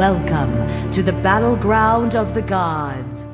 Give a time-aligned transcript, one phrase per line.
[0.00, 3.26] Welcome to the battleground of the gods.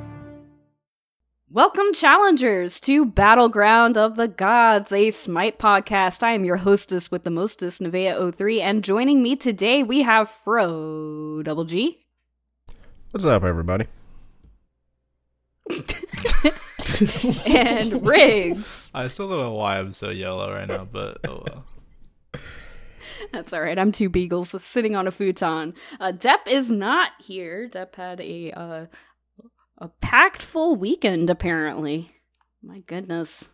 [1.48, 6.24] Welcome, challengers, to Battleground of the Gods, a Smite podcast.
[6.24, 11.44] I am your hostess with the mostest, Nevea03, and joining me today we have Fro
[11.44, 12.04] Double G.
[13.12, 13.86] What's up, everybody?
[17.46, 18.90] and Riggs.
[18.92, 21.64] I still don't know why I'm so yellow right now, but oh well.
[23.32, 23.78] That's all right.
[23.78, 25.74] I'm two beagles sitting on a futon.
[26.00, 27.68] Uh, Depp is not here.
[27.70, 28.86] Depp had a uh,
[29.78, 32.12] a packed full weekend, apparently.
[32.62, 33.50] My goodness.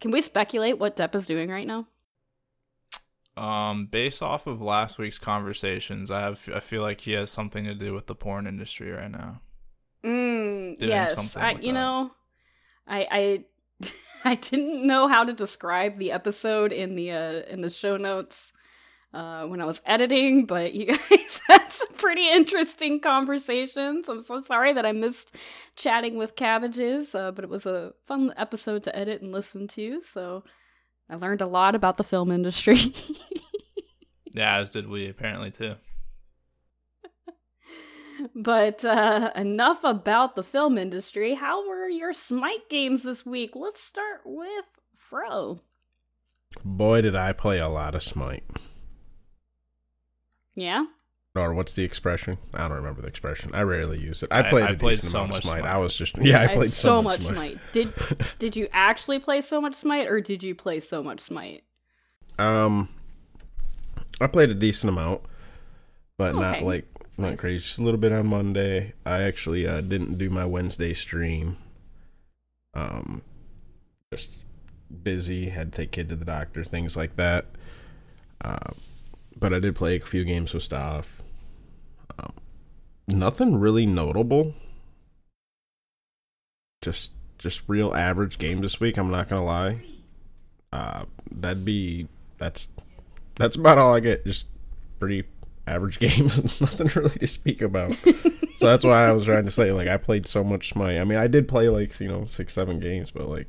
[0.00, 1.86] Can we speculate what Depp is doing right now?
[3.36, 7.64] Um, based off of last week's conversations, I have I feel like he has something
[7.64, 9.40] to do with the porn industry right now.
[10.04, 11.72] Mm, Doing yes, something I, you that.
[11.72, 12.10] know,
[12.86, 13.44] I
[13.82, 13.90] I
[14.24, 18.52] I didn't know how to describe the episode in the uh, in the show notes
[19.14, 24.08] uh, when I was editing, but you guys had some pretty interesting conversations.
[24.08, 25.34] I'm so sorry that I missed
[25.76, 30.02] chatting with cabbages, uh, but it was a fun episode to edit and listen to.
[30.02, 30.44] So
[31.08, 32.94] I learned a lot about the film industry.
[34.34, 35.76] Yeah, as did we apparently too.
[38.34, 41.34] But uh, enough about the film industry.
[41.34, 43.52] How were your Smite games this week?
[43.54, 45.60] Let's start with Fro.
[46.64, 48.44] Boy, did I play a lot of Smite.
[50.54, 50.84] Yeah?
[51.36, 52.38] Or what's the expression?
[52.54, 53.50] I don't remember the expression.
[53.54, 54.28] I rarely use it.
[54.30, 55.58] I I- played I a played decent so amount of much Smite.
[55.60, 55.72] Smite.
[55.72, 57.32] I was just yeah, I had played so, much Smite.
[57.32, 57.58] Smite.
[57.72, 57.92] Did
[58.38, 61.64] did you actually play so much Smite, or did you play so much Smite?
[62.38, 62.88] Um,
[64.20, 65.22] I played a decent amount,
[66.18, 66.64] but not Okay.
[66.64, 66.86] like
[67.18, 67.38] not Nice.
[67.40, 67.62] crazy.
[67.64, 68.92] Just a little bit on Monday.
[69.04, 71.56] I actually uh, didn't do my Wednesday stream.
[72.74, 73.22] Um,
[74.12, 74.44] just
[75.02, 75.46] busy.
[75.50, 77.46] Had to take kid to the doctor, things like that.
[78.40, 78.72] Uh,
[79.38, 81.22] but I did play a few games with stuff.
[82.18, 82.32] Um,
[83.08, 84.54] nothing really notable.
[86.82, 88.96] Just just real average game this week.
[88.96, 89.80] I'm not gonna lie.
[90.72, 92.08] Uh, that'd be
[92.38, 92.68] that's
[93.36, 94.24] that's about all I get.
[94.24, 94.46] Just
[94.98, 95.24] pretty
[95.66, 96.26] average game.
[96.26, 97.92] Nothing really to speak about.
[98.56, 100.98] so that's why I was trying to say like I played so much Smite.
[100.98, 103.48] I mean, I did play like you know six seven games, but like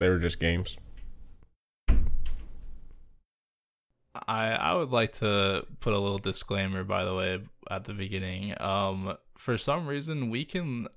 [0.00, 0.76] they were just games.
[4.26, 8.54] I I would like to put a little disclaimer by the way at the beginning.
[8.60, 10.88] Um for some reason we can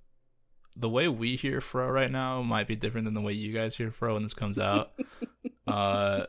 [0.75, 3.77] the way we hear Fro right now might be different than the way you guys
[3.77, 4.91] hear Fro when this comes out.
[5.67, 6.25] uh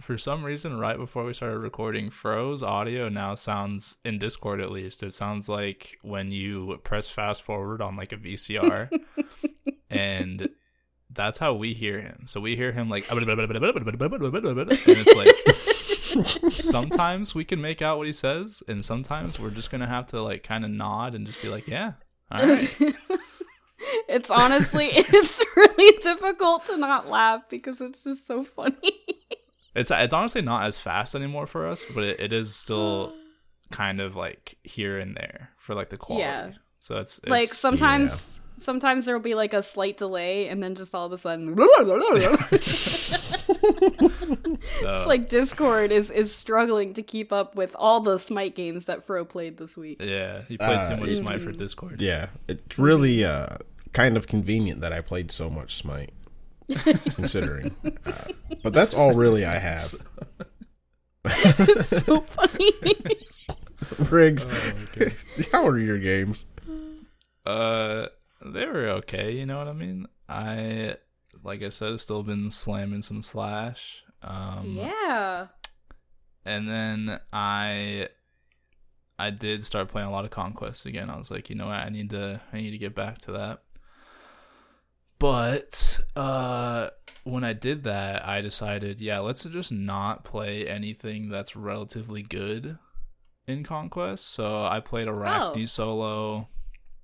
[0.00, 4.70] for some reason right before we started recording Fro's audio now sounds in Discord at
[4.70, 8.90] least it sounds like when you press fast forward on like a VCR
[9.90, 10.50] and
[11.16, 12.24] that's how we hear him.
[12.26, 13.10] So we hear him like
[14.86, 15.75] and it's like
[16.50, 20.22] sometimes we can make out what he says, and sometimes we're just gonna have to
[20.22, 21.92] like kind of nod and just be like, "Yeah,
[22.30, 22.70] all right."
[24.08, 28.76] it's honestly it's really difficult to not laugh because it's just so funny.
[29.74, 33.14] it's it's honestly not as fast anymore for us, but it, it is still
[33.70, 36.24] kind of like here and there for like the quality.
[36.24, 36.50] Yeah.
[36.78, 40.94] So it's, it's like sometimes sometimes there'll be like a slight delay and then just
[40.94, 41.54] all of a sudden
[43.48, 49.02] it's like Discord is is struggling to keep up with all the Smite games that
[49.04, 50.00] Fro played this week.
[50.02, 52.00] yeah, he played Uh, too much it- Smite for Discord.
[52.00, 53.58] Yeah, it's really uh
[53.92, 56.12] kind of convenient that I played so much Smite,
[57.14, 57.74] considering.
[58.04, 58.12] Uh,
[58.62, 59.80] but that's all really I have.
[61.86, 62.72] so funny.
[64.10, 65.10] Riggs, Oh,
[65.52, 66.46] how are your games?
[67.44, 68.06] Uh,
[68.52, 69.32] they were okay.
[69.32, 70.06] You know what I mean?
[70.28, 70.96] I
[71.42, 74.02] like I said, I've still been slamming some slash.
[74.22, 75.46] Um, yeah.
[76.44, 78.08] and then I
[79.18, 81.10] I did start playing a lot of conquest again.
[81.10, 83.32] I was like, you know what, I need to I need to get back to
[83.32, 83.62] that.
[85.18, 86.90] But uh
[87.24, 92.78] when I did that, I decided, yeah, let's just not play anything that's relatively good
[93.48, 94.28] in conquest.
[94.28, 96.48] So I played a Arachne solo.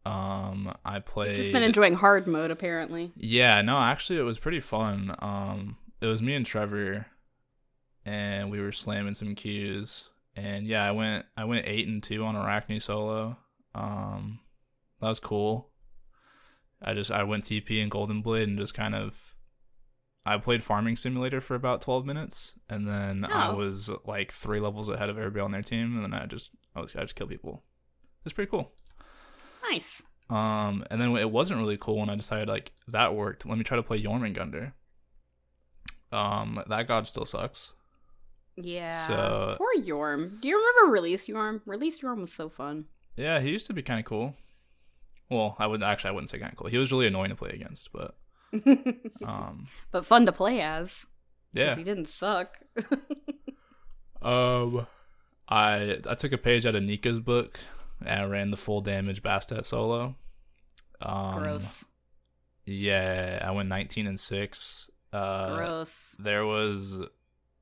[0.05, 3.13] Um I played Just been enjoying hard mode apparently.
[3.17, 5.15] yeah, no, actually it was pretty fun.
[5.21, 7.07] Um it was me and Trevor
[8.05, 10.09] and we were slamming some cues.
[10.35, 13.37] And yeah, I went I went 8 and 2 on Arachne solo.
[13.75, 14.41] Um
[15.01, 15.69] that was cool.
[16.83, 19.15] I just I went TP and Golden Blade and just kind of
[20.25, 23.57] I played Farming Simulator for about 12 minutes and then I Oh.
[23.57, 26.81] was like 3 levels ahead of everybody on their team and then I just I
[26.81, 27.63] was I just kill people.
[28.25, 28.73] It's pretty cool.
[29.71, 30.03] Nice.
[30.31, 33.45] Um, and then it wasn't really cool when I decided like that worked.
[33.47, 34.73] Let me try to play Jormungandr.
[36.11, 37.75] Um, that god still sucks.
[38.57, 38.91] Yeah.
[38.91, 40.41] So- poor Yorm.
[40.41, 41.61] Do you remember Release Yorm?
[41.67, 42.87] Release Yorm was so fun.
[43.17, 44.37] Yeah, he used to be kind of cool.
[45.31, 46.69] Well, I would actually I wouldn't say kind of cool.
[46.69, 48.15] He was really annoying to play against, but
[49.25, 51.07] um, but fun to play as.
[51.55, 51.75] yeah.
[51.77, 52.59] He didn't suck.
[54.21, 54.87] Um,
[55.49, 57.59] I I took a page out of Nika's book
[58.07, 60.17] and I ran the full damage Bastet solo.
[61.01, 61.85] Um, Gross.
[62.65, 64.91] Yeah, I went 19 and six.
[65.13, 66.17] Uh, Gross.
[66.19, 66.99] there was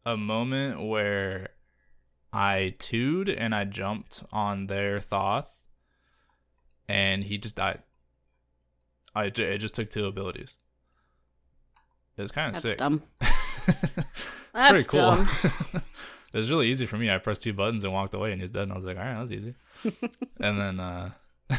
[0.06, 1.48] a moment where
[2.32, 5.64] I two'd and I jumped on their Thoth,
[6.88, 7.82] and he just died.
[9.14, 10.56] I it just took two abilities.
[12.16, 12.78] It was kind of That's sick.
[12.78, 13.02] dumb.
[14.52, 15.00] That's pretty cool.
[15.00, 15.28] dumb.
[16.32, 17.10] it was really easy for me.
[17.10, 18.64] I pressed two buttons and walked away, and he was dead.
[18.64, 19.54] And I was like, all right, that was easy.
[20.40, 21.10] and then, uh,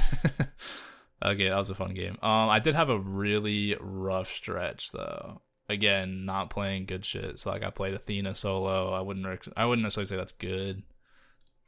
[1.26, 2.18] okay, that was a fun game.
[2.22, 5.42] Um, I did have a really rough stretch though.
[5.70, 7.40] Again, not playing good shit.
[7.40, 8.92] So like, I played Athena solo.
[8.92, 10.84] I wouldn't, rec- I wouldn't necessarily say that's good,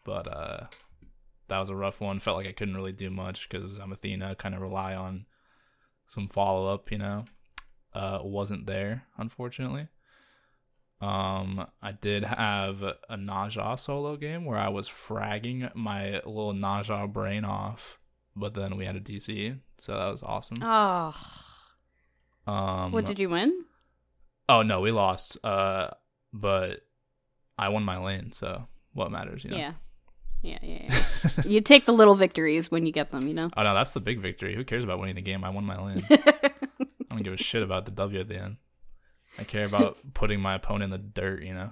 [0.03, 0.65] but uh,
[1.47, 2.19] that was a rough one.
[2.19, 4.35] Felt like I couldn't really do much because I'm Athena.
[4.35, 5.25] Kind of rely on
[6.09, 6.91] some follow up.
[6.91, 7.25] You know,
[7.93, 9.87] uh, wasn't there unfortunately.
[11.01, 17.11] Um, I did have a Naja solo game where I was fragging my little Naja
[17.11, 17.99] brain off,
[18.35, 20.57] but then we had a DC, so that was awesome.
[20.61, 21.13] Oh.
[22.47, 23.65] Um, What did you win?
[24.47, 25.43] Oh no, we lost.
[25.43, 25.89] Uh,
[26.31, 26.81] but
[27.57, 28.63] I won my lane, so
[28.93, 29.57] what matters, you know?
[29.57, 29.73] Yeah.
[30.41, 31.29] Yeah, yeah, yeah.
[31.45, 33.49] you take the little victories when you get them, you know?
[33.55, 34.55] oh no, that's the big victory.
[34.55, 35.43] Who cares about winning the game?
[35.43, 36.05] I won my lane.
[36.11, 36.51] I
[37.09, 38.57] don't give a shit about the W at the end.
[39.37, 41.71] I care about putting my opponent in the dirt, you know.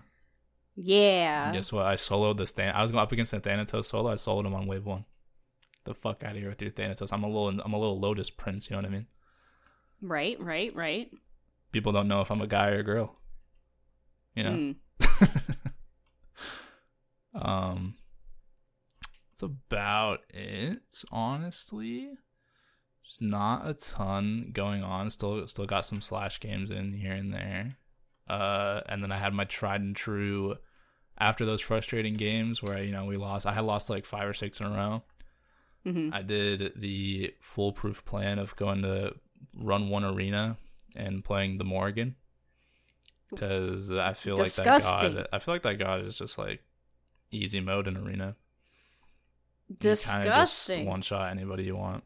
[0.75, 1.45] yeah.
[1.45, 1.85] And guess what?
[1.85, 4.09] I soloed the Than- I was going up against the Thanatos solo.
[4.11, 5.05] I soloed him on wave one.
[5.83, 7.11] The fuck out of here with your Thanatos.
[7.11, 8.69] I'm a little, I'm a little Lotus Prince.
[8.69, 9.07] You know what I mean?
[10.01, 11.11] Right, right, right.
[11.71, 13.15] People don't know if I'm a guy or a girl.
[14.35, 14.51] You know.
[14.51, 14.75] Mm.
[17.41, 17.95] um,
[19.31, 20.81] that's about it.
[21.11, 22.09] Honestly,
[23.11, 25.09] just not a ton going on.
[25.09, 27.75] Still, still got some slash games in here and there.
[28.29, 30.55] Uh, and then I had my tried and true.
[31.17, 34.33] After those frustrating games where you know we lost, I had lost like five or
[34.33, 35.03] six in a row.
[35.83, 39.13] hmm I did the foolproof plan of going to
[39.57, 40.57] run one arena
[40.95, 42.15] and playing the Morrigan
[43.29, 45.27] because I feel like that god.
[45.33, 46.63] I feel like that god is just like
[47.29, 48.35] easy mode in arena.
[49.69, 50.85] You kind of just Disgusting.
[50.85, 52.03] one shot anybody you want,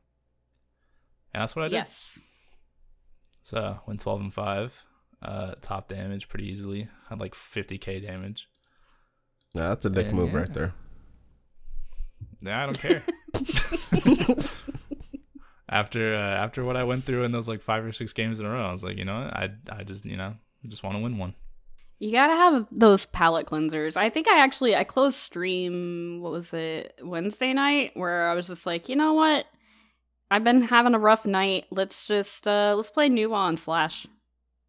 [1.36, 1.76] and that's what I did.
[1.76, 2.18] yes.
[3.44, 4.74] So went twelve and five.
[5.22, 6.88] Uh, top damage pretty easily.
[7.10, 8.48] Had like fifty k damage.
[9.54, 10.38] Nah, that's a dick And move yeah.
[10.38, 10.74] right there.
[12.42, 13.04] Yeah, I don't care.
[15.70, 18.46] after uh, after what I went through in those like five or six games in
[18.46, 19.34] a row, I was like, you know, what?
[19.36, 20.36] I I just you know
[20.68, 21.36] just want to win one.
[22.00, 23.98] You gotta have those palate cleansers.
[23.98, 26.22] I think I actually I closed stream.
[26.22, 27.92] What was it Wednesday night?
[27.96, 29.46] Where I was just like, you know what?
[30.32, 31.66] I've been having a rough night.
[31.72, 34.08] Let's just uh let's play on slash.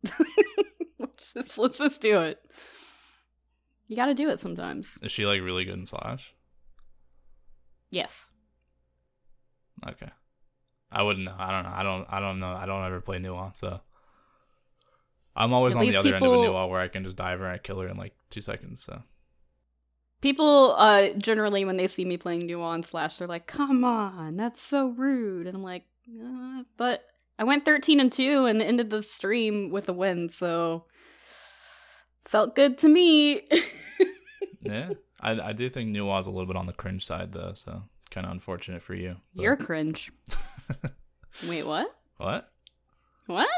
[0.99, 2.39] let's just let's just do it.
[3.89, 4.99] You gotta do it sometimes.
[5.03, 6.35] Is she like really good in Slash?
[7.91, 8.29] Yes.
[9.87, 10.09] Okay,
[10.91, 11.37] I wouldn't know.
[11.39, 11.73] I don't know.
[11.75, 12.07] I don't.
[12.11, 12.53] I don't know.
[12.53, 13.81] I don't ever play Nuance, so
[15.37, 17.17] I'm always At on the other end of a people- Nuance where I can just
[17.17, 18.83] dive her and kill her in like two seconds.
[18.85, 19.03] So
[20.23, 24.61] People uh generally when they see me playing on slash, they're like, "Come on, that's
[24.61, 27.05] so rude," and I'm like, uh, "But
[27.39, 30.85] I went 13 and two and ended the stream with a win, so
[32.25, 33.43] felt good to me."
[34.63, 37.53] yeah, I I do think Nuance is a little bit on the cringe side though,
[37.55, 39.17] so kind of unfortunate for you.
[39.35, 40.11] but- You're cringe.
[41.49, 41.89] Wait, what?
[42.17, 42.49] what?
[43.27, 43.49] What?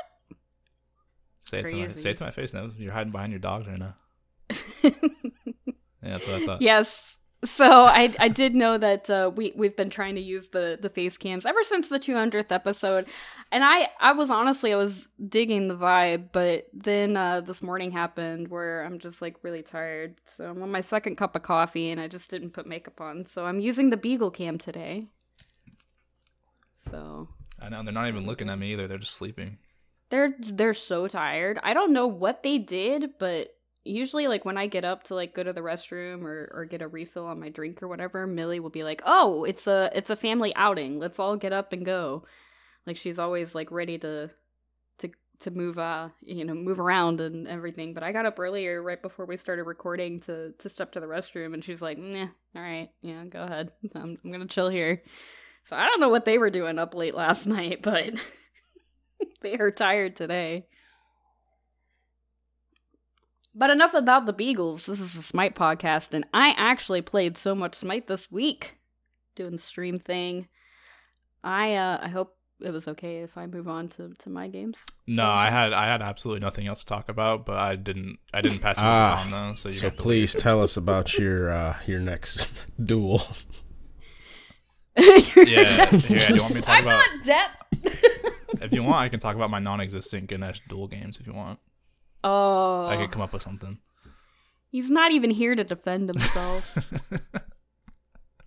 [1.44, 2.70] Say it to my say it to my face now.
[2.76, 3.94] You're hiding behind your dogs right now.
[6.08, 6.62] Yeah, that's what I thought.
[6.62, 7.16] yes.
[7.44, 10.88] So I I did know that uh, we we've been trying to use the the
[10.90, 13.06] face cams ever since the 200th episode,
[13.52, 17.92] and I I was honestly I was digging the vibe, but then uh, this morning
[17.92, 21.90] happened where I'm just like really tired, so I'm on my second cup of coffee
[21.90, 25.06] and I just didn't put makeup on, so I'm using the Beagle cam today.
[26.90, 27.28] So
[27.60, 28.88] I know they're not even looking at me either.
[28.88, 29.58] They're just sleeping.
[30.10, 31.60] they're they're so tired.
[31.62, 33.54] I don't know what they did, but
[33.88, 36.82] usually like when I get up to like go to the restroom or or get
[36.82, 40.10] a refill on my drink or whatever, Millie will be like, "Oh, it's a it's
[40.10, 40.98] a family outing.
[40.98, 42.24] Let's all get up and go."
[42.86, 44.30] Like she's always like ready to
[44.98, 47.94] to to move uh you know move around and everything.
[47.94, 51.06] But I got up earlier right before we started recording to to step to the
[51.06, 53.72] restroom, and she's like, "Nah, all right, yeah, go ahead.
[53.94, 55.02] I'm I'm gonna chill here."
[55.64, 58.14] So I don't know what they were doing up late last night, but
[59.42, 60.66] they are tired today.
[63.58, 64.86] But enough about the Beagles.
[64.86, 68.76] This is a Smite podcast, and I actually played so much Smite this week
[69.34, 70.46] doing the stream thing.
[71.42, 74.78] I uh I hope it was okay if I move on to, to my games.
[75.08, 78.18] No, So- I had I had absolutely nothing else to talk about, but I didn't
[78.32, 79.54] I didn't pass it Ah, on though.
[79.54, 82.48] So you So have to please tell us about your uh, your next
[82.82, 83.22] duel.
[84.96, 85.90] Yeah, yeah.
[85.90, 87.04] Do you want me to talk I'm about?
[87.24, 88.62] not Depp.
[88.62, 91.18] If you want, I can talk about my non-existent Ganesh duel games.
[91.20, 91.60] If you want,
[92.24, 93.78] oh, I could come up with something.
[94.70, 96.76] he's not even here to defend himself.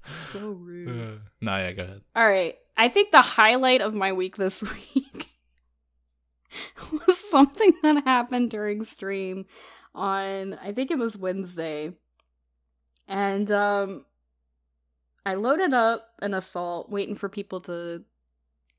[0.31, 1.21] so rude.
[1.41, 2.01] no, yeah, go ahead.
[2.15, 2.55] All right.
[2.77, 4.61] I think the highlight of my week this
[4.95, 5.27] week
[7.07, 9.45] was something that happened during stream
[9.93, 11.91] on I think it was Wednesday.
[13.07, 14.05] And um
[15.25, 18.03] I loaded up an assault waiting for people to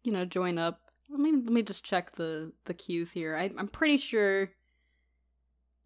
[0.03, 0.81] you know join up.
[1.09, 3.37] Let me let me just check the the queues here.
[3.37, 4.51] I I'm pretty sure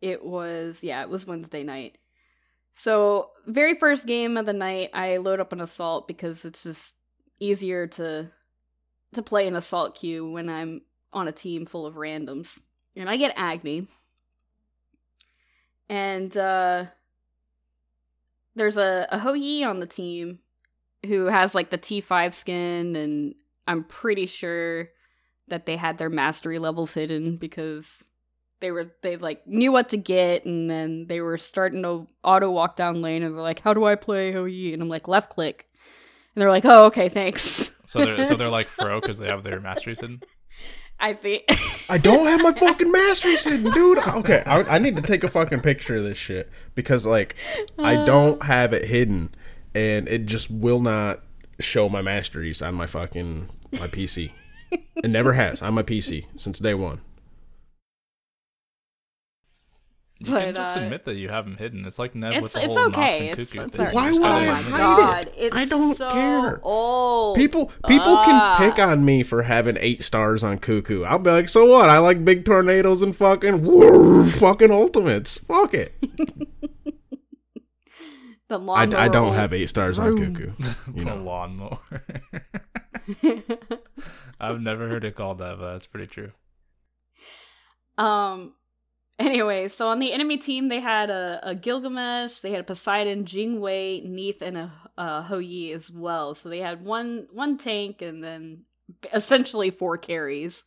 [0.00, 1.98] it was yeah, it was Wednesday night.
[2.74, 6.94] So, very first game of the night, I load up an assault because it's just
[7.40, 8.30] easier to
[9.14, 12.58] to play an assault queue when I'm on a team full of randoms.
[12.94, 13.88] And I get Agni.
[15.88, 16.86] And uh
[18.54, 20.38] there's a, a Hou-Yi on the team
[21.04, 23.34] who has like the T5 skin and
[23.66, 24.88] I'm pretty sure
[25.48, 28.04] that they had their mastery levels hidden because
[28.60, 32.50] they were they like knew what to get and then they were starting to auto
[32.50, 34.72] walk down lane and they're like how do i play Hou-Yi?
[34.72, 35.68] and i'm like left click
[36.34, 39.44] and they're like oh okay thanks So they're so they're like fro because they have
[39.44, 40.20] their masteries hidden.
[40.98, 41.44] i think
[41.88, 43.98] I don't have my fucking masteries hidden, dude.
[43.98, 47.36] Okay, I, I need to take a fucking picture of this shit because like
[47.78, 48.04] I uh.
[48.04, 49.34] don't have it hidden,
[49.74, 51.22] and it just will not
[51.60, 54.32] show my masteries on my fucking my PC.
[54.72, 57.00] It never has on my PC since day one.
[60.18, 61.84] You But, can just uh, admit that you have them hidden.
[61.84, 63.86] It's like Ned it's, with the it's whole Nox okay and it's, Cuckoo it's thing.
[63.94, 65.34] Why would I my hide god it?
[65.36, 66.58] it's I don't so care.
[66.62, 68.56] old People people Ah.
[68.56, 71.04] can pick on me for having eight stars on Cuckoo.
[71.04, 71.90] I'll be like, so what?
[71.90, 75.36] I like big tornadoes and fucking woo, fucking ultimates.
[75.36, 75.94] Fuck it.
[78.48, 80.52] the I, lawnmower I don't have eight stars on Cuckoo.
[80.94, 81.22] You the know.
[81.22, 81.78] lawnmower.
[84.40, 86.32] I've never heard it called that, but that's pretty true.
[87.98, 88.54] Um.
[89.18, 93.24] Anyway, so on the enemy team, they had a, a Gilgamesh, they had a Poseidon,
[93.24, 96.34] Jingwei, Neith, and a, a Hou-Yi as well.
[96.34, 98.64] So they had one one tank and then
[99.14, 100.64] essentially four carries.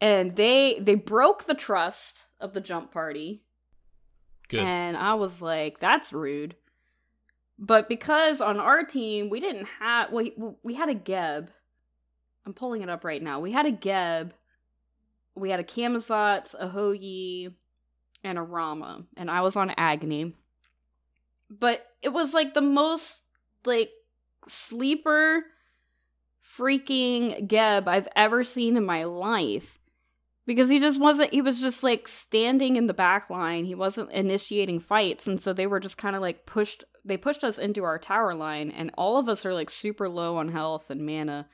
[0.00, 3.44] And they they broke the trust of the jump party.
[4.48, 4.60] Good.
[4.60, 6.56] And I was like, that's rude.
[7.58, 11.50] But because on our team, we didn't have, we, we had a Geb.
[12.46, 13.40] I'm pulling it up right now.
[13.40, 14.32] We had a Geb.
[15.38, 17.50] We had a Camazotz, a Hou-Yi,
[18.24, 19.04] and a Rama.
[19.16, 20.34] And I was on Agni.
[21.50, 23.22] But it was like the most,
[23.64, 23.90] like,
[24.46, 25.44] sleeper
[26.58, 29.78] freaking Geb I've ever seen in my life
[30.46, 34.10] because he just wasn't he was just like standing in the back line he wasn't
[34.10, 37.84] initiating fights and so they were just kind of like pushed they pushed us into
[37.84, 41.46] our tower line and all of us are like super low on health and mana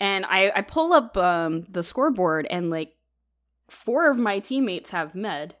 [0.00, 2.92] and i i pull up um the scoreboard and like
[3.68, 5.54] four of my teammates have med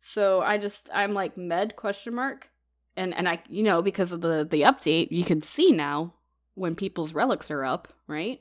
[0.00, 2.50] so i just i'm like med question mark
[2.96, 6.12] and and i you know because of the the update you can see now
[6.54, 8.40] when people's relics are up right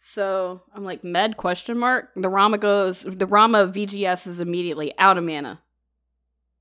[0.00, 2.10] so I'm like med question mark.
[2.16, 5.60] The Rama goes the Rama VGS is immediately out of mana.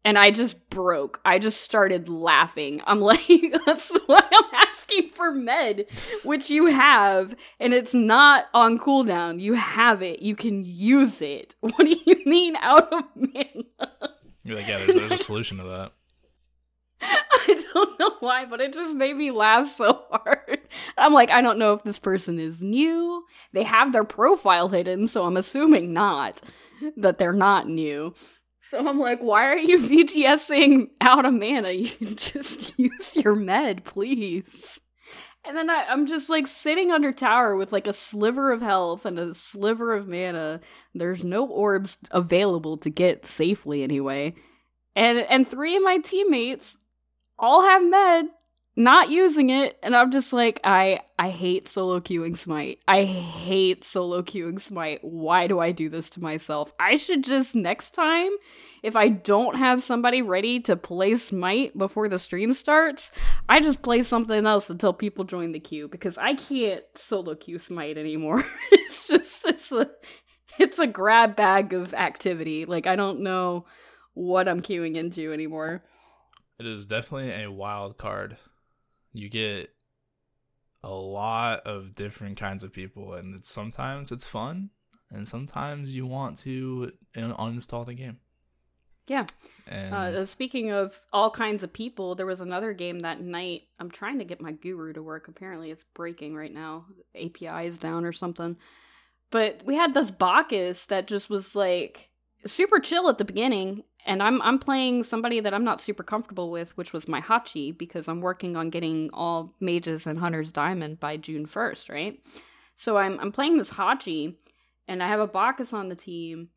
[0.07, 1.19] And I just broke.
[1.25, 2.81] I just started laughing.
[2.87, 3.27] I'm like,
[3.65, 5.85] that's why I'm asking for med,
[6.23, 9.41] which you have, and it's not on cooldown.
[9.41, 10.21] You have it.
[10.21, 11.55] You can use it.
[11.59, 13.89] What do you mean out of mana?
[14.43, 15.91] You're like, yeah, there's, there's a solution to that.
[17.01, 20.59] I don't know why, but it just made me laugh so hard.
[20.97, 23.25] I'm like, I don't know if this person is new.
[23.51, 26.39] They have their profile hidden, so I'm assuming not
[26.95, 28.13] that they're not new.
[28.69, 31.71] So I'm like, why are you VGSing out of mana?
[31.71, 34.81] You can just use your med, please.
[35.45, 39.05] And then I, I'm just like sitting under tower with like a sliver of health
[39.05, 40.59] and a sliver of mana.
[40.93, 44.35] There's no orbs available to get safely anyway.
[44.97, 46.77] And and three of my teammates
[47.39, 48.25] all have med,
[48.77, 52.77] not using it, and I'm just like, I I hate solo queuing smite.
[52.87, 54.99] I hate solo queuing smite.
[55.03, 56.71] Why do I do this to myself?
[56.79, 58.29] I should just next time,
[58.83, 63.11] if I don't have somebody ready to play smite before the stream starts,
[63.49, 67.57] I just play something else until people join the queue because I can't solo queue
[67.57, 68.45] smite anymore.
[68.71, 69.89] it's just it's a
[70.59, 72.65] it's a grab bag of activity.
[72.65, 73.65] Like I don't know
[74.13, 75.83] what I'm queuing into anymore.
[76.59, 78.37] It is definitely a wild card.
[79.17, 79.73] You get
[80.83, 84.69] a lot of different kinds of people, and it's, sometimes it's fun,
[85.09, 88.19] and sometimes you want to un- uninstall the game.
[89.07, 89.25] Yeah.
[89.67, 93.63] And Uh, speaking of all kinds of people, there was another game that night.
[93.79, 95.27] I'm trying to get my guru to work.
[95.27, 96.85] Apparently, it's breaking right now.
[97.15, 98.57] API is down or something.
[99.29, 102.09] But we had this Bacchus that just was like
[102.45, 106.49] super chill at the beginning, and I'm I'm playing somebody that I'm not super comfortable
[106.49, 110.99] with, which was my Hachi, because I'm working on getting all mages and hunters diamond
[110.99, 112.19] by June 1st, right?
[112.75, 114.35] So I'm I'm playing this Hachi,
[114.87, 116.49] and I have a Bacchus on the team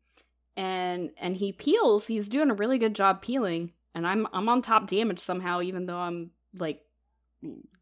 [0.57, 4.61] and and he peels he's doing a really good job peeling and i'm i'm on
[4.61, 6.81] top damage somehow even though i'm like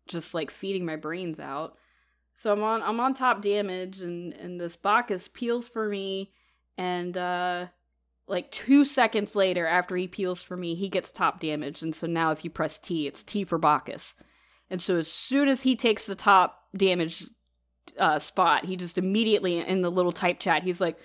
[0.07, 1.75] just like feeding my brains out
[2.35, 6.31] so i'm on i'm on top damage and and this bacchus peels for me
[6.77, 7.65] and uh
[8.29, 12.07] like two seconds later after he peels for me he gets top damage and so
[12.07, 14.15] now if you press t it's t for bacchus
[14.69, 17.25] and so as soon as he takes the top damage
[17.97, 20.97] uh, spot he just immediately in the little type chat he's like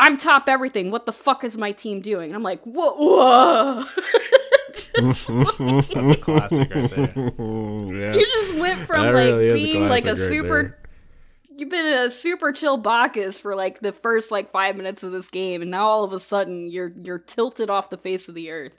[0.00, 0.90] I'm top everything.
[0.90, 2.30] What the fuck is my team doing?
[2.30, 3.84] And I'm like, whoa, whoa.
[4.96, 7.12] That's a classic right there.
[7.14, 8.14] yeah.
[8.14, 10.62] you just went from That like really is a being like a right super.
[10.62, 10.78] there.
[11.60, 15.28] You've been a super chill Bacchus for like the first like five minutes of this
[15.28, 18.48] game, and now all of a sudden you're you're tilted off the face of the
[18.48, 18.78] earth.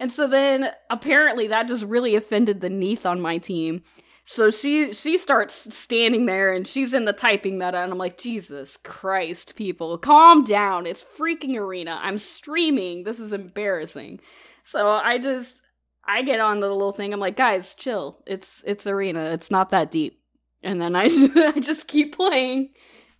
[0.00, 3.84] And so then apparently that just really offended the Neith on my team.
[4.24, 8.18] So she she starts standing there and she's in the typing meta and I'm like,
[8.18, 10.84] Jesus Christ, people, calm down.
[10.84, 12.00] It's freaking arena.
[12.02, 13.04] I'm streaming.
[13.04, 14.18] This is embarrassing.
[14.64, 15.62] So I just
[16.04, 17.12] I get on the little thing.
[17.12, 18.24] I'm like, guys, chill.
[18.26, 19.26] It's it's arena.
[19.26, 20.20] It's not that deep.
[20.62, 21.04] And then I
[21.56, 22.70] I just keep playing.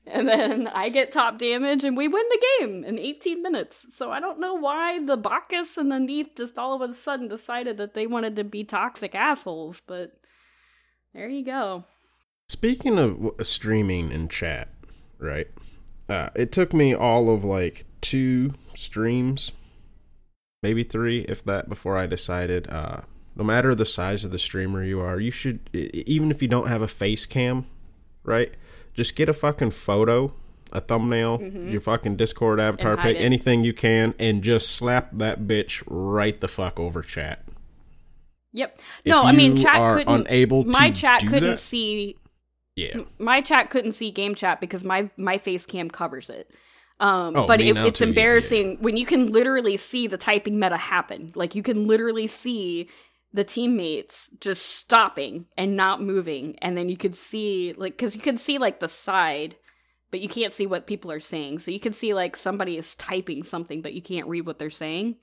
[0.08, 3.86] And then I get top damage and we win the game in 18 minutes.
[3.90, 7.26] So I don't know why the Bacchus and the Neith just all of a sudden
[7.26, 10.12] decided that they wanted to be toxic assholes, but
[11.12, 11.84] there you go.
[12.48, 14.68] Speaking of streaming and chat,
[15.18, 15.48] right?
[16.08, 19.50] Uh, it took me all of like two streams,
[20.62, 22.68] maybe three, if that, before I decided.
[22.68, 23.00] Uh,
[23.36, 26.68] no matter the size of the streamer you are, you should, even if you don't
[26.68, 27.66] have a face cam,
[28.24, 28.52] right?
[28.94, 30.32] Just get a fucking photo,
[30.72, 33.02] a thumbnail, your fucking Discord avatar Mm-hmm.
[33.02, 33.20] pic, it.
[33.20, 37.44] anything you can, and just slap that bitch right the fuck over chat.
[38.52, 38.78] Yep.
[39.04, 42.16] No, I mean chat are couldn't unable to my chat couldn't that- see
[42.74, 43.00] Yeah.
[43.18, 46.50] my chat couldn't see game chat because my my face cam covers it.
[46.98, 48.08] Um, Oh, but it, it's too, yeah, yeah.
[48.08, 51.32] embarrassing when you can literally see the typing meta happen.
[51.34, 52.88] Like you can literally see
[53.32, 58.20] the teammates just stopping and not moving, and then you could see like because you
[58.20, 59.56] can see like the side,
[60.10, 61.58] but you can't see what people are saying.
[61.58, 64.70] So you can see like somebody is typing something, but you can't read what they're
[64.70, 65.16] saying,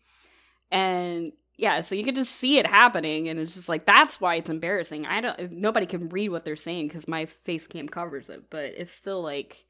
[0.72, 4.36] and yeah, so you can just see it happening, and it's just like that's why
[4.36, 5.06] it's embarrassing.
[5.06, 8.66] I don't, nobody can read what they're saying because my face cam covers it, but
[8.66, 9.66] it's still like,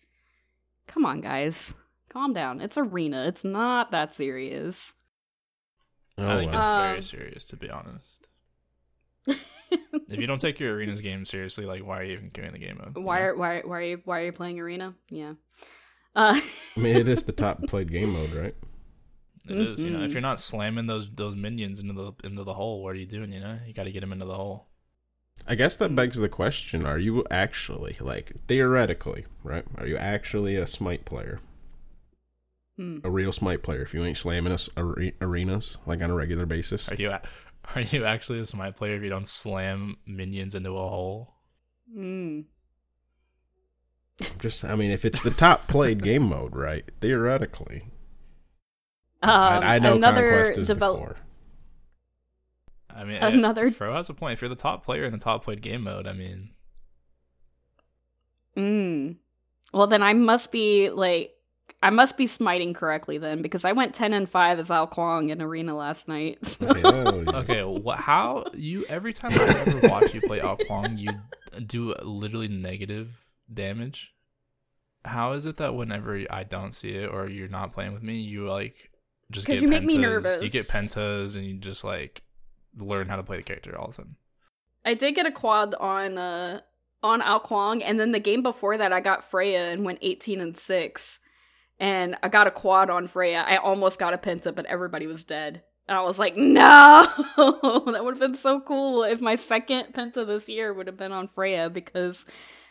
[0.87, 1.73] come on, guys,
[2.09, 2.61] calm down.
[2.61, 3.25] It's arena.
[3.27, 4.93] It's not that serious.
[6.17, 6.61] Oh, I think well.
[6.61, 8.27] it's Um, very serious, to be honest.
[9.27, 12.59] if you don't take your arenas game seriously, like why are you even doing the
[12.59, 12.97] game mode?
[13.03, 14.93] why are why why are you why are you playing arena?
[15.09, 15.33] Yeah.
[16.15, 16.39] Uh,
[16.77, 18.55] I mean, it is the top played game mode, right?
[19.47, 20.03] It is, you know.
[20.03, 20.13] If Mhm.
[20.13, 23.31] you're not slamming those those minions into the into the hole, what are you doing?
[23.31, 24.67] You know, you got to get them into the hole.
[25.47, 29.65] I guess that begs the question: Are you actually, like, theoretically, right?
[29.77, 31.39] Are you actually a Smite player,
[32.77, 32.97] hmm.
[33.03, 33.81] a real Smite player?
[33.81, 37.21] If you ain't slamming us are- arenas like on a regular basis, Are you a-
[37.75, 41.33] are you actually a smite player if you don't slam minions into a hole?
[41.95, 42.45] Mm.
[44.21, 46.83] I'm just, I mean, if it's the top played game mode, right?
[47.01, 47.83] Theoretically,
[49.21, 51.15] Um, I, I know another Conquest is develop- the core.
[52.95, 54.33] I mean, Another- Fro has a point.
[54.33, 56.51] If you're the top player in the top played game mode, I mean,
[58.55, 59.15] Mm.
[59.73, 61.31] Well, then I must be like
[61.81, 65.29] I must be smiting correctly then because I went ten and five as Ao Kuang
[65.31, 66.39] in arena last night.
[66.45, 67.35] so- Hell yeah.
[67.37, 71.09] okay, wh- how you every time I ever watch you play Ao Kuang, you
[71.65, 73.19] do literally negative
[73.53, 74.13] damage.
[75.05, 78.19] How is it that whenever I don't see it or you're not playing with me,
[78.21, 78.75] you like
[79.31, 79.71] just 'Cause get you pentas?
[79.71, 80.41] make me nervous.
[80.41, 82.21] You get pentas and you just like
[82.77, 84.15] learn how to play the character all of a sudden.
[84.85, 86.61] I did get a quad on uh
[87.03, 90.39] on Ao Kuang, and then the game before that I got Freya and went eighteen
[90.39, 91.19] and six,
[91.83, 93.43] and I got a quad on Freya.
[93.45, 95.63] I almost got a penta, but everybody was dead.
[95.85, 100.25] And I was like, no, that would have been so cool if my second penta
[100.25, 102.25] this year would have been on Freya because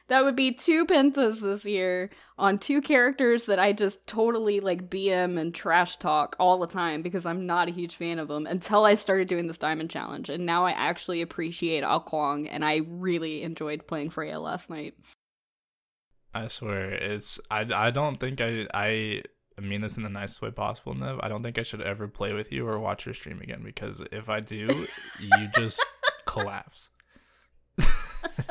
[0.09, 4.89] that would be two pentas this year on two characters that I just totally like
[4.89, 8.47] BM and trash talk all the time because I'm not a huge fan of them
[8.47, 10.31] until I started doing this diamond challenge.
[10.31, 14.71] And now I actually appreciate ah Ao Kuang and I really enjoyed playing Freya last
[14.71, 14.95] night.
[16.35, 19.23] I swear, it's I, I don't think I I
[19.61, 21.21] mean this in the nicest way possible, Nev.
[21.23, 24.03] I don't think I should ever play with you or watch your stream again because
[24.13, 24.87] if I do,
[25.21, 25.85] you just
[26.27, 26.89] collapse.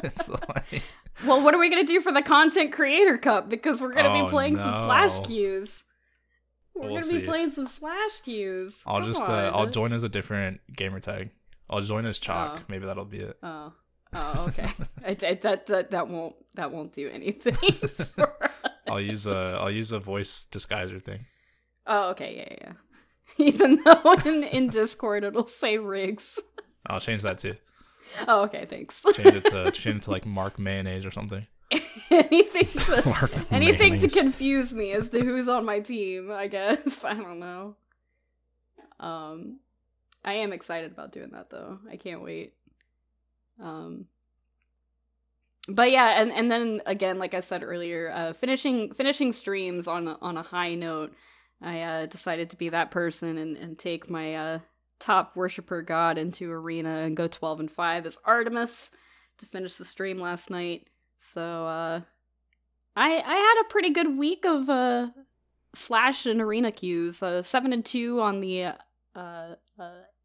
[0.04, 0.84] it's like
[1.26, 3.50] Well, what are we gonna do for the content creator cup?
[3.50, 5.22] Because we're gonna Oh, be playing some slash no.
[5.24, 5.72] queues.
[6.76, 7.20] We're We'll gonna see.
[7.22, 8.76] be playing some slash queues.
[8.86, 11.30] I'll Come just uh, I'll join as a different gamer tag.
[11.70, 12.60] I'll join as Chalk.
[12.60, 12.64] Oh.
[12.68, 13.38] Maybe that'll be it.
[13.44, 13.74] Oh,
[14.14, 14.70] oh, okay.
[15.06, 17.56] it, it, that that that won't that won't do anything.
[18.88, 21.26] I'll use a I'll use a voice disguiser thing.
[21.88, 22.74] Oh, okay, yeah, yeah.
[23.40, 23.46] yeah.
[23.46, 26.40] Even though in, in Discord it'll say Riggs.
[26.86, 27.56] I'll change that too.
[28.28, 29.02] Oh, okay, thanks.
[29.14, 31.48] Change it to change it to like Mark Mayonnaise or something.
[32.12, 36.30] anything to anything to confuse me as to who's on my team.
[36.30, 37.76] I guess I don't know.
[39.00, 39.60] Um,
[40.24, 41.80] I am excited about doing that though.
[41.90, 42.54] I can't wait.
[43.62, 44.06] Um,
[45.68, 50.08] but yeah, and and then again, like I said earlier, uh, finishing finishing streams on
[50.08, 51.14] on a high note.
[51.62, 54.60] I uh, decided to be that person and, and take my uh,
[55.00, 58.90] top worshiper god into arena and go twelve and five as Artemis
[59.38, 60.90] to finish the stream last night.
[61.20, 62.02] So uh,
[62.96, 65.10] I I had a pretty good week of uh,
[65.76, 67.22] slash and arena queues.
[67.22, 68.74] Uh, seven and two on the uh,
[69.16, 69.56] uh,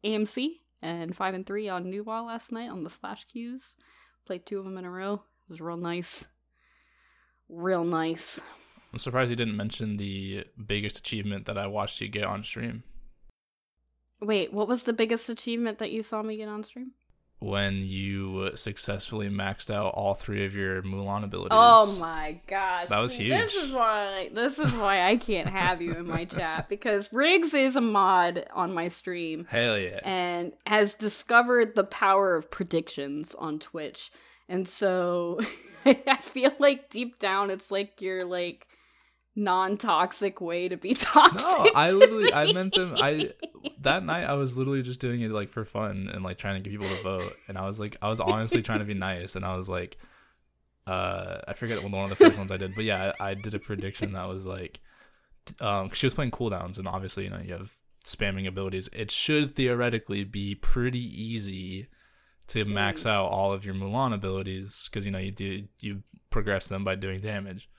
[0.03, 3.75] AMC and five and three on Nu Wa last night on the slash queues.
[4.25, 5.13] Played two of them in a row.
[5.13, 6.25] It was real nice.
[7.49, 8.39] Real nice.
[8.91, 12.83] I'm surprised you didn't mention the biggest achievement that I watched you get on stream.
[14.21, 16.93] Wait, what was the biggest achievement that you saw me get on stream?
[17.39, 21.49] When you successfully maxed out all three of your Mulan abilities.
[21.51, 22.87] Oh my gosh.
[22.87, 23.65] That was See, This huge.
[23.65, 27.75] is why this is why I can't have you in my chat because Riggs is
[27.75, 29.99] a mod on my stream Hell yeah.
[30.03, 34.09] and has discovered the power of predictions on Twitch.
[34.49, 35.39] And so
[35.85, 38.65] I feel like deep down it's like your like
[39.35, 41.39] non-toxic way to be toxic.
[41.47, 43.31] No, I literally I meant them I
[43.87, 46.69] that night I was literally just doing it like for fun and like trying to
[46.69, 47.33] get people to vote.
[47.47, 49.35] And I was like I was honestly trying to be nice.
[49.35, 49.97] And I was like
[50.85, 53.53] uh I forget one of the first ones I did but yeah I, I did
[53.53, 54.79] a prediction that was like
[55.59, 57.71] um she was playing cooldowns and obviously you know you have
[58.05, 58.87] spamming abilities.
[58.93, 61.87] It should theoretically be pretty easy
[62.47, 63.09] to max Mm.
[63.09, 66.95] out all of your Mulan abilities because you know you do you progress them by
[66.95, 67.69] doing damage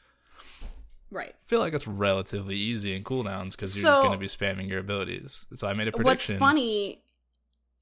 [1.10, 1.34] Right.
[1.34, 4.26] I feel like it's relatively easy in cooldowns because you're So- just going to be
[4.26, 5.46] spamming your abilities.
[5.54, 6.34] So I made a prediction.
[6.34, 7.02] What's funny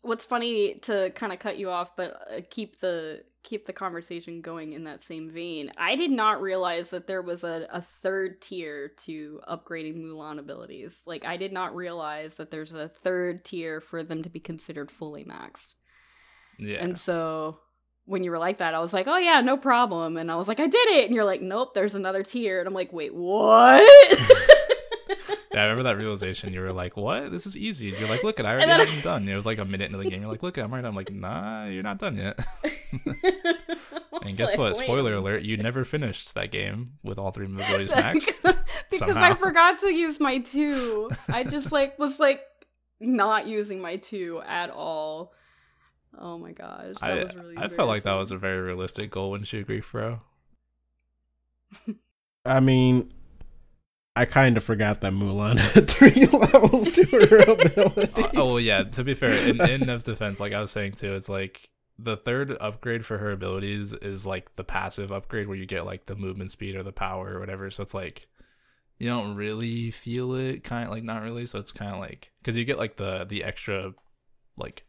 [0.02, 4.40] What's funny to kind of cut you off but uh, keep the keep the conversation
[4.40, 5.72] going in that same vein.
[5.76, 11.02] I did not realize that there was a, a third tier to upgrading Mulan abilities.
[11.06, 14.92] Like I did not realize that there's a third tier for them to be considered
[14.92, 15.74] fully maxed.
[16.58, 16.78] Yeah.
[16.78, 17.58] And so
[18.06, 20.48] when you were like that, I was like, "Oh yeah, no problem." And I was
[20.48, 23.14] like, "I did it." And you're like, "Nope, there's another tier." And I'm like, "Wait,
[23.14, 23.82] what?"
[25.52, 26.52] yeah, I remember that realization.
[26.52, 27.30] You were like, "What?
[27.30, 29.46] This is easy." You're like, "Look, it, I already then I- haven't done." It was
[29.46, 30.22] like a minute into the game.
[30.22, 32.38] You're like, "Look, I'm right." I'm like, "Nah, you're not done yet."
[34.22, 34.76] and guess what?
[34.76, 38.42] Spoiler alert: you never finished that game with all three abilities maxed.
[38.90, 41.10] because I forgot to use my two.
[41.28, 42.40] I just like was like
[43.00, 45.32] not using my two at all.
[46.18, 47.58] Oh my gosh, that I was really.
[47.58, 49.30] I felt like that was a very realistic goal.
[49.30, 50.20] Wouldn't you agree, Fro?
[52.46, 53.12] I mean,
[54.14, 58.22] I kind of forgot that Mulan had three levels to her ability.
[58.22, 58.82] Uh, oh well, yeah.
[58.82, 62.16] To be fair, in, in Nev's defense, like I was saying too, it's like the
[62.16, 66.16] third upgrade for her abilities is like the passive upgrade where you get like the
[66.16, 67.70] movement speed or the power or whatever.
[67.70, 68.26] So it's like
[68.98, 71.44] you don't really feel it, kind of like not really.
[71.44, 73.92] So it's kind of like because you get like the the extra
[74.56, 74.85] like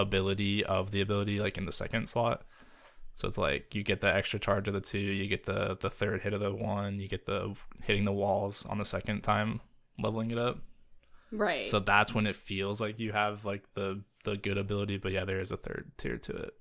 [0.00, 2.42] ability of the ability like in the second slot.
[3.14, 5.90] So it's like you get the extra charge of the two, you get the the
[5.90, 9.60] third hit of the one, you get the hitting the walls on the second time,
[10.00, 10.58] leveling it up.
[11.32, 11.68] right.
[11.68, 15.24] So that's when it feels like you have like the the good ability, but yeah,
[15.24, 16.54] there is a third tier to it.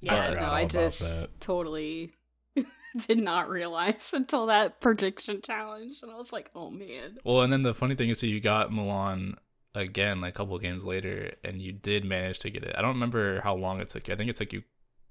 [0.00, 1.28] yeah, forgot no, I just that.
[1.40, 2.12] totally
[3.08, 7.18] did not realize until that prediction challenge, and I was like, oh man.
[7.24, 9.34] Well, and then the funny thing is, so you got Mulan
[9.74, 12.74] again like a couple of games later, and you did manage to get it.
[12.76, 14.14] I don't remember how long it took you.
[14.14, 14.62] I think it took you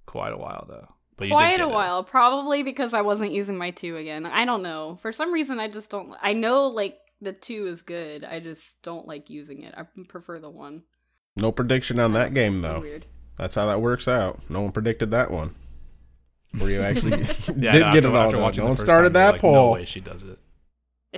[0.06, 0.88] quite a while though.
[1.18, 1.74] But you did Quite get a it.
[1.74, 4.26] while, probably because I wasn't using my two again.
[4.28, 4.98] I don't know.
[5.02, 6.14] For some reason, I just don't.
[6.22, 8.24] I know like the two is good.
[8.24, 9.74] I just don't like using it.
[9.76, 10.84] I prefer the one.
[11.36, 12.82] No prediction on that game though.
[12.82, 13.06] Weird.
[13.38, 14.42] That's how that works out.
[14.50, 15.56] No one predicted that one.
[16.58, 17.12] where you actually
[17.58, 18.42] Yeah, did no, get after- it all after done.
[18.44, 19.54] watching No the one first started time, you're that like, poll.
[19.54, 20.40] No way she does it.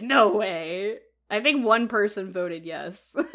[0.01, 0.99] No way.
[1.29, 3.15] I think one person voted yes.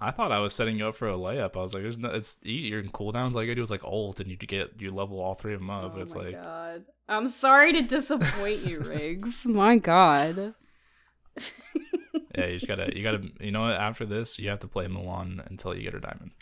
[0.00, 1.56] I thought I was setting you up for a layup.
[1.56, 3.62] I was like, "There's no, it's you're in cooldowns like I do.
[3.62, 5.94] It's like ult, and you get you level all three of them up.
[5.96, 6.84] oh it's my like, god.
[7.08, 9.46] I'm sorry to disappoint you, Riggs.
[9.46, 10.54] My god.
[12.36, 13.74] yeah, you just gotta, you gotta, you know, what?
[13.74, 16.32] After this, you have to play Mulan until you get her diamond.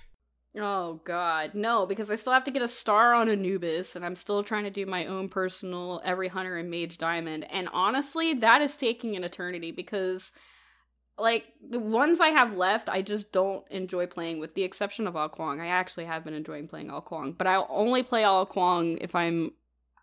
[0.56, 1.54] Oh god.
[1.54, 4.64] No, because I still have to get a star on Anubis and I'm still trying
[4.64, 7.44] to do my own personal every hunter and mage diamond.
[7.50, 10.30] And honestly, that is taking an eternity because
[11.18, 15.16] like the ones I have left, I just don't enjoy playing with the exception of
[15.16, 15.32] Al.
[15.38, 18.48] I actually have been enjoying playing Al but I'll only play Al
[19.00, 19.52] if I'm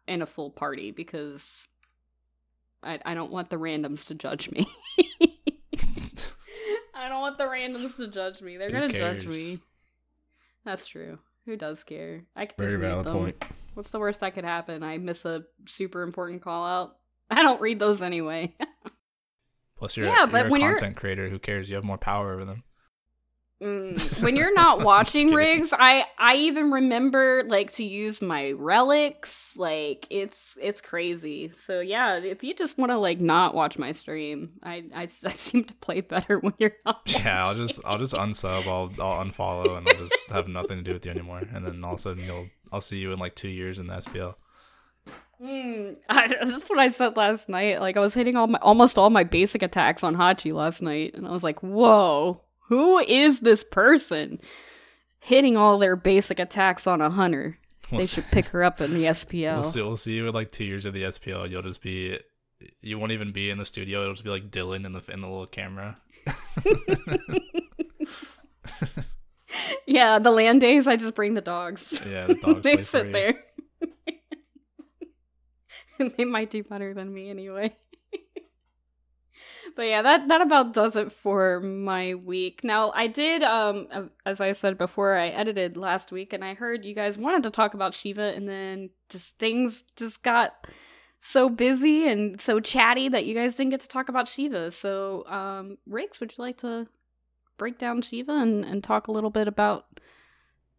[0.07, 1.67] in a full party because
[2.83, 4.67] I I don't want the randoms to judge me.
[6.93, 8.57] I don't want the randoms to judge me.
[8.57, 9.59] They're Who gonna judge me.
[10.65, 11.19] That's true.
[11.45, 12.23] Who does care?
[12.35, 13.13] I could Very just read valid them.
[13.17, 13.45] point.
[13.73, 14.83] What's the worst that could happen?
[14.83, 16.97] I miss a super important call out.
[17.31, 18.55] I don't read those anyway.
[19.77, 21.29] Plus, you're, Yeah, you're but a when you're- content creator.
[21.29, 21.69] Who cares?
[21.69, 22.63] You have more power over them.
[23.61, 29.55] Mm, when you're not watching Riggs, I I even remember like to use my relics.
[29.55, 31.51] Like it's it's crazy.
[31.55, 35.33] So yeah, if you just want to like not watch my stream, I, I I
[35.33, 37.01] seem to play better when you're not.
[37.21, 38.65] Yeah, I'll just, I'll just unsub.
[38.65, 41.43] I'll, I'll unfollow, and I'll just have nothing to do with you anymore.
[41.53, 43.87] And then all of a sudden, you'll, I'll see you in like two years in
[43.87, 44.35] the SPL.
[45.39, 47.79] Mm, I, that's what I said last night.
[47.79, 51.13] Like I was hitting all my almost all my basic attacks on Hachi last night,
[51.13, 54.39] and I was like, "Whoa, who is this person
[55.19, 57.57] hitting all their basic attacks on a hunter?"
[57.91, 58.15] We'll they see.
[58.15, 59.53] should pick her up in the SPL.
[59.55, 59.81] We'll see.
[59.81, 61.49] We'll see you in like two years of the SPL.
[61.49, 62.17] You'll just be,
[62.81, 64.01] you won't even be in the studio.
[64.01, 65.97] It'll just be like Dylan in the in the little camera.
[69.85, 70.87] Yeah, the land days.
[70.87, 71.91] I just bring the dogs.
[72.09, 73.43] Yeah, the dogs they sit there.
[75.99, 77.75] and they might do better than me anyway.
[79.75, 82.63] But yeah, that that about does it for my week.
[82.63, 86.85] Now, I did um as I said before, I edited last week and I heard
[86.85, 90.67] you guys wanted to talk about Shiva and then just things just got
[91.21, 94.71] so busy and so chatty that you guys didn't get to talk about Shiva.
[94.71, 96.87] So, um Riggs, would you like to
[97.57, 99.85] break down Shiva and, and talk a little bit about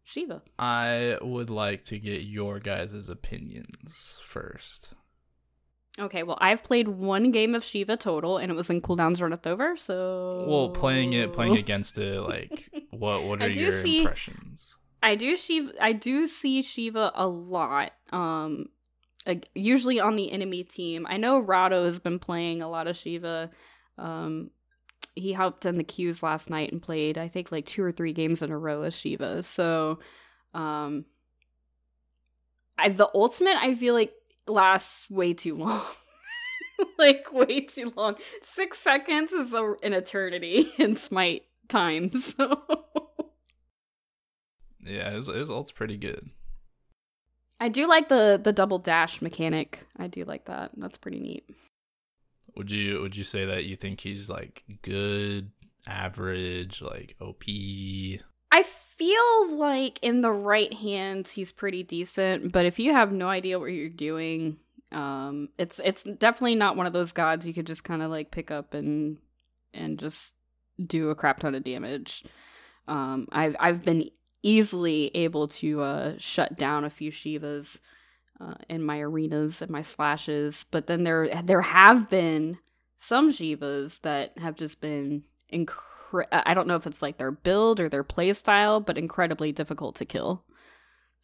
[0.05, 0.43] Shiva?
[0.59, 4.95] I would like to get your guys' opinions first.
[5.99, 9.47] Okay, well, I've played one game of Shiva total, and it was in cooldowns runneth
[9.47, 9.77] over.
[9.77, 13.25] So, Well, playing it, playing against it, like what?
[13.25, 14.77] What are do your see- impressions?
[15.03, 15.73] I do Shiva.
[15.81, 17.93] I do see Shiva a lot.
[18.11, 18.67] Um,
[19.27, 21.07] like, usually on the enemy team.
[21.09, 23.51] I know Rado has been playing a lot of Shiva.
[23.99, 24.51] Um,
[25.15, 28.13] he helped in the queues last night and played, I think, like two or three
[28.15, 29.43] games in a row as Shiva.
[29.43, 29.99] So,
[30.55, 31.05] um,
[32.79, 34.13] I the ultimate I feel like
[34.47, 35.85] lasts way too long.
[36.99, 38.17] like way too long.
[38.43, 42.13] Six seconds is a, an eternity in Smite time.
[42.23, 42.63] So.
[44.85, 46.31] Yeah, his his ult's pretty good.
[47.61, 49.79] I do like the the double dash mechanic.
[49.97, 50.73] I do like that.
[50.77, 51.49] That's pretty neat.
[52.57, 55.53] Would you would you say that you think he's like good,
[55.87, 57.45] average, like OP?
[58.53, 63.29] I feel like in the right hands he's pretty decent, but if you have no
[63.29, 64.59] idea what you're doing,
[64.93, 68.31] um it's it's definitely not one of those gods you could just kind of like
[68.31, 69.17] pick up and
[69.73, 70.35] and just
[70.87, 72.25] do a crap ton of damage.
[72.87, 74.11] Um I've I've been
[74.43, 77.81] easily able to uh shut down a few Shivas
[78.39, 82.59] uh, in my arenas and my slashes, but then there there have been
[83.01, 85.25] some Shivas that have just been
[86.13, 89.53] incre- I don't know if it's like their build or their play style, but incredibly
[89.53, 90.45] difficult to kill.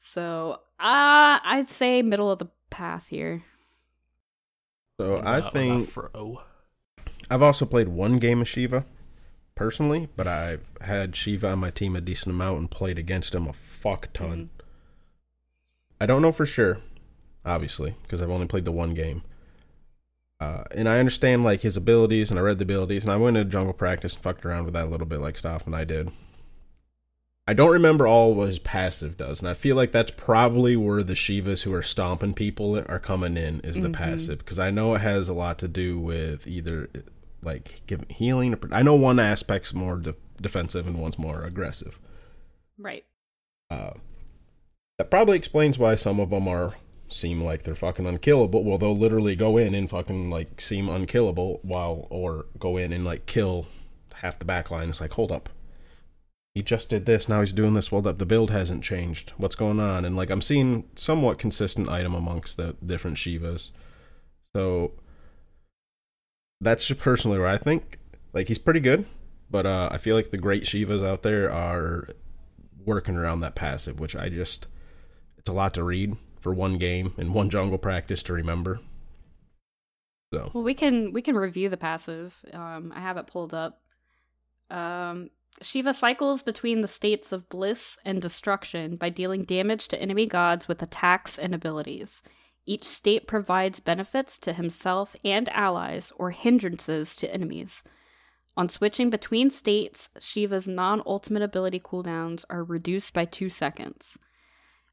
[0.01, 3.43] So, uh, I'd say middle of the path here.
[5.01, 6.43] So On I the- on the think fro.
[7.31, 8.85] I've also played one game of Shiva
[9.55, 13.47] personally, but I've had Shiva on my team a decent amount and played against him
[13.47, 14.51] a fuck ton.
[16.01, 16.79] I don't know for sure,
[17.45, 19.23] obviously, because I've only played the one game.
[20.41, 23.37] Uh, and I understand like his abilities, and I read the abilities, and I went
[23.37, 25.85] into jungle practice and fucked around with that a little bit, like Stoff and I
[25.85, 26.11] did.
[27.47, 31.03] I don't remember all what his passive does, and I feel like that's probably where
[31.03, 33.95] the Shivas who are stomping people are coming in is the Mhm.
[33.95, 36.89] passive, because I know it has a lot to do with either
[37.43, 38.53] like giving healing.
[38.55, 41.99] Or, I know one aspect's more de- defensive and one's more aggressive.
[42.77, 43.05] Right.
[43.71, 43.93] Uh,
[44.99, 46.75] that probably explains why some of them are
[47.09, 48.65] seem like they're fucking unkillable.
[48.65, 53.05] Well, they'll literally go in and fucking like seem unkillable while or go in and
[53.05, 53.67] like kill
[54.17, 54.89] half the back line.
[54.89, 55.49] It's like hold up,
[56.55, 57.93] he just did this, now he's doing this.
[57.93, 59.33] Well, the, the build hasn't changed.
[59.37, 60.05] What's going on?
[60.05, 63.71] And like I'm seeing somewhat consistent item amongst the different Shivas.
[64.57, 64.93] So
[66.61, 67.99] that's just personally where I think
[68.33, 69.07] like he's pretty good,
[69.51, 72.09] but uh, I feel like the great Shivas out there are
[72.85, 74.67] working around that passive, which I just
[75.37, 78.81] it's a lot to read for one game and one jungle practice to remember.
[80.33, 82.37] So Well, we can we can review the passive.
[82.53, 83.81] Um, I have it pulled up.
[84.71, 85.31] Um,
[85.63, 90.69] Shiva cycles between the states of bliss and destruction by dealing damage to enemy gods
[90.69, 92.23] with attacks and abilities.
[92.67, 97.83] Each state provides benefits to himself and allies or hindrances to enemies.
[98.59, 104.19] On switching between states, Shiva's non ultimate ability cooldowns are reduced by two seconds.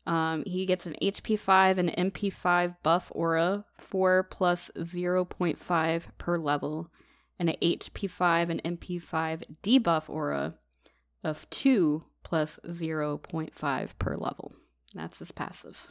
[0.05, 6.91] Um, he gets an HP 5 and MP5 buff aura, 4 plus 0.5 per level,
[7.39, 10.53] and an HP 5 and MP5 debuff aura
[11.23, 14.53] of 2 plus 0.5 per level.
[14.93, 15.87] That's his passive.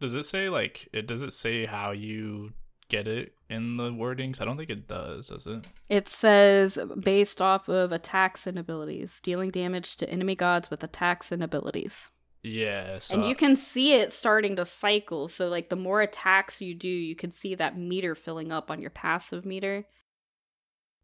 [0.00, 1.06] Does it say like it?
[1.06, 2.52] Does it say how you
[2.88, 4.40] get it in the wordings?
[4.40, 5.28] I don't think it does.
[5.28, 5.66] Does it?
[5.88, 11.32] It says based off of attacks and abilities, dealing damage to enemy gods with attacks
[11.32, 12.10] and abilities.
[12.46, 13.00] Yeah.
[13.00, 15.28] So and you can see it starting to cycle.
[15.28, 18.80] So, like, the more attacks you do, you can see that meter filling up on
[18.80, 19.86] your passive meter.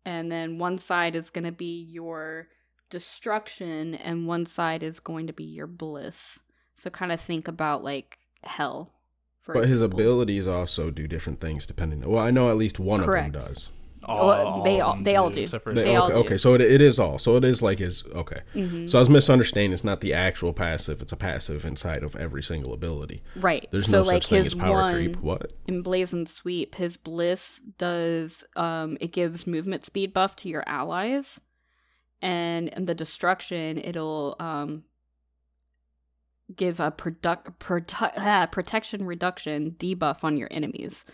[0.04, 2.48] And then one side is going to be your
[2.90, 6.38] destruction, and one side is going to be your bliss.
[6.76, 8.92] So, kind of think about like hell.
[9.40, 12.08] For but his abilities also do different things depending.
[12.08, 13.34] Well, I know at least one Correct.
[13.34, 13.70] of them does.
[14.08, 15.42] Well, they all- they all do.
[15.42, 16.20] except for They- They all okay, do.
[16.20, 17.18] okay, so it, it is all.
[17.18, 18.40] So it is like his okay.
[18.54, 18.90] Mhm.
[18.90, 19.72] So I was misunderstanding.
[19.72, 21.00] It's not the actual passive.
[21.02, 23.22] It's a passive inside of every single ability.
[23.36, 23.68] Right.
[23.70, 25.16] There's so, no like such thing as power one, creep.
[25.16, 25.52] What?
[25.66, 31.40] in Blazing Sweep, his bliss does um it gives movement speed buff to your allies.
[32.20, 34.84] And in the destruction, it'll um
[36.54, 41.04] give a product produ- ah, protection reduction debuff on your enemies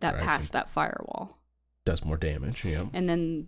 [0.00, 1.38] that Right, pass that firewall.
[1.86, 2.64] Does more damage.
[2.64, 2.84] Yeah.
[2.92, 3.46] And then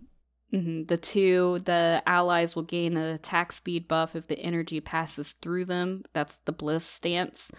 [0.51, 5.35] mhm, the two, the allies will gain an attack speed buff if the energy passes
[5.41, 6.03] through them.
[6.13, 7.51] That's the bliss stance.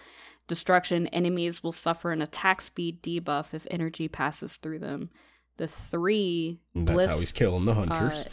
[0.49, 5.11] Destruction enemies will suffer an attack speed debuff if energy passes through them.
[5.59, 8.25] The three And that's bliss, how he's killing the hunters.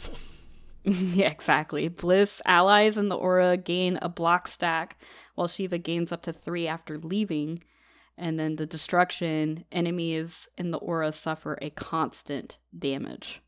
[0.82, 1.86] yeah, exactly.
[1.88, 4.98] Bliss allies in the aura gain a block stack,
[5.34, 7.62] while Shiva gains up to three after leaving.
[8.18, 13.40] And then the destruction enemies in the aura suffer a constant damage.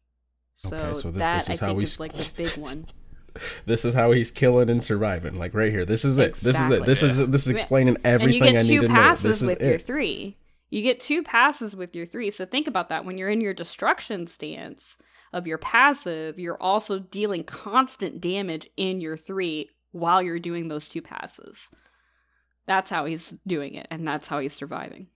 [0.55, 2.57] So, Okay, so this- that this is I how think we is like the big
[2.57, 2.87] one.
[3.67, 5.39] this is how he's killing and surviving.
[5.39, 5.85] Like right here.
[5.85, 6.35] This is it.
[6.35, 6.83] This is it.
[6.83, 6.87] Exactly.
[6.87, 9.15] This is this is explaining everything I need to know.
[9.15, 9.83] This is with your it.
[9.83, 10.37] three.
[10.71, 12.31] You get two passes with your three.
[12.31, 13.05] So think about that.
[13.05, 14.97] When you're in your destruction stance
[15.33, 20.89] of your passive, you're also dealing constant damage in your three while you're doing those
[20.89, 21.69] two passes.
[22.67, 25.09] That's how he's doing it, and that's how he's surviving.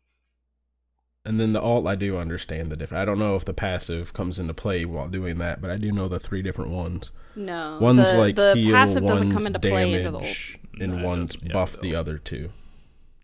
[1.26, 3.00] And then the alt, I do understand the difference.
[3.00, 5.90] I don't know if the passive comes into play while doing that, but I do
[5.90, 7.12] know the three different ones.
[7.35, 10.22] No, One's the, like the heal, passive doesn't one's come into play into the ult.
[10.24, 11.46] damage, and No, one's doesn't.
[11.48, 12.00] Yeah, buff the the ult.
[12.09, 12.50] other two.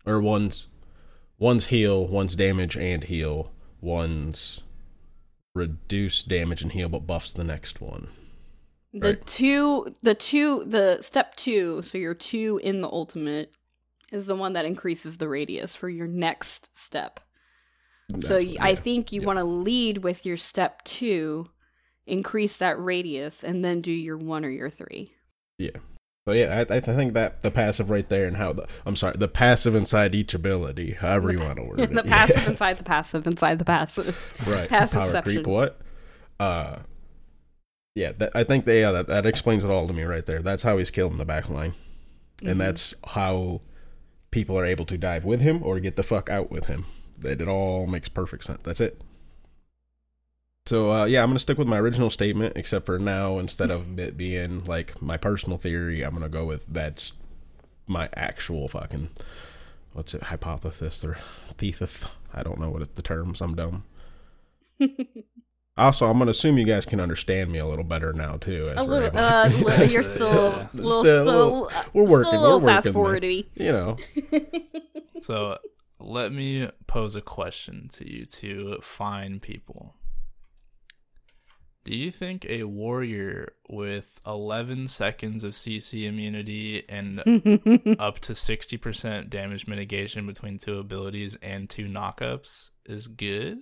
[0.05, 0.67] Or one's
[1.37, 4.63] one's heal, one's damage and heal, one's
[5.53, 8.07] reduce damage and heal, but buffs the next one.
[8.93, 9.27] The Right.
[9.27, 13.53] two, the two, the step two, so you're two in the ultimate
[14.11, 17.19] is the one that increases the radius for your next step.
[18.09, 18.75] so That's y- what- I yeah.
[18.75, 19.27] think you yeah.
[19.27, 21.47] want to lead with your step two,
[22.05, 25.13] increase that radius, and then do your one or your three.
[25.57, 25.77] Yeah.
[26.27, 29.15] So yeah, I, I think that the passive right there and how the I'm sorry,
[29.17, 31.93] the passive inside each ability, however you want to word it.
[31.93, 34.31] the passive inside the passive inside the passive.
[34.45, 35.79] right Passive power creep what
[36.39, 36.79] uh
[37.95, 40.41] yeah that, i think they, yeah that, that explains it all to me right there
[40.41, 41.73] that's how he's killing the back line
[42.41, 42.51] Mhm.
[42.51, 43.61] and that's how
[44.31, 46.85] people are able to dive with him or get the fuck out with him.
[47.19, 48.61] That it all makes perfect sense.
[48.63, 49.01] That's it.
[50.67, 53.97] So uh, yeah i'm gonna stick with my original statement except for now instead of
[53.99, 57.13] it being like my personal theory i'm gonna go with that's
[57.87, 59.09] my actual fucking
[59.93, 61.15] what's it hypothesis or
[61.57, 62.05] thesis.
[62.31, 63.83] I don't know what it, the terms i'm dumb
[65.81, 68.65] also, I'm gonna assume you guys can understand me a little better now too.
[68.69, 70.67] As a little, able- uh, li- you're still, Yeah.
[70.73, 73.45] little, Still a still, little- we're working, Still a little we're working fast forwardy.
[73.55, 73.97] you know.
[75.21, 75.59] So
[75.99, 79.93] let me pose a question to you two fine people.
[81.83, 87.19] Do you think a warrior with 11 seconds of CC immunity and
[87.99, 93.59] up to 60% damage mitigation between two abilities and two knockups is good?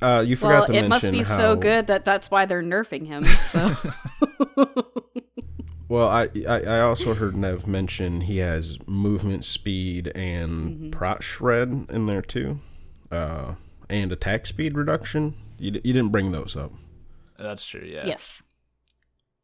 [0.00, 2.62] Uh, you well, forgot to it must be how, so good that that's why they're
[2.62, 3.22] nerfing him.
[3.24, 3.74] So.
[5.92, 11.68] Well, I, I I also heard Nev mention he has movement speed and prot shred
[11.90, 12.60] in there too,
[13.10, 13.56] uh,
[13.90, 15.34] and attack speed reduction.
[15.58, 16.72] You, d- you didn't bring those up.
[17.36, 17.84] That's true.
[17.84, 18.06] Yeah.
[18.06, 18.41] Yes.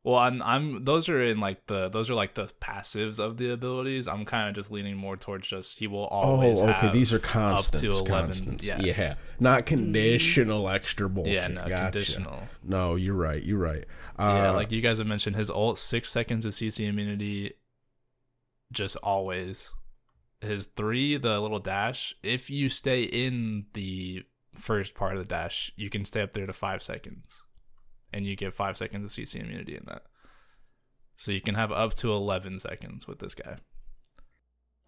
[0.09, 3.51] Well, I'm I'm those are in like the those are like the passives of the
[3.51, 4.09] abilities.
[4.09, 6.63] I'm kind of just leaning more towards just he will always.
[6.63, 6.91] oh, okay.
[6.91, 7.85] These are constants.
[7.85, 8.07] up constants.
[8.07, 8.27] to eleven.
[8.27, 8.65] constants.
[8.65, 8.81] Yeah.
[8.81, 11.35] yeah, not conditional extra bullshit.
[11.35, 11.91] Yeah, no, Gotcha.
[11.91, 12.43] conditional.
[12.65, 13.43] No, you're right.
[13.43, 13.85] You're right.
[14.19, 17.53] Uh, yeah, like you guys have mentioned, his ult six seconds of CC immunity,
[18.73, 19.73] just always.
[20.41, 22.15] His three, the little dash.
[22.23, 26.47] If you stay in the first part of the dash, you can stay up there
[26.47, 27.43] to five seconds,
[28.13, 30.03] and you get five seconds of CC immunity in that.
[31.17, 33.57] So you can have up to eleven seconds with this guy.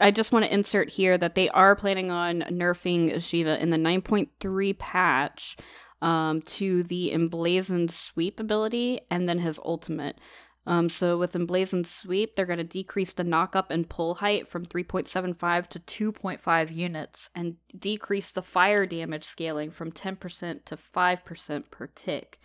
[0.01, 3.77] I just want to insert here that they are planning on nerfing Shiva in the
[3.77, 5.59] 9.3 patch
[6.01, 10.19] um, to the emblazoned sweep ability and then his ultimate.
[10.67, 14.47] Um, so with emblazoned sweep, they're going to decrease the knock up and pull height
[14.47, 21.71] from 3.75 to 2.5 units and decrease the fire damage scaling from 10% to 5%
[21.71, 22.39] per tick.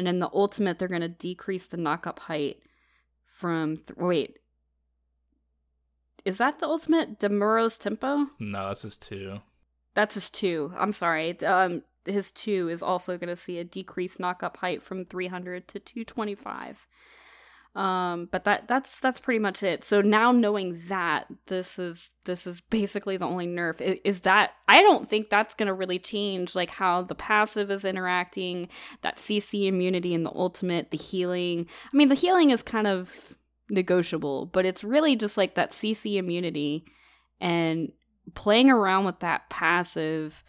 [0.00, 2.62] And in the ultimate, they're going to decrease the knock up height
[3.26, 4.38] from th- wait
[6.24, 8.28] is that the ultimate Damaru's Tempo?
[8.38, 9.40] No, that's his two.
[9.92, 10.72] That's his two.
[10.78, 11.38] I'm sorry.
[11.44, 15.78] Um, his two is also going to see a decreased knock-up height from 300 to
[15.78, 16.86] 225.
[17.76, 19.84] Um, but that that's that's pretty much it.
[19.84, 24.54] So now knowing that this is this is basically the only nerf I- is that
[24.66, 28.68] I don't think that's going to really change like how the passive is interacting,
[29.02, 31.66] that CC immunity and the ultimate, the healing.
[31.92, 33.36] I mean, the healing is kind of
[33.68, 36.84] negotiable, but it's really just like that CC immunity
[37.40, 37.92] and
[38.34, 40.42] playing around with that passive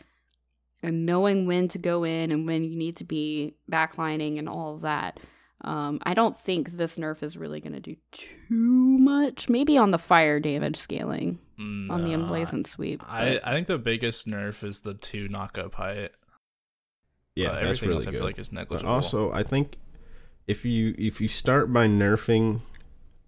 [0.82, 4.76] and knowing when to go in and when you need to be backlining and all
[4.76, 5.20] of that.
[5.64, 8.28] Um, I don't think this nerf is really going to do too
[8.98, 9.48] much.
[9.50, 13.04] Maybe on the fire damage scaling on the No, emblazoned sweep.
[13.08, 16.12] I, but- I think the biggest nerf is the two knock up height.
[17.36, 18.92] yeah, Uh, that's everything really else I feel like is But negligible.
[18.92, 19.78] also, I think
[20.48, 22.62] if you if you start by nerfing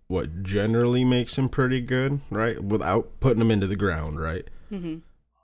[0.08, 4.48] what generally makes him pretty good, right, without putting him into the ground, right?
[4.72, 5.02] Mhm.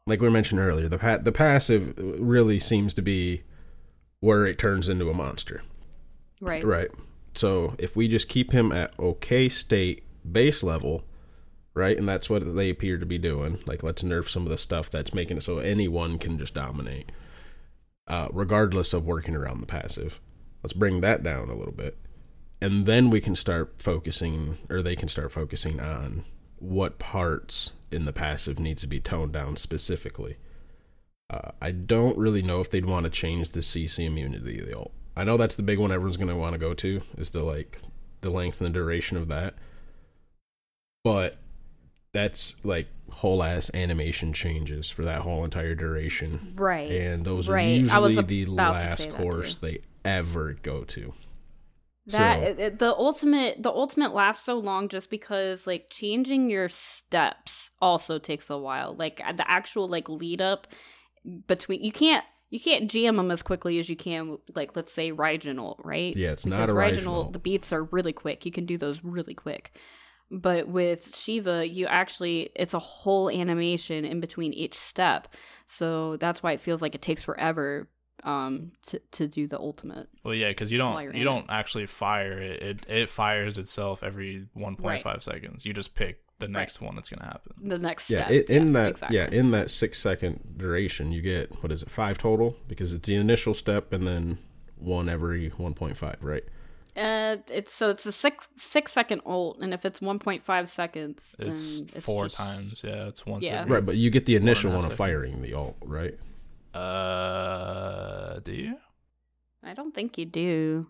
[0.08, 3.44] Like we mentioned earlier, the pa- the passive really seems to be
[4.20, 5.62] where it turns into a monster,
[6.40, 6.64] right.
[6.64, 6.90] right?
[7.36, 11.04] So if we just keep him at okay state base level,
[11.74, 13.60] right, and that's what they appear to be doing.
[13.66, 17.12] Like let's nerf some of the stuff that's making it so anyone can just dominate,
[18.08, 20.20] uh, regardless of working around the passive.
[20.64, 21.98] Let's bring that down a little bit,
[22.62, 26.26] and then we can start focusing, or they can start focusing on
[26.58, 30.36] what parts in the passive needs to be toned down specifically.
[31.30, 34.78] Uh, I don't really know if they'd want to change the CC immunity of the
[34.78, 34.92] ult.
[35.20, 37.44] I know that's the big one everyone's going to want to go to is the
[37.44, 37.80] like
[38.22, 39.56] the length and the duration of that.
[41.04, 41.38] But
[42.14, 46.54] that's like whole ass animation changes for that whole entire duration.
[46.56, 46.90] Right.
[46.90, 47.82] And those are Right.
[47.82, 51.14] Was usually the last course they ever go to.
[52.08, 57.72] that So- the ultimate the ultimate lasts so long just because like changing your steps
[57.82, 60.66] also takes a while like the actual like lead up
[61.46, 65.12] between you can't you can't jam them as quickly as you can like let's say
[65.12, 67.34] Raijin ult, right Yeah, it's not because a Raijin Raijin ult, ult.
[67.34, 69.78] the beats are really quick you can do those really quick
[70.32, 75.28] but with Shiva you actually it's a whole animation in between each step
[75.68, 77.90] so that's why it feels like it takes forever
[78.24, 81.46] um to to do the ultimate Well, yeah, because you don't you're you in don't
[81.50, 82.62] actually fire it.
[82.62, 85.24] It it fires itself every 1.5 Right.
[85.24, 85.66] seconds.
[85.66, 87.54] You just pick the next one that's gonna happen.
[87.70, 89.18] the next Yeah, step i in that exactly.
[89.18, 91.90] yeah, in that 6 second duration you get what is it?
[91.92, 94.38] 5 total because it's the initial step and then
[94.78, 96.44] one every 1.5, right?
[96.98, 100.70] Uh, it's so it's a six six second ult, and if it's one point five
[100.70, 102.84] seconds, then It's, it's four just- times.
[102.86, 103.46] Yeah, it's once.
[103.46, 103.62] Yeah.
[103.62, 106.18] Every, Right, but you get the initial one of firing the ult, right?
[106.74, 108.78] Uh, do you?
[109.64, 110.88] I don't think you do.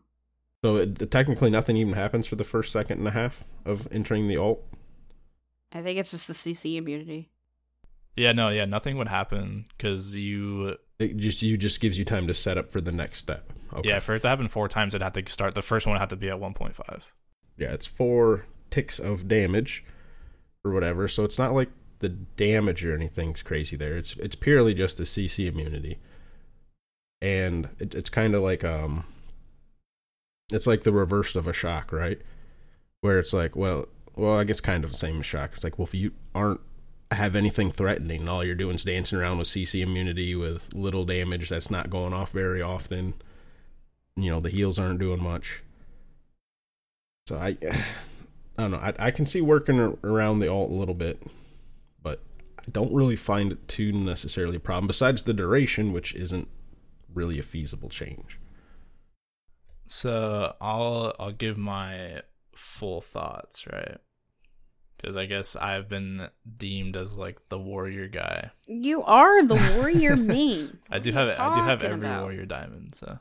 [0.63, 4.27] So it, technically nothing even happens for the first second and a half of entering
[4.27, 4.63] the ult.
[5.71, 7.29] I think it's just the CC immunity.
[8.15, 10.77] Yeah, no, yeah, nothing would happen because you.
[10.99, 13.53] It just you just gives you time to set up for the next step.
[13.73, 13.89] Okay.
[13.89, 15.55] Yeah, for it to happen four times, it'd have to start.
[15.55, 17.01] The first one would have to be at 1.5.
[17.57, 19.85] Yeah, it's four ticks of damage
[20.63, 21.07] or whatever.
[21.07, 23.97] So it's not like the damage or anything's crazy there.
[23.97, 25.99] It's it's purely just the CC immunity,
[27.21, 29.05] and it, it's kind of like um,
[30.51, 32.19] it's like the reverse of a shock, right?
[33.01, 33.87] Where it's like, well,
[34.19, 35.51] well, I guess kind of the same as shock.
[35.53, 36.59] It's like, well, if you aren't
[37.11, 41.49] have anything threatening, all you're doing is dancing around with CC immunity with little damage
[41.49, 43.13] that's not going off very often.
[44.15, 45.63] You know, the heals aren't doing much.
[47.27, 47.57] So I
[48.57, 48.77] I don't know.
[48.77, 51.23] I, I can see working around the alt a little bit,
[52.03, 52.21] but
[52.59, 54.87] I don't really find it too necessarily a problem.
[54.87, 56.49] Besides the duration, which isn't
[57.13, 58.37] really a feasible change.
[59.87, 62.21] So I'll I'll give my
[62.53, 63.97] full thoughts, right?
[65.01, 66.27] Because I guess I've been
[66.57, 68.51] deemed as like the warrior guy.
[68.67, 70.77] You are the warrior main.
[70.89, 72.23] I do have I do have every about?
[72.23, 72.95] warrior diamond.
[72.95, 73.17] So,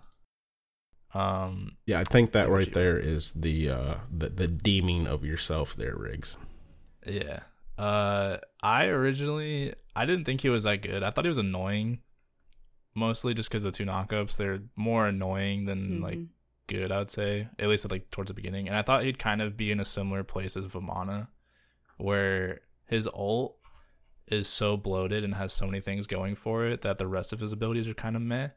[1.14, 4.48] um, Yeah, I think that That's what right you- there is the uh the the
[4.48, 6.36] deeming of yourself there, Riggs.
[7.06, 7.40] yeah.
[7.78, 11.02] Uh, I originally I didn't think he was that good.
[11.04, 12.00] I thought he was annoying,
[12.94, 16.28] mostly just because the two knockups they're more annoying than like Mhm.
[16.66, 17.48] good, I would say.
[17.58, 18.66] At least at, like towards the beginning.
[18.68, 21.28] And I thought he'd kind of be in a similar place as Vamana,
[21.98, 23.56] where his ult
[24.26, 27.40] is so bloated and has so many things going for it that the rest of
[27.40, 28.48] his abilities are kind of meh.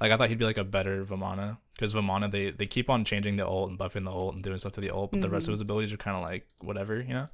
[0.00, 3.04] Like I thought he'd be like a better Vamana because Vamana they they keep on
[3.04, 5.28] changing the ult and buffing the ult and doing stuff to the ult, but the
[5.28, 5.54] rest of Mhm.
[5.54, 7.26] his abilities are kind of like whatever, you know.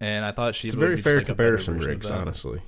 [0.00, 1.86] And I thought she's a very fair comparison, Riggs.
[1.86, 2.10] Riggs.
[2.10, 2.60] Honestly,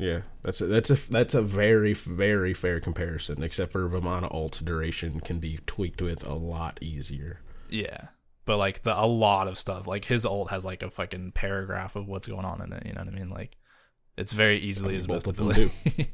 [0.00, 3.42] yeah, that's a, that's a that's a very very fair comparison.
[3.42, 7.40] Except for Vamana ult duration can be tweaked with a lot easier.
[7.68, 8.08] Yeah.
[8.48, 9.86] But like the a lot of stuff.
[9.86, 12.94] Like his ult has like a fucking paragraph of what's going on in it, you
[12.94, 13.28] know what I mean?
[13.28, 13.58] Like
[14.16, 15.70] it's very easily I mean, his both best ability.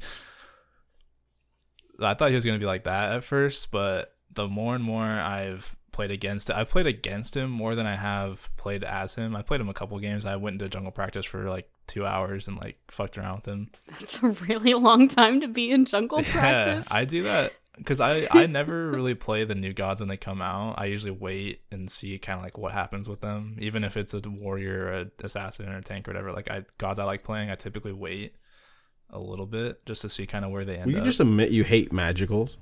[2.01, 5.05] I thought he was gonna be like that at first, but the more and more
[5.05, 9.37] I've played against I've played against him more than I have played as him.
[9.37, 10.27] I played him a couple games.
[10.27, 13.71] I went into jungle practice for like two hours and like fucked around with him.
[14.01, 16.89] That's a really long time to be in jungle Yeah, practice.
[16.91, 20.41] I do that because I I never really play the new gods when they come
[20.43, 20.75] out.
[20.79, 24.15] I usually wait and see kind of like what happens with them, even if it's
[24.15, 26.33] a warrior, a assassin, or a tank or whatever.
[26.33, 28.35] Like I gods I like playing, I typically wait
[29.11, 31.05] a little bit just to see kind of where they end Will you up.
[31.05, 32.57] just admit you hate magicals?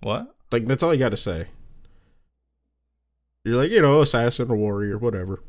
[0.00, 0.34] what?
[0.52, 1.46] Like that's all you got to say.
[3.44, 5.42] You're like you know assassin or warrior, whatever.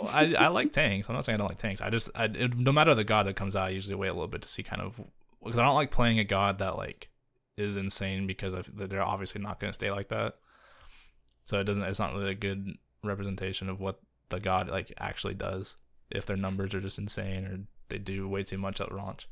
[0.00, 1.08] Well, I I like tanks.
[1.08, 1.80] I'm not saying I don't like tanks.
[1.80, 4.12] I just I, it, no matter the god that comes out, I usually wait a
[4.12, 5.00] little bit to see kind of
[5.42, 7.08] because I don't like playing a god that like
[7.56, 10.34] is insane because of, they're obviously not going to stay like that.
[11.44, 11.84] So it doesn't.
[11.84, 15.76] It's not really a good representation of what the god like actually does.
[16.10, 19.28] If their numbers are just insane or they do way too much at launch.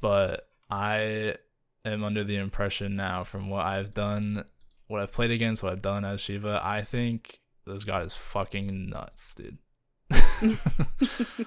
[0.00, 1.36] But I
[1.84, 4.44] am under the impression now from what I've done,
[4.88, 6.60] what I've played against, what I've done as Shiva.
[6.62, 9.58] I think this god is fucking nuts, dude.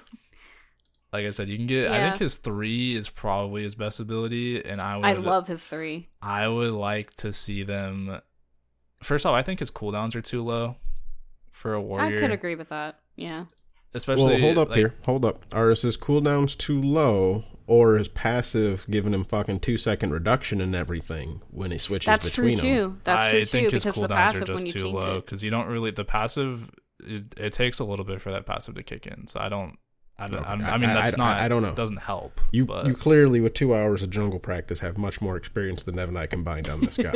[1.12, 1.90] like I said, you can get.
[1.90, 5.06] I think his three is probably his best ability, and I would.
[5.06, 6.08] I love his three.
[6.22, 8.20] I would like to see them.
[9.02, 10.76] First off, I think his cooldowns are too low
[11.50, 12.18] for a warrior.
[12.18, 13.00] I could agree with that.
[13.16, 13.46] Yeah.
[13.92, 14.34] Especially.
[14.34, 15.44] well, hold up like, here, hold up.
[15.52, 20.76] Are his cooldowns too low, or is passive giving him fucking two second reduction and
[20.76, 22.92] everything when he switches That's true between them?
[22.92, 23.00] too.
[23.02, 23.74] That's I true think too.
[23.74, 26.70] his Because the cooldowns are just too low because you don't really the passive.
[27.02, 29.76] It, it takes a little bit for that passive to kick in, so I don't.
[30.20, 31.40] I, don't, I'm- I- I mean, that's I- not.
[31.40, 31.70] I don't know.
[31.70, 32.40] It doesn't help.
[32.52, 35.98] You but you clearly with two hours of jungle practice have much more experience than
[35.98, 37.12] Evan and I combined on this guy,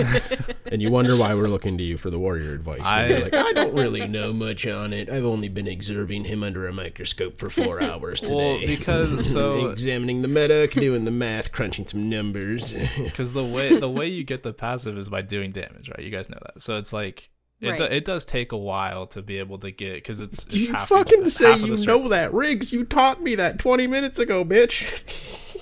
[0.67, 2.81] and you wonder why we're looking to you for the warrior advice.
[2.85, 5.09] I- you're like, I don't really know much on it.
[5.11, 8.35] I've only been observing him under a microscope for four hours today.
[8.35, 12.73] Well, because- so- examining the meta, doing the math, crunching some numbers.
[12.97, 16.01] because the way the way you get the passive is by doing damage, right?
[16.05, 16.63] You guys know that.
[16.63, 17.31] So it's like
[17.61, 17.79] it Right.
[17.79, 20.73] do, it does take a while to be able to get because it's, it's you
[20.73, 22.73] half fucking it's say half you the strat- know that, Riggs.
[22.73, 25.57] You taught me that twenty minutes ago, bitch.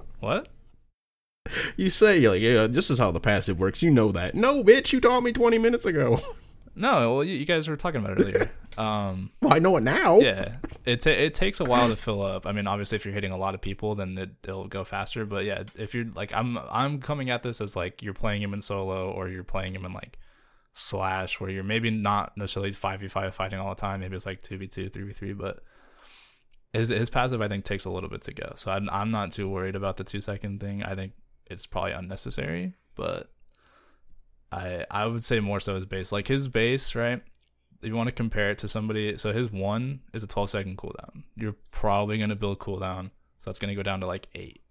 [0.20, 0.48] what?
[1.76, 3.82] you say you're like, yeah, this is how the passive works.
[3.82, 4.34] You know that.
[4.34, 6.18] No, bitch, you taught me twenty minutes ago.
[6.74, 8.50] No, well, you, you guys were talking about it earlier.
[8.78, 10.20] um, well, I know it now.
[10.20, 10.56] yeah,
[10.86, 12.46] it ta- it takes a while to fill up.
[12.46, 15.26] I mean, obviously, if you're hitting a lot of people, then it, it'll go faster.
[15.26, 18.54] But yeah, if you're like, I'm I'm coming at this as like you're playing him
[18.54, 20.18] in solo or you're playing him in like
[20.72, 24.00] slash, where you're maybe not necessarily five v five fighting all the time.
[24.00, 25.60] Maybe it's like two v two, three v three, but
[26.72, 28.52] his his passive I think takes a little bit to go.
[28.56, 30.82] So I'm I'm not too worried about the two second thing.
[30.82, 31.12] I think
[31.46, 33.30] it's probably unnecessary, but
[34.50, 36.12] I I would say more so his base.
[36.12, 37.22] Like his base, right?
[37.82, 40.78] If you want to compare it to somebody, so his one is a 12 second
[40.78, 41.24] cooldown.
[41.34, 43.10] You're probably going to build cooldown,
[43.40, 44.62] so that's going to go down to like eight.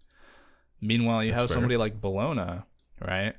[0.79, 1.55] Meanwhile, you That's have fair.
[1.55, 2.63] somebody like Bellona,
[3.05, 3.35] right?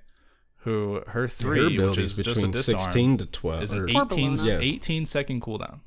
[0.65, 3.63] Who her Her three, which is is just a between disarm, sixteen to twelve.
[3.63, 4.59] is an or- 18, Yeah.
[4.61, 5.81] 18 second cooldown.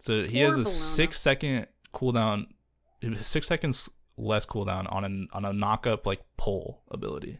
[0.00, 0.66] So he Poor has a Bellona.
[0.66, 2.46] six second cooldown,
[3.20, 7.38] six seconds less cooldown on a on a knock up like pull ability.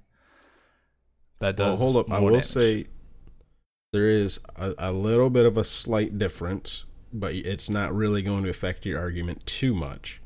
[1.40, 1.80] That Well, does.
[1.80, 2.10] hold up.
[2.12, 2.44] I will damage.
[2.46, 2.86] say
[3.92, 8.44] there is a, a little bit of a slight difference, but it's not really going
[8.44, 10.20] to affect your argument too much.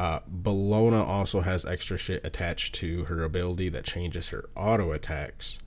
[0.00, 5.58] Uh, Bellona also has extra shit attached to her ability that changes her auto attacks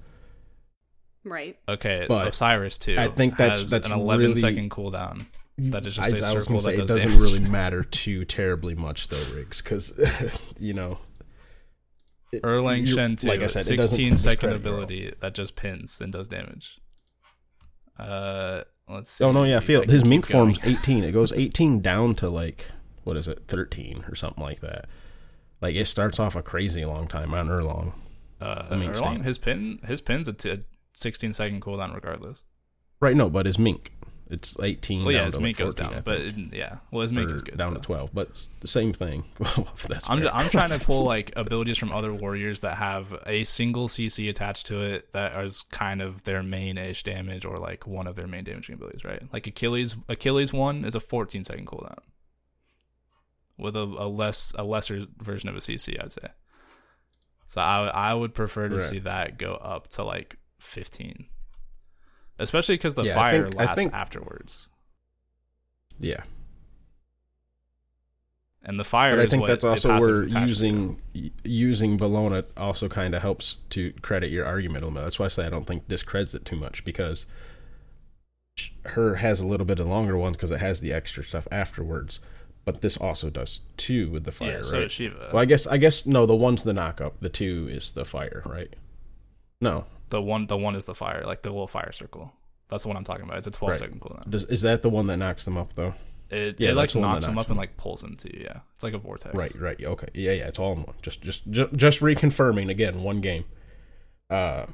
[1.26, 1.58] Right.
[1.70, 2.96] Okay, But Osiris too.
[2.98, 5.26] I think that's- has that's an 11 really- second cooldown.
[5.58, 7.22] That is just I, a I was circle gonna say that it does doesn't damage.
[7.22, 9.94] really matter too terribly much though, Riggs, because
[10.60, 10.98] you know.
[12.34, 13.28] it- Erlang you- Shen too.
[13.28, 16.80] like I said, 16 second discredit your ability that just pins and does damage.
[18.00, 19.24] Uh, let's see.
[19.24, 20.56] Oh no, yeah, I feel his mink going.
[20.56, 21.04] form's eighteen.
[21.04, 22.72] It goes eighteen down to like
[23.04, 24.86] what is it, thirteen or something like that.
[25.62, 27.94] Like it starts off a crazy long time on Erlang.
[28.42, 30.60] Uh, Erlang, his pin, his pin's a, t- a
[30.94, 32.44] 16 second cooldown regardless.
[33.00, 33.94] Right, no, but his mink,
[34.30, 35.06] it's eighteen.
[35.06, 37.42] Well, yeah, his mink like, goes down, but it- yeah, well, his mink or is
[37.42, 37.58] good.
[37.58, 37.80] down though.
[37.80, 39.24] to twelve, but the same thing.
[39.88, 40.28] That's I'm.
[40.28, 44.66] I'm trying to pull like abilities from other warriors that have a single CC attached
[44.68, 48.28] to it that is kind of their main ish damage or like one of their
[48.28, 49.22] main damaging abilities, right?
[49.32, 52.00] Like Achilles, Achilles one is a 14 second cooldown
[53.58, 56.28] with a, a less a lesser version of a CC, I'd say.
[57.48, 58.84] So I I would prefer to Right.
[58.84, 61.28] see that go up to like 15,
[62.40, 64.70] especially because the Yeah, fire think- lasts think- afterwards,
[66.00, 66.24] yeah,
[68.64, 69.16] and the fire.
[69.16, 70.40] but I think that's also where attached to.
[70.42, 71.02] using
[71.44, 75.04] using Bellona also kind of helps to credit your argument a little bit.
[75.04, 77.26] That's why I say I don't think discredits it too much because
[78.86, 82.20] her has a little bit of longer ones because it has the extra stuff afterwards.
[82.66, 84.84] But this also does two with the fire, Yeah, so right?
[84.84, 85.30] does Shiva.
[85.34, 86.26] Well, I guess I guess no.
[86.26, 87.20] The one's the knock up.
[87.20, 88.74] The two is the fire, right?
[89.60, 92.34] No, The one, the one is the fire, like the little fire circle.
[92.70, 93.38] That's the one I'm talking about.
[93.38, 93.78] It's a 12 Right.
[93.80, 94.30] second cooldown.
[94.30, 95.94] Does, is that the one that knocks them up though?
[96.30, 98.34] It, Yeah, it like that's the one knocks knocks up and like pulls him to
[98.36, 98.44] you.
[98.46, 99.36] Yeah, it's like a vortex.
[99.36, 99.82] Right, right.
[99.84, 100.48] Okay, yeah, yeah.
[100.48, 100.96] It's all in one.
[101.02, 103.04] Just, just, just, just reconfirming again.
[103.04, 103.46] One game.
[104.30, 104.66] Uh,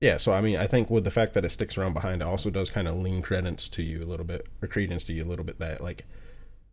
[0.00, 0.16] yeah.
[0.18, 2.50] So I mean, I think with the fact that it sticks around behind, it also
[2.50, 5.26] does kind of lean credence to you a little bit, or credence to you a
[5.26, 6.04] little bit that like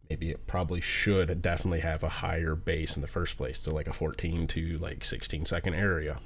[0.09, 3.87] maybe it probably should definitely have a higher base in the first place to like
[3.87, 6.19] a 14 to like 16 second area.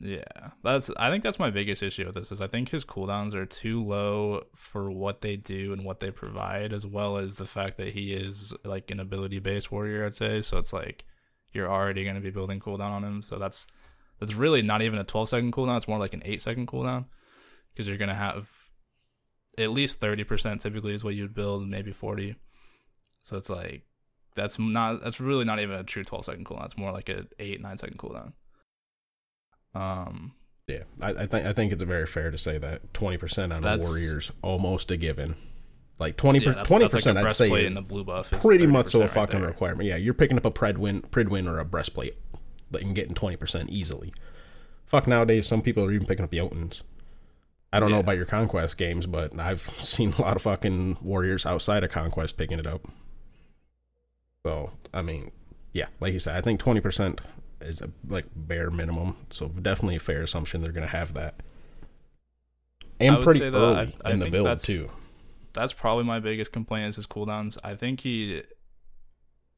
[0.00, 0.24] Yeah,
[0.62, 0.90] that's.
[0.98, 3.82] I think that's my biggest issue with this is I think his cooldowns are too
[3.82, 7.92] low for what they do and what they provide, as well as the fact that
[7.92, 10.04] he is like an ability based warrior.
[10.04, 10.58] I'd say so.
[10.58, 11.04] It's like
[11.52, 13.68] you're already going to be building cooldown on him, so that's
[14.18, 15.76] that's really not even a 12 second cooldown.
[15.76, 17.06] It's more like an eight second cooldown
[17.72, 18.48] because you're going to have
[19.56, 22.34] at least 30% typically is what you'd build, maybe 40.
[23.24, 23.82] So it's like
[24.36, 26.66] that's not that's really not even a true 12 second cooldown.
[26.66, 28.32] It's more like a eight nine second cooldown.
[29.74, 30.32] Um,
[30.68, 33.62] Yeah, I, I think I think it's very fair to say that 20 percent on
[33.62, 35.34] the Warriors almost a given.
[35.98, 38.66] Like 20 yeah, that's- 20 that's like I'd say is the blue buff is pretty
[38.66, 39.88] much 30% a fucking requirement.
[39.88, 42.16] Yeah, you're picking up a Pridwen, pred win or a breastplate,
[42.70, 44.12] but you're getting twenty percent easily.
[44.86, 46.82] Fuck nowadays, some people are even picking up Jotuns.
[47.72, 51.44] I don't know about your conquest games, but I've seen a lot of fucking warriors
[51.46, 52.86] outside of conquest picking it up.
[54.44, 55.30] So I mean,
[55.72, 57.20] yeah, like you said, I think twenty percent
[57.60, 59.16] is a like bare minimum.
[59.30, 61.36] So definitely a fair assumption they're gonna have that.
[63.00, 64.90] And pretty early I- I in the build that's- too.
[65.52, 67.56] That's probably my biggest complaint is his cooldowns.
[67.62, 68.42] I think he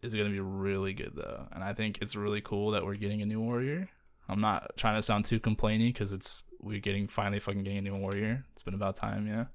[0.03, 2.97] is going to be really good though, and I think it's really cool that we're
[2.97, 3.89] getting a new warrior.
[4.29, 7.81] I'm not trying to sound too complainy because it's we're getting finally fucking getting a
[7.81, 8.45] new warrior.
[8.53, 9.47] It's been about time, yeah.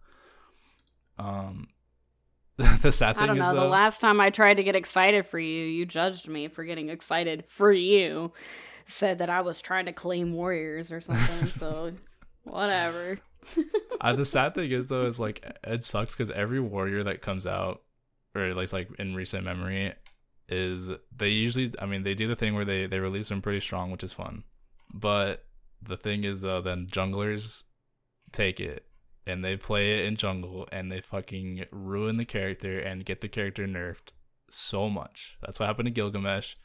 [1.19, 1.67] Um,
[2.81, 3.53] the sad thing I don't is know.
[3.55, 6.63] though, The last time I tried to get excited for you, you judged me for
[6.63, 8.33] getting excited for you.
[8.85, 11.47] Said that I was trying to claim warriors or something.
[11.47, 11.93] so,
[12.43, 13.19] whatever.
[14.01, 17.47] uh, the sad thing is though is like it sucks because every warrior that comes
[17.47, 17.81] out
[18.35, 19.93] or at least like in recent memory
[20.47, 23.59] is they usually i mean they do the thing where they they release them pretty
[23.59, 24.43] strong which is fun
[24.93, 25.45] but
[25.81, 27.63] the thing is though then junglers
[28.31, 28.85] take it
[29.25, 33.27] and they play it in jungle and they fucking ruin the character and get the
[33.27, 34.11] character nerfed
[34.49, 36.55] so much that's what happened to gilgamesh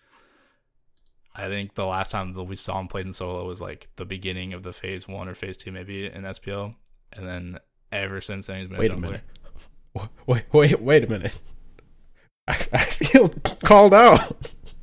[1.39, 4.07] I think the last time that we saw him played in solo was like the
[4.07, 6.75] beginning of the phase one or phase two, maybe in SPL,
[7.13, 7.59] and then
[7.93, 9.21] ever since then he's been Wait a a minute.
[10.27, 11.41] Wait, wait, wait a minute.
[12.49, 13.31] I, I feel
[13.65, 14.37] called out.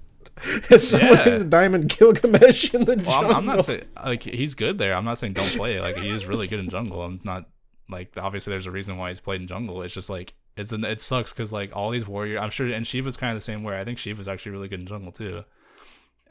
[0.71, 1.49] As somebody's Yeah.
[1.49, 3.35] Diamond Gilgamesh in the Well, I'm.
[3.35, 4.95] I'm not saying like he's good there.
[4.95, 5.79] I'm not saying don't play.
[5.79, 7.03] Like he is really good in jungle.
[7.03, 7.47] I'm not
[7.89, 9.81] like obviously there's a reason why he's played in jungle.
[9.81, 12.39] It's just like it's an it sucks because like all these warrior.
[12.39, 13.79] I'm sure and Shiva's kind of the same way.
[13.79, 15.43] I think Shiva's actually really good in jungle too.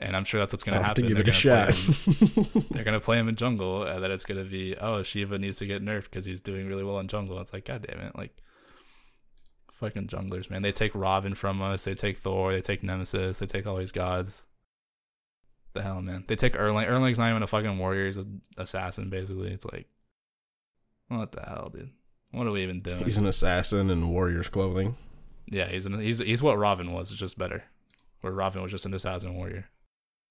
[0.01, 1.17] And I'm sure that's what's gonna I'll have to happen.
[1.17, 2.45] give They're it a gonna shot.
[2.45, 5.39] play him- they're gonna play him in jungle, and then it's gonna be oh Shiva
[5.39, 7.41] needs to get nerfed because he's doing really well in jungle.
[7.41, 8.37] It's like god damn it, like
[9.75, 10.63] fucking junglers, man.
[10.63, 11.85] They take Robin from us.
[11.85, 12.53] They take Thor.
[12.53, 13.39] They take Nemesis.
[13.39, 14.43] They take all these gods.
[15.75, 16.25] The hell, man.
[16.27, 16.87] They take Erlang.
[16.89, 18.07] Erlang's not even a fucking warrior.
[18.07, 19.51] He's an assassin, basically.
[19.51, 19.87] It's like,
[21.09, 21.91] what the hell, dude?
[22.33, 23.05] What are we even doing?
[23.05, 24.97] He's an assassin in warrior's clothing.
[25.47, 27.65] yeah, he's an, he's he's what Robin was, it's just better.
[28.23, 29.67] Where Robin was just an assassin warrior.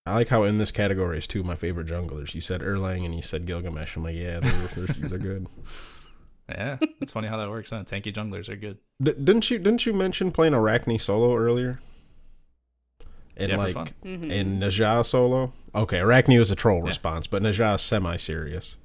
[0.05, 2.33] I like how in this category is two of my favorite junglers.
[2.33, 3.95] You said Erlang and you said Gilgamesh.
[3.95, 4.51] I'm like, yeah, they're,
[4.85, 5.47] they're, they're good.
[6.49, 7.69] Yeah, it's funny how that works.
[7.69, 7.83] Huh?
[7.85, 8.77] Tanky junglers are good.
[9.01, 11.79] D- didn't you didn't you mention playing Arachne solo earlier?
[13.37, 13.87] And Yeah, for like fun.
[14.03, 14.29] Mhm.
[14.31, 15.53] in Najah solo.
[15.73, 16.87] Okay, Arachne was a troll Yeah.
[16.87, 18.75] response, but Najah is semi serious.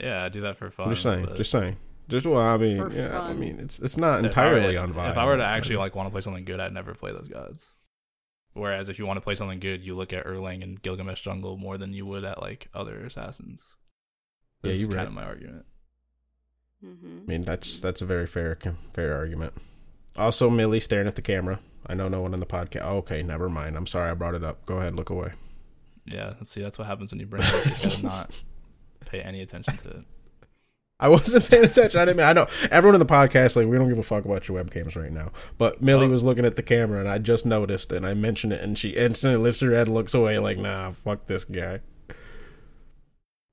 [0.00, 0.86] Yeah, I do that for fun.
[0.88, 1.76] I'm just saying, just saying.
[2.08, 4.76] Just well, I mean, For yeah, I mean, it's it's not If I were- entirely
[4.76, 5.10] on vibe.
[5.10, 7.28] If I were to actually like want to play something good, I'd never play those
[7.28, 7.66] gods.
[8.52, 11.56] Whereas if you want to play something good, you look at Erlang and Gilgamesh jungle
[11.58, 13.62] more than you would at like other assassins.
[14.62, 15.06] Yeah, That's you're kind right.
[15.08, 15.66] of my argument.
[16.84, 17.22] Mhm.
[17.22, 18.58] I mean, that's that's a very fair
[18.92, 19.54] fair argument.
[20.16, 21.60] Also, Millie staring at the camera.
[21.86, 22.82] I know no one in the podcast.
[22.82, 23.76] okay, never mind.
[23.76, 24.64] I'm sorry I brought it up.
[24.66, 25.32] Go ahead, look away.
[26.04, 26.62] Yeah, let's see.
[26.62, 27.66] That's what happens when you bring it up.
[27.84, 28.42] You should not
[29.06, 30.04] pay any attention to it.
[31.00, 32.00] I wasn't paying attention.
[32.00, 32.16] I didn't.
[32.16, 34.62] Mean, I know everyone in the podcast like we don't give a fuck about your
[34.62, 35.30] webcams right now.
[35.58, 36.10] But Millie Oh.
[36.10, 38.90] was looking at the camera, and I just noticed, and I mentioned it, and she
[38.90, 41.80] instantly lifts her head, looks away, like, nah, fuck this guy.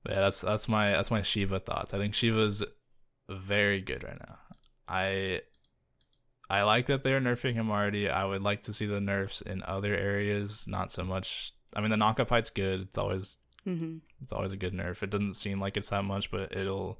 [0.08, 1.94] Yeah, that's that's my that's my Shiva thoughts.
[1.94, 2.62] I think Shiva's
[3.30, 4.38] very good right now.
[4.88, 5.40] I
[6.50, 8.08] I like that they're nerfing him already.
[8.10, 11.52] I would like to see the nerfs in other areas, not so much.
[11.74, 12.82] I mean, the knockup fight's good.
[12.82, 14.00] It's always Mhm.
[14.22, 15.02] it's always a good nerf.
[15.02, 16.98] It doesn't seem like it's that much, but it'll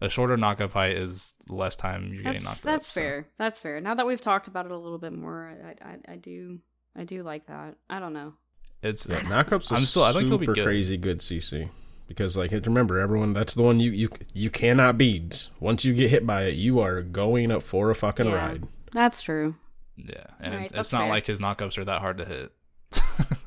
[0.00, 2.92] a shorter knockup height is less time you're getting That's knocked that's up.
[2.94, 3.28] so- fair.
[3.38, 3.80] That's fair.
[3.80, 6.58] Now that we've talked about it a little bit more, I I, I do
[6.96, 7.76] I do like that.
[7.90, 8.34] I don't know.
[8.82, 9.70] It's Yeah, knockups.
[9.76, 10.64] I'm still- I think he'll be good.
[10.64, 11.70] crazy good CC
[12.08, 15.48] because like remember everyone that's the one you you you cannot beat.
[15.60, 18.34] Once you get hit by it, you are going up for a fucking Yeah.
[18.34, 18.68] ride.
[18.92, 19.54] That's true.
[19.96, 21.08] yeah, and Alright, it's, it's not fair.
[21.08, 22.52] like his knockups are that hard to hit.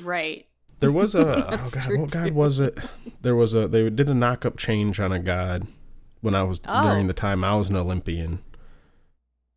[0.00, 0.46] Right.
[0.80, 2.78] There was a oh god, what god was it?
[3.22, 5.66] There was a they did a knock up change on a god
[6.20, 6.82] when I was Oh.
[6.88, 8.40] during the time I was an Olympian.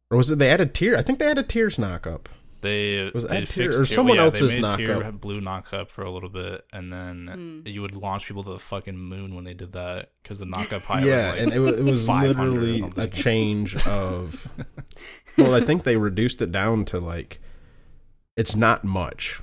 [0.10, 0.96] Or was it they added Tyr?
[0.96, 2.28] I think they added Tyr's knockup.
[2.62, 5.04] They Was they that Tyr- or Tyr- someone yeah, else's they made Tyr knockup?
[5.04, 7.28] have blue knockup for a little bit, and then
[7.64, 7.68] Hmm.
[7.70, 10.72] you would launch people to the fucking moon when they did that because the knock
[10.74, 14.48] up height yeah, was like and it, wa- it was literally a change of.
[15.38, 17.40] well, I think they reduced it down to like,
[18.38, 19.40] it's not much.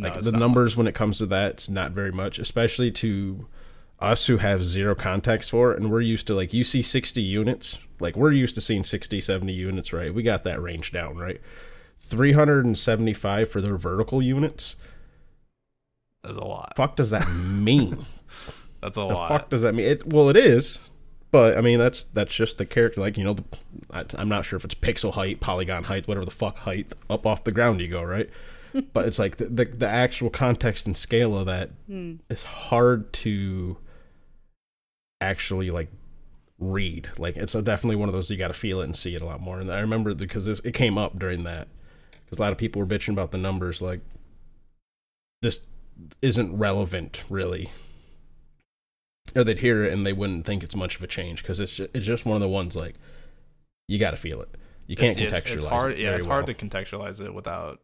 [0.00, 2.90] No, Like it's the numbers when it comes to that, it's not very much, especially
[2.92, 3.46] to
[4.00, 7.22] us who have zero context for it, and we're used to like you see sixty
[7.22, 10.12] units, like we're used to seeing 60, 70 units, right?
[10.14, 11.40] We got that range down, right?
[11.98, 14.74] Three hundred and seventy-five for their vertical units.
[16.22, 16.74] That's a lot.
[16.76, 18.04] Fuck does that mean?
[18.80, 19.28] That's a the lot.
[19.28, 19.86] fuck does that mean?
[19.86, 20.78] It well, it is,
[21.30, 23.02] but I mean that's that's just the character.
[23.02, 23.44] Like you know, the,
[23.90, 27.26] I, I'm not sure if it's pixel height, polygon height, whatever the fuck height up
[27.26, 28.30] off the ground you go, right?
[28.92, 32.14] But it's like the, the the actual context and scale of that Hmm.
[32.28, 33.76] is hard to
[35.20, 35.88] actually like
[36.58, 37.08] read.
[37.18, 39.22] Like it's a, definitely one of those you got to feel it and see it
[39.22, 39.58] a lot more.
[39.60, 41.68] And I remember because this, it came up during that
[42.24, 43.80] because a lot of people were bitching about the numbers.
[43.82, 44.00] Like
[45.42, 45.60] this
[46.22, 47.70] isn't relevant really
[49.36, 51.74] or they'd hear it and they wouldn't think it's much of a change because it's
[51.74, 52.94] just, it's just one of the ones like
[53.88, 54.56] you got to feel it.
[54.86, 55.92] You can't it's, contextualize it's, it's hard.
[55.92, 55.98] it.
[55.98, 57.80] Yeah, very it's hard to contextualize it without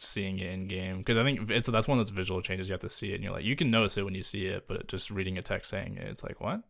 [0.00, 2.72] seeing it in game because I think it's that's one of those visual changes you
[2.72, 4.66] have to see it and you're like you can notice it when you see it,
[4.68, 6.62] but just reading a text saying it, it's like what?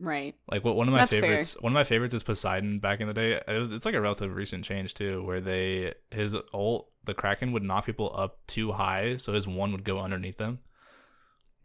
[0.00, 0.34] Right.
[0.50, 1.20] Like what one of my That's fair.
[1.20, 1.56] favorites.
[1.60, 2.78] One of my favorites is Poseidon.
[2.78, 5.94] Back in the day, it was, it's like a relative recent change too, where they
[6.10, 9.98] his ult the Kraken would knock people up too high, so his one would go
[9.98, 10.60] underneath them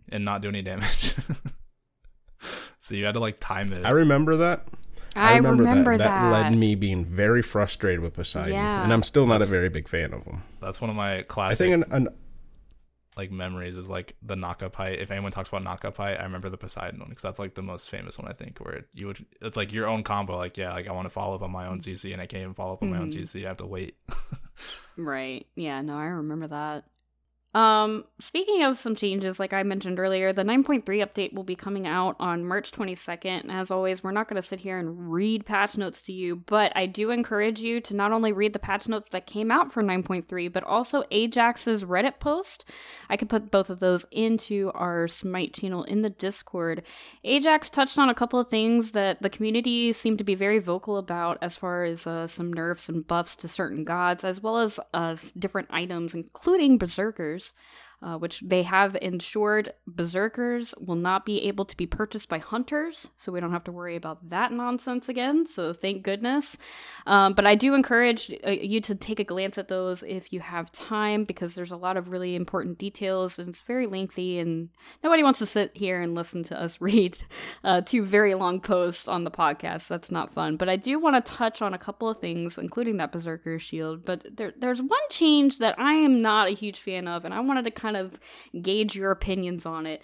[0.09, 1.15] and not do any damage.
[2.79, 3.85] so you had to like time it.
[3.85, 4.67] I remember that.
[5.15, 6.03] I, remember, that.
[6.03, 6.31] that.
[6.31, 8.83] led me being very frustrated with Poseidon, Yeah.
[8.83, 10.43] and I'm still not a very big fan of him.
[10.61, 11.67] That's one of my classic.
[11.67, 12.15] I think an, an
[13.17, 14.99] like memories is like the knockup height.
[14.99, 17.61] If anyone talks about knockup height, I remember the Poseidon one because that's like the
[17.61, 18.59] most famous one I think.
[18.59, 20.35] Where it, you would, it's like your own combo.
[20.35, 22.41] Like yeah, like I want to follow up on my own CC and I can't
[22.41, 23.09] even follow up on my own.
[23.09, 23.21] Mm-hmm.
[23.21, 23.45] CC.
[23.45, 23.95] I have to wait.
[24.97, 25.45] Right.
[25.55, 26.85] Yeah, no, I remember that.
[27.55, 31.87] Um, speaking of some changes, like I mentioned earlier, the 9.3 update will be coming
[31.87, 33.43] out on March 22nd.
[33.43, 36.35] And as always, we're not going to sit here and read patch notes to you,
[36.35, 39.71] but I do encourage you to not only read the patch notes that came out
[39.71, 42.65] for 9.3, but also Ajax's Reddit post.
[43.09, 46.83] I could put both of those into our Smite channel in the Discord.
[47.23, 50.97] Ajax touched on a couple of things that the community seemed to be very vocal
[50.97, 54.77] about as far as uh, some nerfs and buffs to certain gods, as well as
[54.93, 57.53] uh, different items, including berserkers years
[58.01, 63.09] uh, which they have ensured berserkers will not be able to be purchased by hunters,
[63.17, 65.45] so we don't have to worry about that nonsense again.
[65.45, 66.57] So thank goodness.
[67.07, 70.39] Um, but I do encourage uh, you to take a glance at those if you
[70.39, 74.69] have time, because there's a lot of really important details, and it's very lengthy, and
[75.03, 77.17] nobody wants to sit here and listen to us read
[77.63, 79.87] uh, two very long posts on the podcast.
[79.87, 80.57] That's not fun.
[80.57, 84.05] But I do want to touch on a couple of things, including that berserker shield.
[84.05, 87.39] But there, there's one change that I am not a huge fan of, and I
[87.39, 88.19] wanted to kind of
[88.61, 90.01] gauge your opinions on it.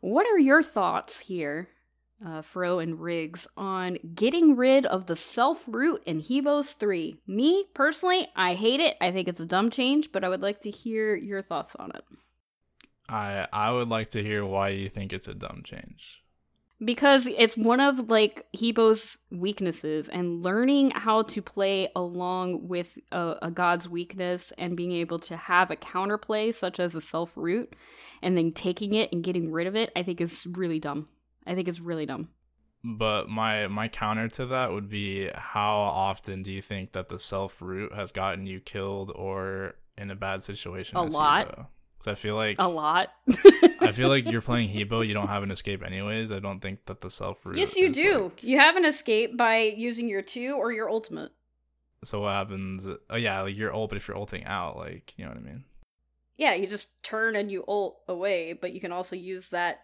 [0.00, 1.68] What are your thoughts here,
[2.24, 7.20] uh, Fro and Riggs, on getting rid of the self root in Hebos 3?
[7.26, 8.96] Me, personally, I hate it.
[9.00, 11.92] I think it's a dumb change, but I would like to hear your thoughts on
[11.94, 12.04] it.
[13.08, 16.21] I I would like to hear why you think it's a dumb change.
[16.84, 23.36] Because it's one of like Hebo's weaknesses and learning how to play along with a,
[23.42, 27.74] a god's weakness and being able to have a counterplay such as a self root
[28.22, 31.08] and then taking it and getting rid of it i think is really dumb
[31.46, 32.28] i think it's really dumb
[32.84, 37.18] But my my counter to that would be how often do you think that the
[37.18, 40.96] self root has gotten you killed or in a bad situation?
[40.96, 41.48] A lot.
[41.48, 41.66] Hebo?
[42.08, 43.10] I feel like a lot
[43.80, 46.32] I feel like you're playing Hebo, you don't have an escape anyways.
[46.32, 47.56] I don't think that the self root.
[47.58, 51.32] yes you do like- you have an escape by using your two or your ultimate
[52.04, 52.88] so what happens?
[53.10, 55.42] Oh yeah, like you're ult, but if you're ulting out, like you know what I
[55.42, 55.64] mean.
[56.36, 59.82] yeah you just turn and you ult away but you can also use that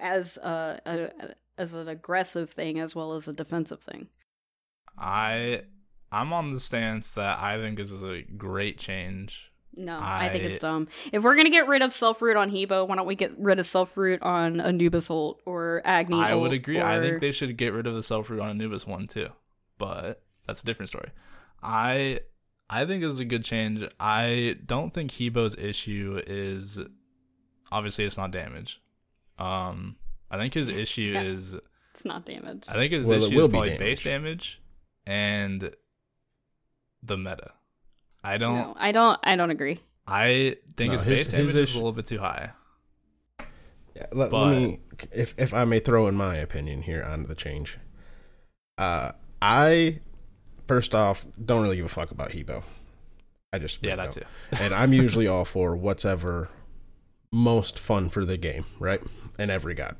[0.00, 4.08] as a, a as an aggressive thing as well as a defensive thing
[4.98, 5.62] I
[6.10, 9.51] I'm on the stance that I think this is a great change.
[9.74, 10.88] No, I, think it's dumb.
[11.12, 13.58] If we're gonna get rid of self root on Hebo, why don't we get rid
[13.58, 16.16] of self root on Anubis ult or Agni?
[16.20, 16.80] I would ult agree.
[16.80, 19.28] I think they should get rid of the self root on Anubis one too,
[19.78, 21.10] but that's a different story.
[21.62, 22.20] I
[22.68, 23.82] I think this is a good change.
[23.98, 26.78] I don't think Hebo's issue is
[27.70, 28.80] obviously it's not damage.
[29.38, 29.96] Um,
[30.30, 31.22] I think his issue Yeah.
[31.22, 31.54] is
[31.94, 32.64] it's not damage.
[32.68, 34.60] I think his Well, issue is be probably base damage.
[34.60, 34.62] damage
[35.06, 35.74] and
[37.02, 37.52] the meta.
[38.24, 38.54] I don't.
[38.54, 39.18] No, I don't.
[39.22, 39.80] I don't agree.
[40.06, 42.50] I think No, his, his- base his damage is a little bit too high.
[43.94, 44.80] Yeah, let, But- let me,
[45.12, 47.78] if if I may throw in my opinion here on the change.
[48.78, 50.00] Uh, I
[50.66, 52.62] first off don't really give a fuck about Hebo.
[53.52, 54.26] I just Yeah, that's it.
[54.60, 56.48] and I'm usually all for whatever
[57.32, 59.02] most fun for the game, right?
[59.38, 59.96] And every god.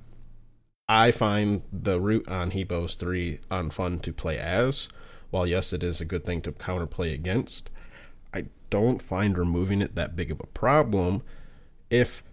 [0.89, 4.89] I find the route on Hebos 3 unfun to play as.
[5.31, 7.72] While yes, it is a good thing to counterplay against, I
[8.73, 11.23] don't find removing it that big of a problem
[11.91, 12.25] if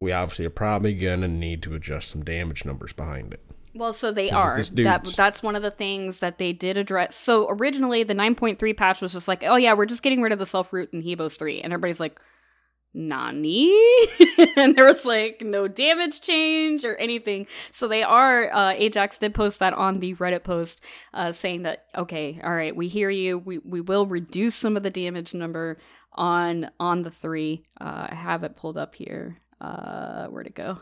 [0.00, 3.40] we obviously are probably gonna need to adjust some damage numbers behind it.
[3.72, 4.60] Well, so they are.
[4.60, 7.14] That that's one of the things that they did address.
[7.14, 10.40] So originally, the 9.3 patch was just like, oh yeah, we're just getting rid of
[10.40, 12.20] the self root in Hebos 3, and everybody's like,
[12.92, 13.72] Nani?
[14.56, 17.46] and there was like no damage change or anything.
[17.72, 18.52] So they are.
[18.52, 20.80] Uh, Ajax did post that on the Reddit post,
[21.14, 23.38] uh, saying that okay, all right, we hear you.
[23.38, 25.78] We we will reduce some of the damage number
[26.12, 27.64] on on the three.
[27.80, 29.38] Uh, I have it pulled up here.
[29.60, 30.78] Uh, where'd it go?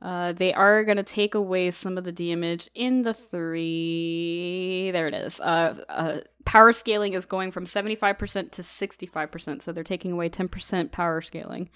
[0.00, 4.90] Uh, they are going to take away some of the damage in the three.
[4.92, 5.40] There it is.
[5.40, 10.92] Uh, uh, power scaling is going from 75% to 65%, so they're taking away 10%
[10.92, 11.68] power scaling.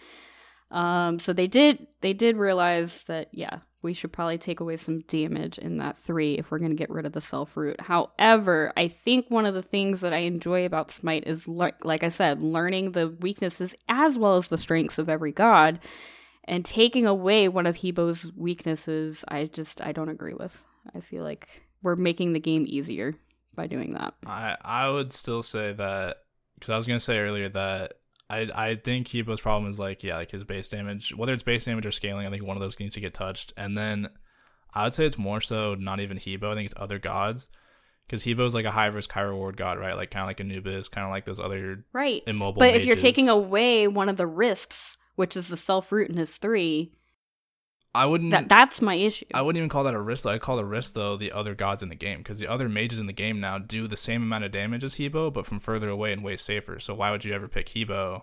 [0.70, 5.00] Um, so they did they did realize that yeah, we should probably take away some
[5.00, 7.78] damage in that three if we're going to get rid of the self root.
[7.78, 12.02] However, I think one of the things that I enjoy about Smite is le- like
[12.02, 15.78] I said, learning the weaknesses as well as the strengths of every god
[16.44, 20.62] and taking away one of Hebo's weaknesses, I just I don't agree with.
[20.94, 21.48] I feel like
[21.82, 23.14] we're making the game easier
[23.54, 24.14] by doing that.
[24.26, 26.18] I I would still say that
[26.58, 27.94] because I was gonna say earlier that
[28.30, 31.64] I I think Hebo's problem is like yeah like his base damage whether it's base
[31.64, 34.08] damage or scaling I think one of those needs to get touched and then
[34.74, 37.48] I would say it's more so not even Hebo I think it's other gods
[38.06, 40.88] because Hebo's like a high risk high reward god right like kind of like Anubis
[40.88, 42.22] kind of like those other Right.
[42.26, 46.10] immobile But if you're taking away one of the risks, which is the self root
[46.10, 46.92] in his three,
[47.94, 49.26] I wouldn't that that's my issue.
[49.34, 50.26] I wouldn't even call that a risk.
[50.26, 52.98] I'd call the risk though the other gods in the game because the other mages
[52.98, 55.90] in the game now do the same amount of damage as Hebo, but from further
[55.90, 56.78] away and way safer.
[56.80, 58.22] So why would you ever pick Hebo?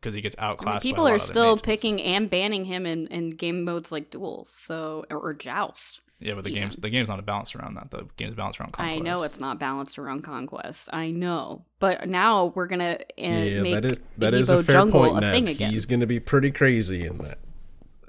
[0.00, 0.82] Because he gets I mean, outclassed.
[0.82, 1.62] people are still mages.
[1.62, 6.00] picking and banning him in, in game modes like duel, so or, or joust.
[6.22, 6.60] Yeah, but the Yeah.
[6.60, 7.90] game's the game's not balanced around that.
[7.90, 8.96] The game's balanced around conquest.
[8.96, 10.88] I know it's not balanced around conquest.
[10.92, 14.74] I know, but now we're gonna uh, yeah, make that is that is a fair
[14.76, 15.32] jungle point, a Nev.
[15.34, 15.70] thing again.
[15.72, 17.38] He's going to be pretty crazy in that.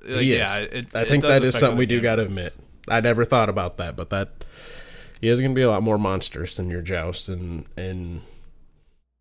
[0.07, 2.53] Like, he yeah, it- I think does that is something we do got to admit.
[2.87, 4.45] I never thought about that, but that
[5.21, 8.21] he is going to be a lot more monstrous than your joust and and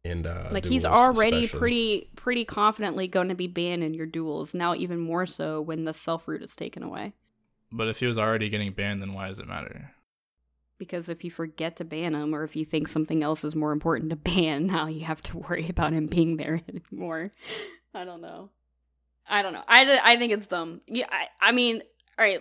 [0.05, 1.59] and uh, like he's already especially.
[1.61, 4.53] pretty pretty confidently going to be banned in your duels.
[4.53, 7.13] Now, even more so when the self root is taken away.
[7.73, 9.93] But if he was already getting banned, then why does it matter?
[10.79, 13.73] Because if you forget to ban him, or if you think something else is more
[13.73, 17.33] important to ban, now you have to worry about him being there anymore.
[17.95, 18.51] I don't know.
[19.29, 19.63] I don't know.
[19.67, 20.81] I, I think it's dumb.
[20.87, 21.83] Yeah, I, I mean,
[22.19, 22.41] all right.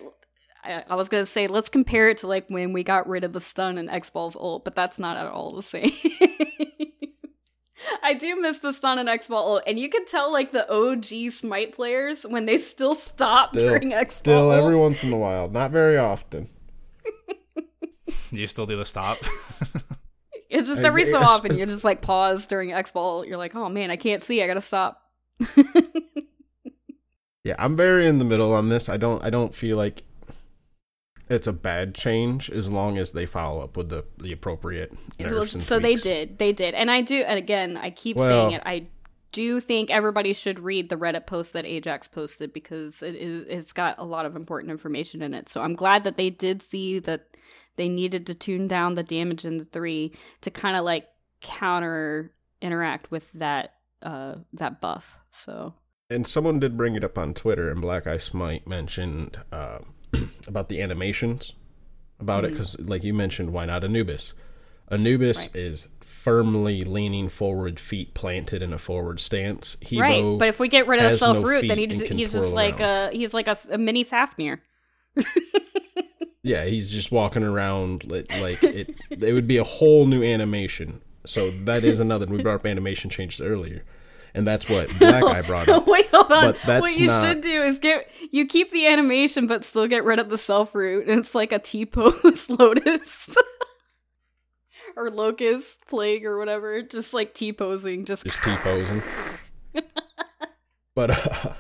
[0.64, 3.34] I, I was gonna say let's compare it to like when we got rid of
[3.34, 5.92] the stun and X Balls ult, but that's not at all the same.
[8.04, 11.32] I do miss the stun and X Ball and you can tell like the OG
[11.34, 14.20] Smite players when they still stop Still, during X Ball.
[14.20, 16.50] still every once in a while, not very often.
[18.34, 19.18] You still do the stop?
[20.50, 23.26] It's just every so often you're just like pause during X Ball.
[23.26, 24.44] You're like, oh man, I can't see.
[24.44, 25.02] I gotta stop.
[27.44, 28.88] Yeah, I'm very in the middle on this.
[28.90, 30.04] I don't I don't feel like
[31.32, 35.32] it's a bad change as long as they follow up with the the appropriate It
[35.32, 36.74] was- and so they did they did.
[36.76, 38.88] And i do and again i keep Well- saying it i
[39.32, 43.72] do think everybody should read the reddit post that ajax posted because it is it's
[43.72, 45.48] got a lot of important information in it.
[45.50, 47.28] So i'm glad that they did see that
[47.78, 50.12] they needed to tune down the damage in the three
[50.42, 51.08] to kind of like
[51.42, 55.76] counter interact with that uh that buff so.
[56.10, 59.80] And someone did bring it up on Twitter, and Black Eye Smite mentioned uh,
[60.48, 61.54] about the animations
[62.20, 62.52] about it Mhm.
[62.54, 64.34] because, like you mentioned, why not Anubis?
[64.90, 65.56] Anubis Right.
[65.56, 69.78] is firmly leaning forward, feet planted in a forward stance.
[69.82, 71.88] Hebo, right but if we get rid of the has no self root then he
[71.88, 73.14] just, he's just like around.
[73.14, 74.62] a he's like a, a mini fafnir
[76.44, 78.96] yeah, he's just walking around like it.
[79.10, 81.02] it would be a whole new animation.
[81.26, 82.26] So that is another.
[82.26, 83.84] We brought up animation changes earlier,
[84.34, 85.88] and that's what Black Eye brought up.
[85.88, 86.52] Wait, hold on.
[86.52, 89.88] But that's what you not- should do is get you keep the animation, but still
[89.88, 93.36] get rid of the self root, and it's like a T pose lotus
[94.96, 98.24] or locust plague or whatever, just like T posing, just.
[98.24, 99.02] just T posing.
[100.96, 101.54] but uh,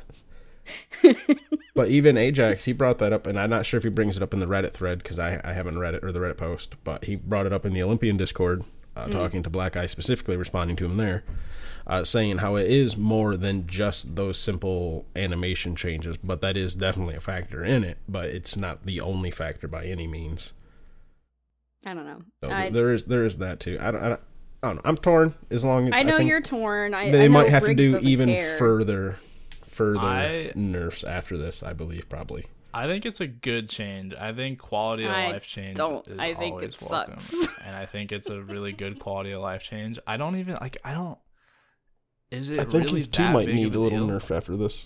[1.75, 4.23] but even Ajax, he brought that up, and I'm not sure if he brings it
[4.23, 6.75] up in the Reddit thread because I I haven't read it or the Reddit post,
[6.83, 8.63] but he brought it up in the Olympian Discord,
[8.95, 11.23] uh, talking to Black Eye specifically, responding to him there,
[11.87, 16.75] uh, saying how it is more than just those simple animation changes, but that is
[16.75, 20.53] definitely a factor in it, but it's not the only factor by any means.
[21.85, 22.21] I don't know.
[22.43, 23.77] So I, there is there is that too.
[23.81, 24.03] I don't.
[24.03, 24.21] I don't
[24.63, 24.81] I don't know.
[24.85, 25.33] I'm torn.
[25.49, 26.93] As long as I know think you're torn.
[26.93, 28.57] I, they I might have to do even care.
[28.57, 29.15] further
[29.65, 34.13] further I- nerfs after this i believe probably I think it's a good change.
[34.15, 36.07] I think quality of I life change don't.
[36.09, 37.47] is I think always it welcome, sucks.
[37.65, 39.99] and I think it's a really good quality of life change.
[40.07, 40.77] I don't even like.
[40.83, 41.17] I don't.
[42.31, 42.59] Is it?
[42.59, 44.19] i think really his two might need of a little deal?
[44.19, 44.85] nerf after this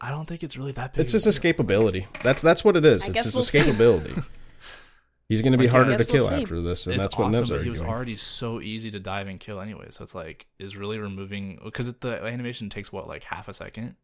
[0.00, 1.00] I don't think it's really that big.
[1.04, 1.52] it's of just a deal.
[1.54, 4.24] escapability that's that's what it is I it's his we'll escapability
[5.28, 6.34] he's going to be Like, I harder to we'll kill see.
[6.34, 7.72] after this and it's that's what awesome, Nev's but he arguing.
[7.72, 9.86] was already so easy to dive and kill anyway.
[9.90, 13.96] So it's like is really removing because the animation takes what like half a second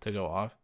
[0.00, 0.56] to go off.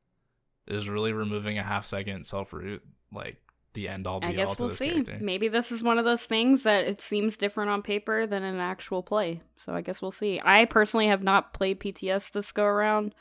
[0.66, 3.36] Is really removing a half second self root like
[3.74, 4.90] the end all be I guess we'll see.
[4.90, 5.18] character.
[5.20, 8.58] Maybe this is one of those things that it seems different on paper than an
[8.58, 9.42] actual play.
[9.56, 10.40] So I guess we'll see.
[10.44, 13.14] I personally have not played PTS this go around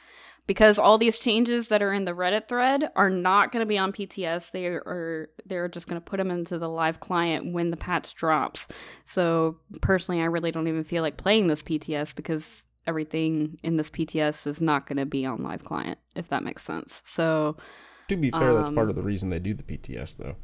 [0.45, 3.78] because all these changes that are in the Reddit thread are not going to be
[3.78, 4.51] on PTS.
[4.51, 8.14] They are they're just going to put them into the live client when the patch
[8.14, 8.68] drops.
[9.06, 13.89] So personally, I really don't even feel like playing this PTS because everything in this
[13.89, 17.01] PTS is not going to be on live client if that makes sense.
[17.06, 17.58] So
[18.10, 20.36] to be fair that's part um, of the reason they do the pts though.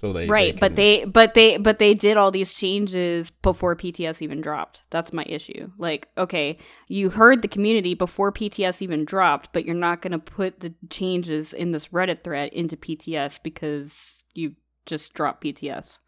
[0.00, 3.76] So they right they but they but they but they did all these changes before
[3.76, 4.82] pts even dropped.
[4.90, 5.70] That's my issue.
[5.78, 6.56] Like okay
[6.88, 10.72] you heard the community before pts even dropped but you're not going to put the
[10.88, 14.54] changes in this reddit thread into pts because you
[14.86, 15.98] just dropped pts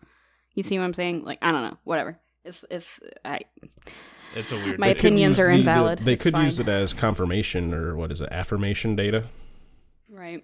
[0.55, 1.25] you see what i'm saying?
[1.25, 1.77] Like i don't know.
[1.85, 2.19] Whatever.
[2.45, 3.41] It's it's i
[4.35, 4.79] It's a weird.
[4.79, 4.97] My thing.
[4.99, 5.99] opinions are the- the- invalid.
[6.01, 9.25] they It's could use it as confirmation or what is it affirmation data?
[10.11, 10.43] Right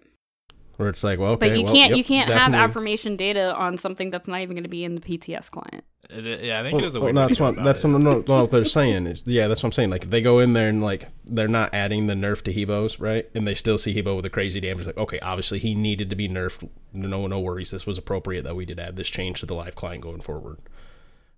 [0.78, 3.54] where it's like well okay but you well, can't yep, you can't have affirmation data
[3.54, 6.60] on something that's not even going to be in the pts client It- it- yeah,
[6.60, 7.14] I think Well, it is a well, weird.
[7.16, 7.88] no, way that's what that's it.
[7.88, 9.90] no, no, no, what they're saying is yeah, that's what I'm saying.
[9.90, 13.28] Like they go in there and like they're not adding the nerf to Hebos, right?
[13.34, 14.86] And they still see Hebo with the crazy damage.
[14.86, 16.66] Like okay, obviously he needed to be nerfed.
[16.94, 17.72] No, no worries.
[17.72, 20.58] This was appropriate that we did add this change to the live client going forward.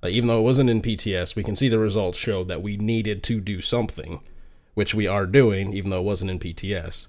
[0.03, 2.76] Like even though it wasn't in PTS, we can see the results showed that we
[2.76, 4.20] needed to do something,
[4.74, 7.09] which we are doing, even though it wasn't in PTS.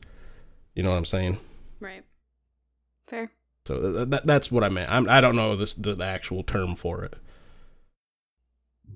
[0.74, 1.38] You know what I'm saying?
[1.80, 2.04] right
[3.12, 3.32] fair
[3.68, 4.90] So th- th- that's what I meant.
[4.92, 7.16] I'm, I don't know this, the, the actual term for it.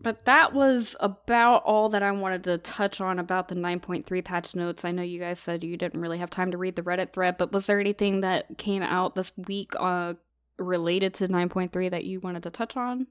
[0.02, 4.56] But that was about all that I wanted to touch on about the 9.3 patch
[4.56, 4.86] notes.
[4.86, 7.38] I know you guys said you didn't really have time to read the Reddit thread,
[7.38, 10.14] but was there anything that came out this week uh,
[10.58, 13.08] related to 9.3 that you wanted to touch on?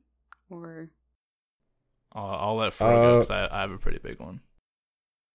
[0.50, 0.90] Or
[2.12, 4.40] I'll, I'll let Fro go Uh, because I, I have a pretty big one.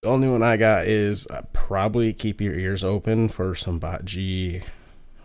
[0.01, 4.05] The only one I got is uh, probably keep your ears open for some bot
[4.05, 4.61] G,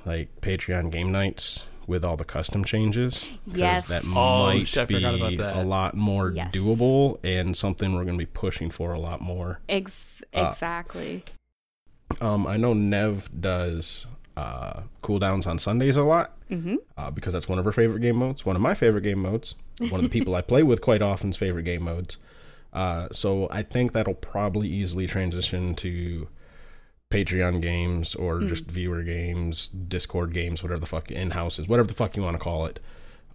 [0.05, 3.29] like Patreon game nights with all the custom changes.
[3.47, 3.87] 'cause Yes.
[3.89, 5.57] that Oh, might shit, be about that.
[5.57, 6.53] a lot more Yes.
[6.55, 9.61] doable and something we're going to be pushing for a lot more.
[9.69, 11.23] Ex- Uh, exactly.
[12.21, 17.49] Um, I know Nev does uh, cooldowns on Sundays a lot hmm uh, because that's
[17.49, 18.45] one of her favorite game modes.
[18.45, 19.55] One of my favorite game modes.
[19.79, 22.17] One of the people I play with quite often's favorite game modes.
[22.73, 26.27] Uh, so I think that'll probably easily transition to
[27.15, 28.47] Patreon games or Hmm.
[28.49, 32.35] just viewer games, Discord games, whatever the fuck in houses, whatever the fuck you want
[32.35, 32.81] to call it.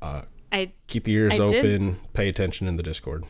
[0.02, 3.24] Uh, I keep your ears I did- open, pay attention in the Discord.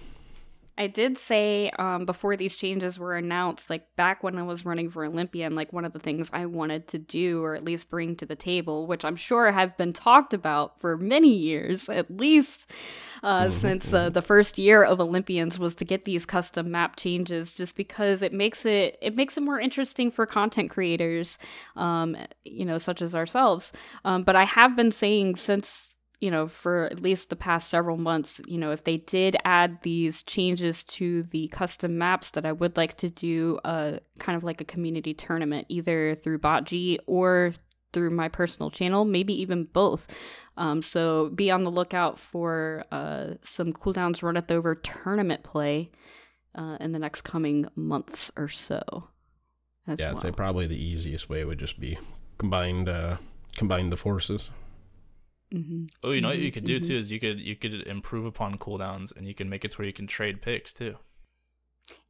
[0.80, 4.90] I did say um, before these changes were announced, like back when I was running
[4.90, 8.16] for Olympian, like one of the things I wanted to do or at least bring
[8.16, 12.66] to the table, which I'm sure have been talked about for many years, at least
[13.24, 17.52] uh, since uh, the first year of Olympians, was to get these custom map changes,
[17.52, 21.38] just because it makes it it makes it more interesting for content creators,
[21.76, 22.16] um,
[22.46, 23.74] you know, such as ourselves.
[24.06, 27.98] Um, but I have been saying since you know, for at least the past several
[27.98, 32.52] months, you know, if they did add these changes to the custom maps, that I
[32.52, 37.54] would like to do a kind of like a community tournament, either through BotG or
[37.94, 40.08] through my personal channel, maybe even both.
[40.58, 45.90] Um, so be on the lookout for uh, some cooldowns runneth over tournament play
[46.54, 49.08] uh, in the next coming months or so.
[49.88, 50.22] Yeah, I'd well.
[50.22, 51.98] say probably the easiest way would just be
[52.38, 53.18] combined, uh,
[53.56, 54.52] combine the forces.
[55.52, 56.88] Hmm Oh, you know what you could do mhm.
[56.88, 59.78] too is you could you could improve upon cooldowns and you can make it to
[59.78, 60.98] where you can trade picks too.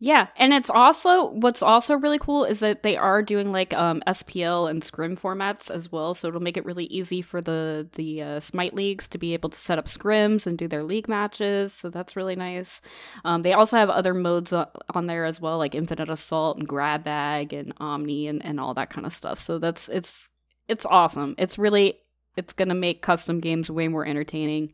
[0.02, 4.02] Yeah, and it's also what's also really cool is that they are doing like um,
[4.08, 8.22] SPL and Scrim formats as well, so it'll make it really easy for the the
[8.22, 11.74] uh, Smite leagues to be able to set up scrims and do their league matches.
[11.74, 12.82] So that's really nice.
[13.26, 17.04] Um, they also have other modes on there as well, like Infinite Assault and Grab
[17.04, 19.40] Bag and Omni and, and all that kind of stuff.
[19.40, 20.30] So that's it's
[20.68, 21.36] it's awesome.
[21.38, 22.00] It's really
[22.38, 24.74] it's gonna make custom games way more entertaining.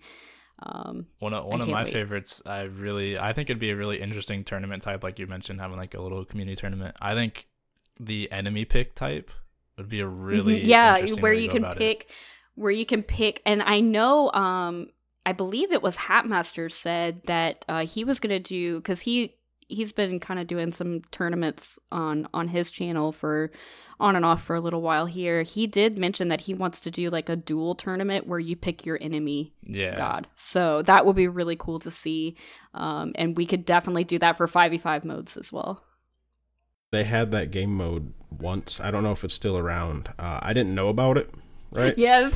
[0.63, 1.91] Um, One of one of my wait.
[1.93, 2.41] favorites.
[2.45, 5.77] I really I think it'd be a really interesting tournament type, like you mentioned, having
[5.77, 6.95] like a little community tournament.
[7.01, 7.47] I think
[7.99, 9.31] the enemy pick type
[9.77, 10.67] would be a really Mhm.
[10.67, 11.79] yeah interesting where to you can about it.
[11.79, 12.09] pick
[12.55, 14.87] where you can pick and i know um
[15.25, 19.35] i believe it was hatmaster said that uh he was gonna do because he
[19.67, 23.51] he's been kind of doing some tournaments on on his channel for
[23.99, 26.91] on and off for a little while here he did mention that he wants to
[26.91, 31.15] do like a dual tournament where you pick your enemy Yeah, god so that would
[31.15, 32.35] be really cool to see
[32.73, 35.83] um and we could definitely do that for 5v5 modes as well
[36.91, 38.79] They had that game mode once.
[38.79, 40.09] I don't know if it's still around.
[40.19, 41.29] Uh, I didn't know about it,
[41.71, 41.97] right?
[41.97, 42.33] yes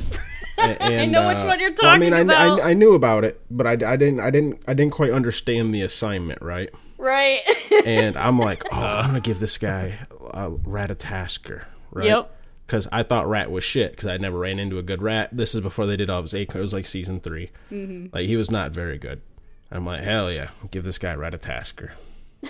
[0.57, 2.69] A- i and, know which uh, one you're well, I talking mean, I, about I,
[2.71, 5.81] I knew about it, but I, I didn't, I didn't, I didn't quite understand the
[5.81, 6.69] assignment, right?
[6.97, 7.41] right
[7.85, 9.99] And I'm like, oh, I'm gonna give this guy
[10.31, 12.05] a Ratatoskr, right?
[12.07, 12.35] Yep.
[12.65, 15.29] Because I thought rat was shit because I never ran into a good rat.
[15.31, 16.41] This is before they did all of his A.
[16.41, 18.07] It was like season 3 Mm-hmm.
[18.13, 19.21] Like he was not very good.
[19.71, 21.91] I'm like, hell yeah, give this guy Ratatoskr.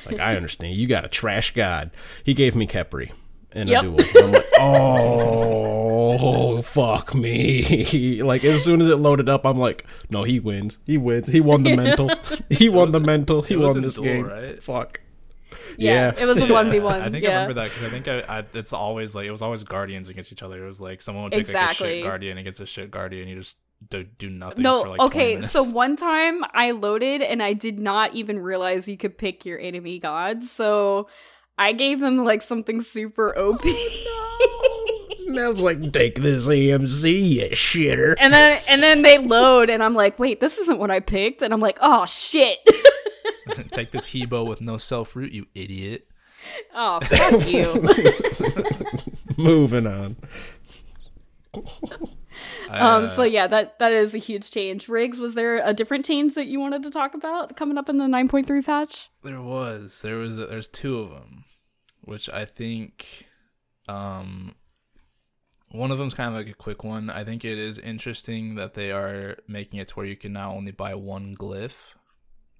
[0.05, 1.91] Like I understand, you got a trash god.
[2.23, 3.11] He gave me Khepri
[3.53, 3.83] in Yep.
[3.83, 3.99] a duel.
[4.23, 8.21] I'm like, oh fuck me!
[8.23, 10.77] like as soon as it loaded up, I'm like, no, he wins.
[10.85, 11.27] He wins.
[11.27, 12.09] He won the mental.
[12.49, 13.41] He won the mental.
[13.41, 14.25] He won this duel, game.
[14.25, 14.63] right?
[14.63, 15.01] Fuck.
[15.77, 17.01] Yeah, it was a one v one.
[17.01, 17.29] I think yeah.
[17.29, 20.09] I remember that because I think I, I it's always like it was always guardians
[20.09, 20.63] against each other.
[20.63, 21.87] It was like someone would pick like a Exactly.
[21.99, 23.27] shit guardian against a shit guardian.
[23.27, 23.57] You just
[23.89, 24.63] do, do nothing.
[24.63, 25.41] No, for like okay.
[25.41, 29.59] So one time I loaded and I did not even realize you could pick your
[29.59, 30.51] enemy gods.
[30.51, 31.07] So
[31.59, 33.63] I gave them like something super OP.
[35.27, 38.15] And I was like, take this AMC, you shitter.
[38.19, 41.43] and then and then they load and I'm like, wait, this isn't what I picked.
[41.43, 42.57] And I'm like, oh shit.
[43.71, 46.07] take this Hebo with no self root, you idiot.
[46.73, 47.53] oh fuck
[49.37, 49.43] you.
[49.43, 50.15] Moving on.
[51.53, 51.63] um.
[52.69, 54.89] Uh, So yeah, that that is a huge change.
[54.89, 57.97] Riggs, was there a different change that you wanted to talk about coming up in
[57.99, 59.09] the 9.3 patch?
[59.23, 60.01] There was.
[60.01, 60.37] There was.
[60.37, 61.45] there's two of them,
[62.09, 63.27] which I think,
[63.87, 64.55] um,
[65.71, 67.09] one of them's kind of like a quick one.
[67.09, 70.53] I think it is interesting that they are making it to where you can now
[70.55, 71.93] only buy one glyph.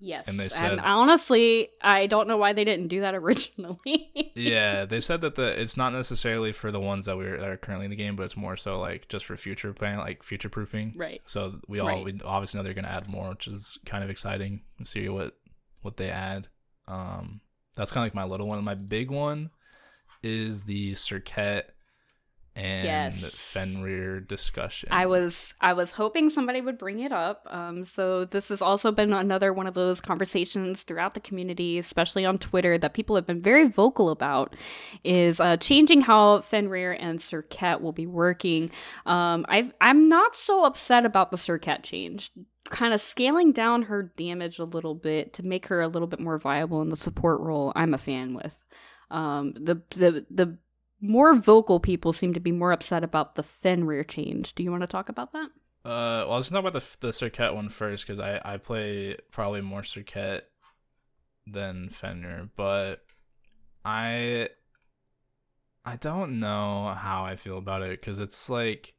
[0.02, 0.26] Yes.
[0.28, 4.32] And they said- honestly, I don't know why they didn't do that originally.
[4.36, 7.58] yeah, they said that the it's not necessarily for the ones that we're that are
[7.58, 10.48] currently in the game, but it's more so like just for future plan, like future
[10.48, 10.94] proofing.
[10.96, 11.22] Right.
[11.26, 12.06] So we all Right.
[12.06, 15.36] we obviously know they're gonna add more, which is kind of exciting to see what
[15.82, 16.48] what they add.
[16.88, 17.42] Um,
[17.80, 18.61] that's kind of like my little one.
[18.64, 19.51] My big one
[20.22, 21.64] is the Serket
[22.53, 23.34] and Yes.
[23.34, 24.89] Fenrir discussion.
[24.91, 27.47] I was I was hoping somebody would bring it up.
[27.49, 32.26] Um, so this has also been another one of those conversations throughout the community, especially
[32.26, 34.57] on Twitter, that people have been very vocal about,
[35.06, 38.72] is uh, changing how Fenrir and Serket will be working.
[39.06, 42.31] Um, I I'm not so upset about the Serket change.
[42.70, 46.20] Kind of scaling down her damage a little bit to make her a little bit
[46.20, 47.74] more viable in the support role.
[47.76, 48.56] I'm a fan with.
[49.12, 50.58] Um, the the the
[51.02, 54.54] more vocal people seem to be more upset about the Fenrir change.
[54.54, 55.50] Do you want to talk about that?
[55.86, 58.58] Uh, well, I was gonna talk about the the Serket one first because I I
[58.58, 60.41] play probably more Serket
[61.48, 63.02] than Fenrir, but
[63.84, 64.50] I
[65.86, 68.94] I don't know how I feel about it because it's like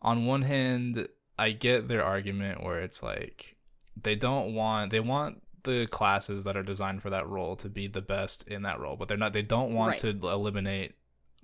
[0.00, 1.08] on one hand
[1.38, 3.56] I get their argument where it's like
[4.00, 7.86] they don't want they want the classes that are designed for that role to be
[7.88, 10.20] the best in that role, but they're not they don't want Right.
[10.20, 10.94] to eliminate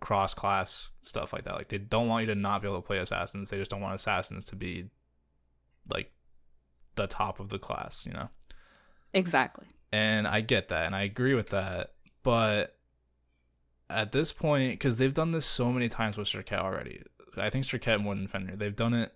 [0.00, 1.54] cross class stuff like that.
[1.54, 3.50] Like they don't want you to not be able to play assassins.
[3.50, 4.86] They just don't want assassins to be
[5.88, 6.12] like
[6.96, 8.28] the top of the class, you know?
[9.12, 9.66] Exactly.
[9.92, 11.92] And I get that and I agree with that.
[12.22, 12.76] But
[13.90, 17.02] at this point, because they've done this so many times with Serket already,
[17.36, 19.14] I think Serket more than Fenrir, they've done it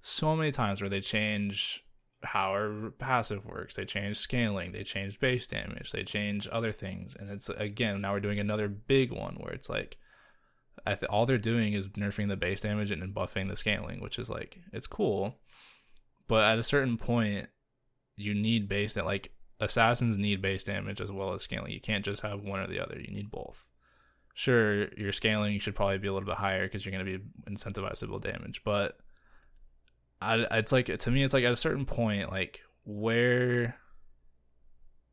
[0.00, 1.84] so many times where they change
[2.22, 7.14] how our passive works, they change scaling, they change base damage, they change other things.
[7.14, 9.96] And it's again, now we're doing another big one where it's like,
[10.86, 14.28] th- all they're doing is nerfing the base damage and buffing the scaling, which is
[14.28, 15.36] like, it's cool.
[16.26, 17.48] But at a certain point,
[18.16, 21.72] you need base that like assassins need base damage as well as scaling.
[21.72, 22.98] You can't just have one or the other.
[22.98, 23.66] You need both.
[24.34, 27.24] Sure, your scaling should probably be a little bit higher because you're going to be
[27.50, 28.98] incentivized to build damage, but
[30.20, 33.76] I, it's like to me, it's like at a certain point, like where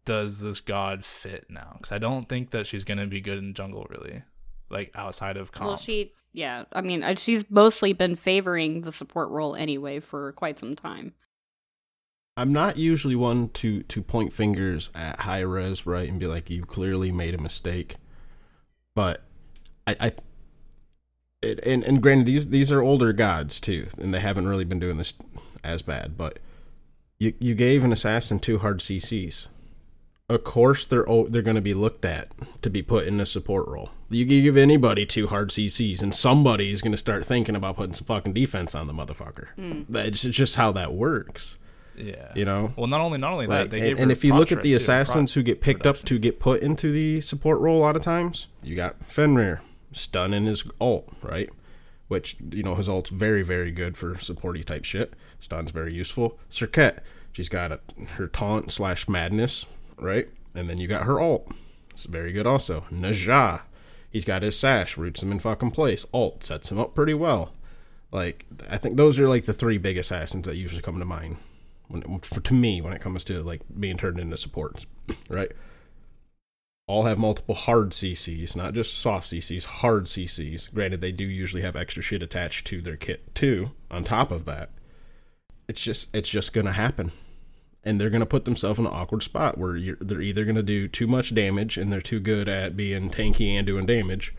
[0.05, 1.73] does this god fit now?
[1.77, 4.23] Because I don't think that she's going to be good in jungle really,
[4.69, 5.67] like outside of comp.
[5.67, 10.31] Well, she, yeah, I mean, uh, she's mostly been favoring the support role anyway for
[10.33, 11.13] quite some time.
[12.37, 16.63] I'm not usually one to to point fingers at Hi-Rez, right, and be like, "You
[16.63, 17.95] clearly made a mistake."
[18.93, 19.23] But
[19.87, 20.11] I, I
[21.45, 24.79] it, and and granted, these these are older gods too, and they haven't really been
[24.79, 25.13] doing this
[25.63, 26.17] as bad.
[26.17, 26.39] But
[27.19, 29.47] you you gave an assassin two hard CCs.
[30.27, 32.31] Of course, they're they're going to be looked at
[32.63, 33.89] to be put in a support role.
[34.09, 37.93] You give anybody two hard CCs, and somebody is going to start thinking about putting
[37.93, 39.49] some fucking defense on the motherfucker.
[39.55, 39.83] Hmm.
[39.87, 41.57] That's it's just how that works.
[41.95, 43.69] yeah, You know, Well, not only not only Right.
[43.69, 45.85] that, they and, gave and if you look at the assassins proc who get picked
[45.85, 49.61] up to get put into the support role a lot of times, you got Fenrir
[49.95, 51.49] stunning his ult, right?
[52.07, 55.13] Which, you know, his ult's very, very good for supporty type shit.
[55.39, 56.37] Stun's very useful.
[56.51, 56.99] Serket,
[57.31, 57.79] she's got a,
[58.17, 59.65] her taunt slash madness,
[59.97, 60.27] right?
[60.53, 61.51] And then you got her ult.
[61.89, 62.85] It's very good also.
[62.91, 63.61] Ne Zha,
[64.11, 66.05] he's got his sash, roots him in fucking place.
[66.13, 67.53] Ult sets him up pretty well.
[68.11, 71.37] Like, I think those are like the three big assassins that usually come to mind
[71.87, 74.85] when for to me when it comes to like being turned into supports,
[75.29, 75.51] right?
[76.87, 80.71] All have multiple hard CCs, not just soft CCs, hard CCs.
[80.71, 83.71] Granted, they do usually have extra shit attached to their kit too.
[83.89, 84.69] On top of that,
[85.67, 87.11] it's just it's just gonna happen,
[87.83, 91.07] and they're gonna put themselves in an awkward spot where they're either gonna do too
[91.07, 94.35] much damage and they're too good at being tanky and doing damage,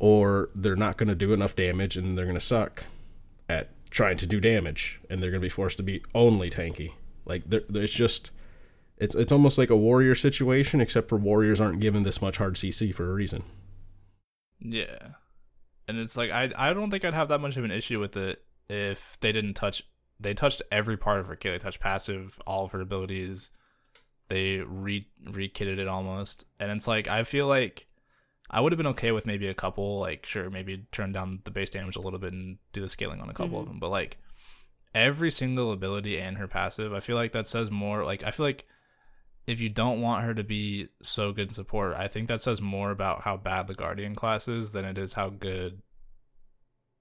[0.00, 2.84] or they're not gonna do enough damage and they're gonna suck
[3.48, 6.94] at trying to do damage, and they're to be forced to be only tanky.
[7.24, 8.32] Like there's just
[8.98, 12.54] it's it's almost like a warrior situation, except for warriors aren't given this much hard
[12.54, 13.42] CC for a reason.
[14.60, 15.08] Yeah.
[15.88, 18.16] And it's like I I don't think I'd have that much of an issue with
[18.16, 19.82] it if they didn't touch
[20.18, 21.52] they touched every part of her kit.
[21.52, 23.50] They touched passive, all of her abilities.
[24.28, 26.46] They re re kitted it almost.
[26.58, 27.86] And it's like I feel like
[28.50, 31.50] I would have been okay with maybe a couple, like sure, maybe turn down the
[31.50, 33.74] base damage a little bit and do the scaling on a couple of mm-hmm.
[33.74, 33.80] them.
[33.80, 34.18] But like
[34.94, 38.46] every single ability and her passive, I feel like that says more like I feel
[38.46, 38.66] like
[39.46, 42.60] if you don't want her to be so good in support, I think that says
[42.60, 45.82] more about how bad the Guardian class is than it is how good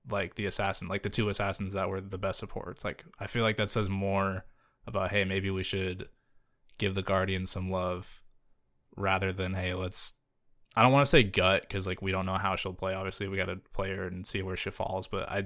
[0.09, 2.85] like the assassin, like the two assassins that were the best supports.
[2.85, 4.45] Like I feel like that says more
[4.85, 6.07] about hey, maybe we should
[6.77, 8.23] give the Guardian some love
[8.95, 10.13] rather than hey, let's
[10.75, 12.93] I don't want to say gut because like we don't know how she'll play.
[12.93, 15.07] Obviously, we got to play her and see where she falls.
[15.07, 15.45] But I,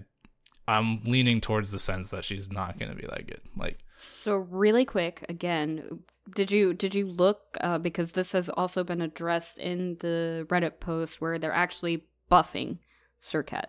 [0.67, 3.41] I'm leaning towards the sense that she's not going to be that good.
[3.55, 6.01] Like So really quick, again,
[6.35, 10.79] did you did you look uh, because this has also been addressed in the Reddit
[10.79, 12.77] post where they're actually buffing
[13.21, 13.65] Serket.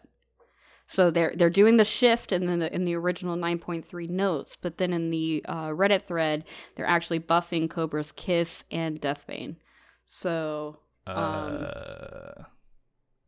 [0.87, 4.93] So they're they're doing the shift in the in the original 9.3 notes, but then
[4.93, 9.57] in the uh, Reddit thread, they're actually buffing Cobra's Kiss and Deathbane.
[10.07, 11.13] So uh,
[12.41, 12.47] Um,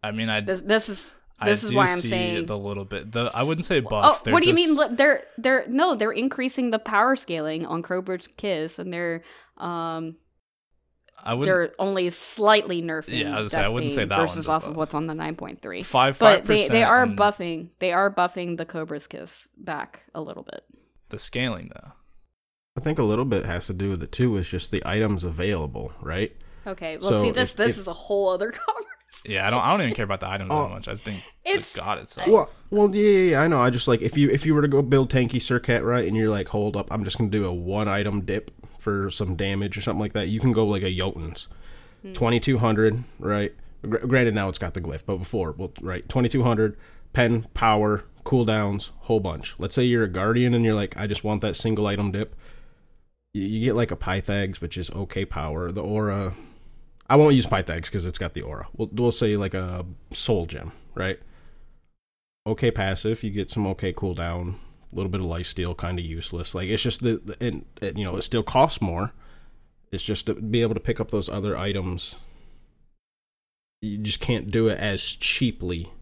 [0.02, 1.14] I mean, I this this is
[1.44, 2.46] this is do why I'm see saying.
[2.46, 3.12] the little bit.
[3.12, 4.24] The I wouldn't say oh, buff.
[4.24, 4.96] they're what do you mean?
[4.96, 9.22] They're they're no, they're increasing the power scaling on Cobra's Kiss, and they're
[9.58, 10.16] um
[11.24, 11.46] I wouldn't.
[11.54, 13.20] they're only slightly nerfing.
[13.20, 14.70] Yeah, I was say, I wouldn't say that versus a off buff.
[14.70, 15.82] of what's on the nine point three.
[15.84, 17.68] Five But they they are and buffing.
[17.78, 20.64] They are buffing the Cobra's Kiss back a little bit.
[21.10, 21.92] the scaling though.
[22.76, 24.36] I think a little bit has to do with it too.
[24.36, 26.34] Is just the items available, right?
[26.66, 26.96] Okay.
[26.96, 28.88] Well, So see, this if- this if- is a whole other conversation.
[29.26, 29.62] Yeah, I don't.
[29.62, 30.64] I don't even care about the items Oh.
[30.64, 30.88] that much.
[30.88, 32.28] I think It's- the god itself.
[32.28, 33.60] Well, well, yeah, yeah, yeah, I know.
[33.60, 36.16] I just like if you if you were to go build tanky Serket right, and
[36.16, 39.76] you're like, hold up, I'm just gonna do a one item dip for some damage
[39.78, 40.28] or something like that.
[40.28, 41.46] You can go like a Jotun's,
[42.02, 42.12] hmm.
[42.14, 43.52] twenty two hundred, right?
[43.88, 46.76] Gr- granted, now it's got the glyph, but before, well, right, twenty two hundred,
[47.12, 49.54] pen, power, cooldowns, whole bunch.
[49.58, 52.34] Let's say you're a guardian and you're like, I just want that single item dip.
[53.34, 55.70] You, you get like a Pythags, which is okay power.
[55.70, 56.34] The aura,
[57.12, 58.68] I won't use Pythags because it's got the aura.
[58.76, 61.18] We'll, we'll say like a soul gem, right?
[62.46, 63.22] okay passive.
[63.22, 64.54] You get some okay cooldown.
[64.92, 66.54] A little bit of life steal, kind of useless.
[66.54, 69.12] Like it's just the, the and, and, you know it still costs more.
[69.90, 72.16] It's just to be able to pick up those other items.
[73.80, 75.92] You just can't do it as cheaply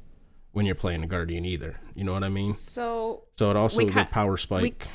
[0.52, 1.76] when you're playing a guardian either.
[1.94, 2.54] You know what I mean?
[2.54, 4.84] So So it also We the power spike.
[4.84, 4.94] Ahead,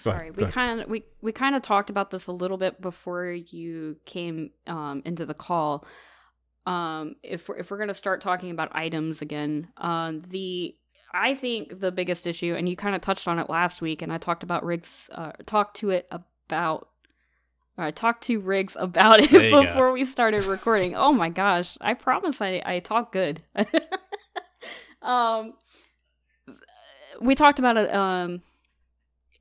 [0.00, 3.30] sorry, we kind of we we kind of talked about this a little bit before
[3.30, 5.84] you came um, into the call.
[6.66, 10.74] Um, if we're, if we're gonna start talking about items again, um, the
[11.12, 14.12] I think the biggest issue, and you kind of touched on it last week, and
[14.12, 16.88] I talked about Riggs, uh, talked to it about.
[17.78, 19.62] I talked to Riggs about it you go.
[19.62, 20.94] before we started recording.
[20.94, 21.78] oh my gosh!
[21.80, 23.42] I promise I I talk good.
[25.02, 25.54] um,
[27.20, 27.92] we talked about it.
[27.94, 28.42] Um,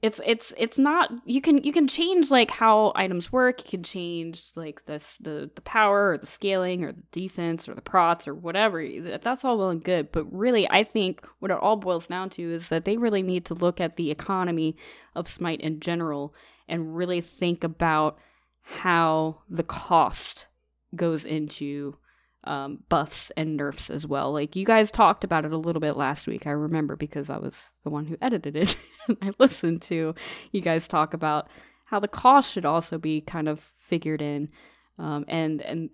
[0.01, 3.63] it's it's it's not you can you can change like how items work.
[3.65, 7.75] You can change like this the the power or the scaling or the defense or
[7.75, 8.85] the prots or whatever.
[9.21, 10.11] That's all well and good.
[10.11, 13.45] But really i think what it all boils down to is that they really need
[13.45, 14.75] to look at the economy
[15.15, 16.33] of smite in general
[16.67, 18.17] and really think about
[18.61, 20.47] how the cost
[20.95, 21.95] goes into
[22.43, 24.31] um, buffs and nerfs as well.
[24.31, 26.47] Like you guys talked about it a little bit last week.
[26.47, 28.77] I remember because I was the one who edited it.
[29.21, 30.15] I listened to
[30.51, 31.47] you guys talk about
[31.85, 34.49] how the cost should also be kind of figured in,
[34.97, 35.89] um, and and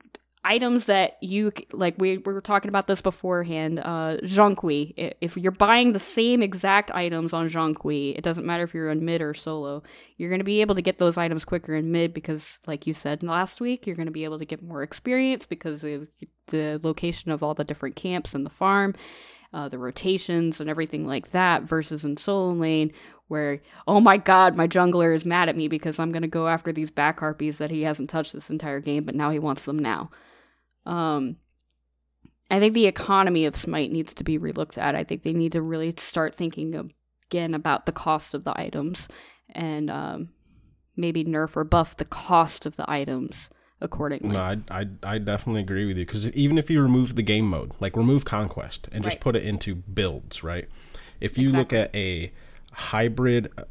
[0.46, 1.96] items that you like.
[1.98, 3.80] We, we were talking about this beforehand.
[3.80, 4.94] Uh, Zhong Kui.
[5.20, 8.92] If you're buying the same exact items on Zhong Kui, it doesn't matter if you're
[8.92, 9.84] in mid or solo.
[10.18, 12.94] You're going to be able to get those items quicker in mid because, like you
[12.94, 16.08] said last week, you're going to be able to get more experience because of
[16.48, 18.94] the location of all the different camps and the farm,
[19.54, 22.92] uh, the rotations, and everything like that, versus in solo lane,
[23.28, 26.48] where, oh my god, my jungler is mad at me because I'm going to go
[26.48, 29.66] after these back harpies that he hasn't touched this entire game, but now he wants
[29.66, 30.12] them now.
[30.86, 31.38] Um,
[32.52, 34.96] I think the economy of Smite needs to be relooked at.
[34.96, 36.94] I think they need to really start thinking
[37.30, 39.08] again about the cost of the items
[39.50, 40.30] and um,
[40.96, 43.50] maybe nerf or buff the cost of the items
[43.82, 44.30] accordingly.
[44.30, 47.48] No, I, I I definitely agree with you because even if you remove the game
[47.48, 49.22] mode, like remove conquest and just Right.
[49.22, 50.68] put it into builds, right?
[51.20, 52.32] If you look at a
[52.74, 53.64] hybrid uh,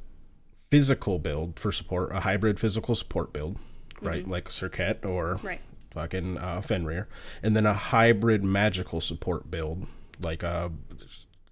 [0.71, 3.59] physical build for support, a hybrid physical support build,
[4.03, 5.47] right, like Serket or Mm-hmm.
[5.47, 5.61] Right.
[5.95, 7.09] Fucking uh, Fenrir,
[7.43, 9.87] and then a hybrid magical support build,
[10.21, 10.69] like uh,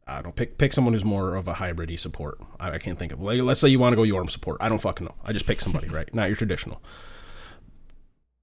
[0.07, 2.39] I don't pick pick someone who's more of a hybridy support.
[2.61, 3.21] I, I can't think of.
[3.21, 4.59] Like, let's say you want to go Yorm support.
[4.61, 5.15] I don't fucking know.
[5.25, 6.13] I just pick somebody, right?
[6.15, 6.83] Not your traditional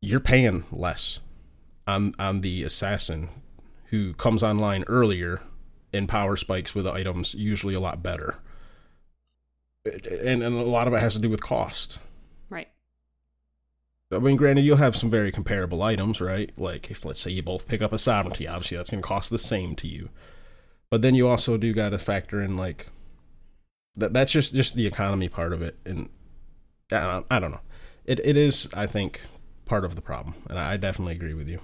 [0.01, 1.21] you're paying less
[1.87, 3.29] on on the assassin
[3.85, 5.41] who comes online earlier
[5.91, 8.37] and power spikes with items usually a lot better
[9.85, 11.99] and, and a lot of it has to do with cost.
[14.11, 16.51] I mean granted you'll have some very comparable items right?
[16.57, 19.29] Like if let's say you both pick up a sovereignty obviously that's going to cost
[19.29, 20.09] the same to you.
[20.89, 22.87] But then you also do got to factor in like
[23.95, 26.09] that that's just just the economy part of it and
[26.91, 27.61] i don't, I don't know.
[28.05, 29.21] It, it is i think
[29.65, 31.59] part of the problem and i definitely agree with you.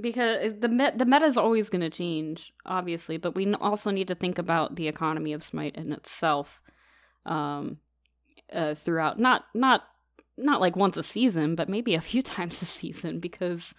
[0.00, 4.08] Because the met- the meta is always going to change, obviously, but we also need
[4.08, 6.60] to think about the economy of Smite in itself,
[7.26, 7.78] um,
[8.52, 9.84] uh, throughout not not
[10.36, 13.74] not like once a season, but maybe a few times a season because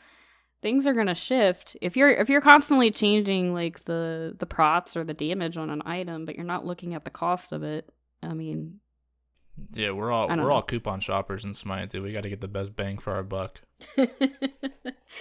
[0.61, 1.75] things are going to shift.
[1.81, 5.81] If you're if you're constantly changing like the the prots or the damage on an
[5.85, 7.89] item, but you're not looking at the cost of it,
[8.23, 8.79] I mean,
[9.73, 10.49] Yeah, we're all we're know.
[10.49, 12.03] all coupon shoppers in Smite, dude.
[12.03, 13.61] We got to get the best bang for our buck.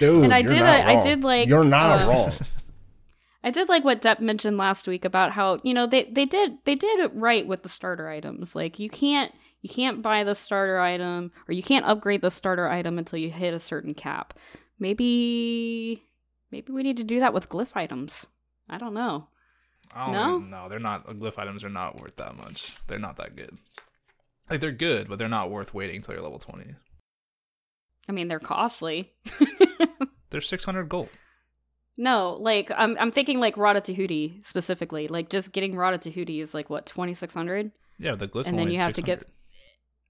[0.01, 1.05] Dude, And I you're did not a- I wrong.
[1.05, 2.33] did, like, you're not uh, wrong.
[3.45, 6.53] I did like what Depp mentioned last week about how you know they they did
[6.65, 8.55] they did it right with the starter items.
[8.55, 9.33] Like you can't
[9.65, 13.31] you can't buy the starter item or you can't upgrade the starter item until you
[13.31, 14.35] hit a certain cap.
[14.79, 16.03] Maybe
[16.51, 18.27] Maybe we need to do that with glyph items.
[18.69, 19.29] I don't know.
[19.95, 20.39] I don't No?
[20.39, 21.07] no, they're not.
[21.07, 22.77] Glyph items are not worth that much.
[22.87, 23.57] They're not that good.
[24.51, 26.75] Like they're good, but they're not worth waiting until you're level twenty.
[28.07, 29.15] I mean, they're costly.
[30.31, 31.09] They're six hundred gold.
[31.97, 35.07] no, like I'm I'm thinking like Rod of Tahuti specifically.
[35.09, 38.47] Like just getting Rod of Tahuti is like what twenty six hundred, Yeah, the glyphs
[38.49, 39.34] and then you have to get 600.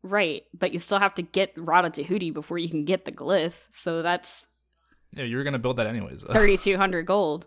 [0.07, 3.11] Right, but you still have to get Rod of Tahuti before you can get the
[3.13, 3.55] glyph.
[3.73, 4.47] So that's
[5.13, 6.25] Yeah, you were gonna build that anyways.
[6.25, 7.47] thirty two hundred gold.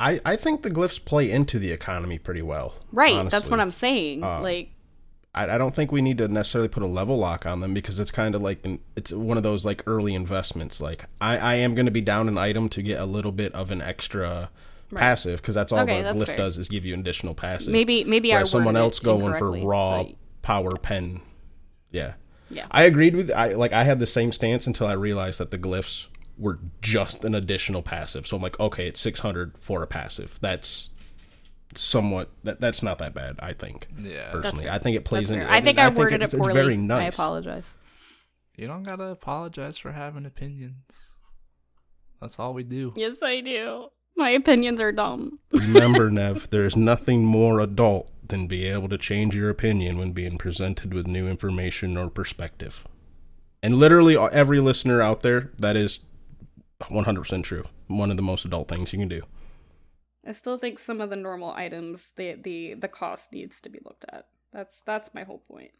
[0.00, 2.74] I, I think the glyphs play into the economy pretty well.
[2.90, 4.24] Right, that's what I'm saying.
[4.24, 4.70] Uh, like
[5.34, 8.00] I, I don't think we need to necessarily put a level lock on them because
[8.00, 10.80] it's kind of like an, it's one of those like early investments.
[10.80, 13.52] Like I, I am going to be down an item to get a little bit
[13.54, 14.50] of an extra
[14.90, 15.00] Right.
[15.00, 16.36] passive because that's all Okay, the that's glyph fair.
[16.36, 17.72] does is give you additional passive.
[17.72, 21.22] maybe maybe I Whereas someone else going for raw but- power pen.
[21.92, 22.14] Yeah.
[22.50, 22.66] Yeah.
[22.70, 25.58] I agreed with I like I had the same stance until I realized that the
[25.58, 28.26] glyphs were just an additional passive.
[28.26, 30.38] So I'm like, okay, it's 600 for a passive.
[30.40, 30.90] That's
[31.74, 33.88] somewhat that that's not that bad, I think.
[33.98, 34.30] Yeah.
[34.30, 34.68] Personally.
[34.68, 35.40] I think it plays in.
[35.42, 36.54] I think I, worded it's, it it's poorly.
[36.54, 37.76] very I apologize.
[38.56, 41.06] You don't gotta apologize for having opinions.
[42.20, 42.92] That's all we do.
[42.96, 43.86] Yes, I do.
[44.14, 45.38] My opinions are dumb.
[45.52, 50.12] Remember, Nev, there is nothing more adult than be able to change your opinion when
[50.12, 52.84] being presented with new information or perspective.
[53.62, 56.00] And literally, every listener out there, that is
[56.80, 57.64] 100% true.
[57.86, 59.20] One of the most adult things you can do.
[60.26, 63.80] I still think some of the normal items, the the the cost needs to be
[63.84, 64.26] looked at.
[64.52, 65.72] That's that's my whole point.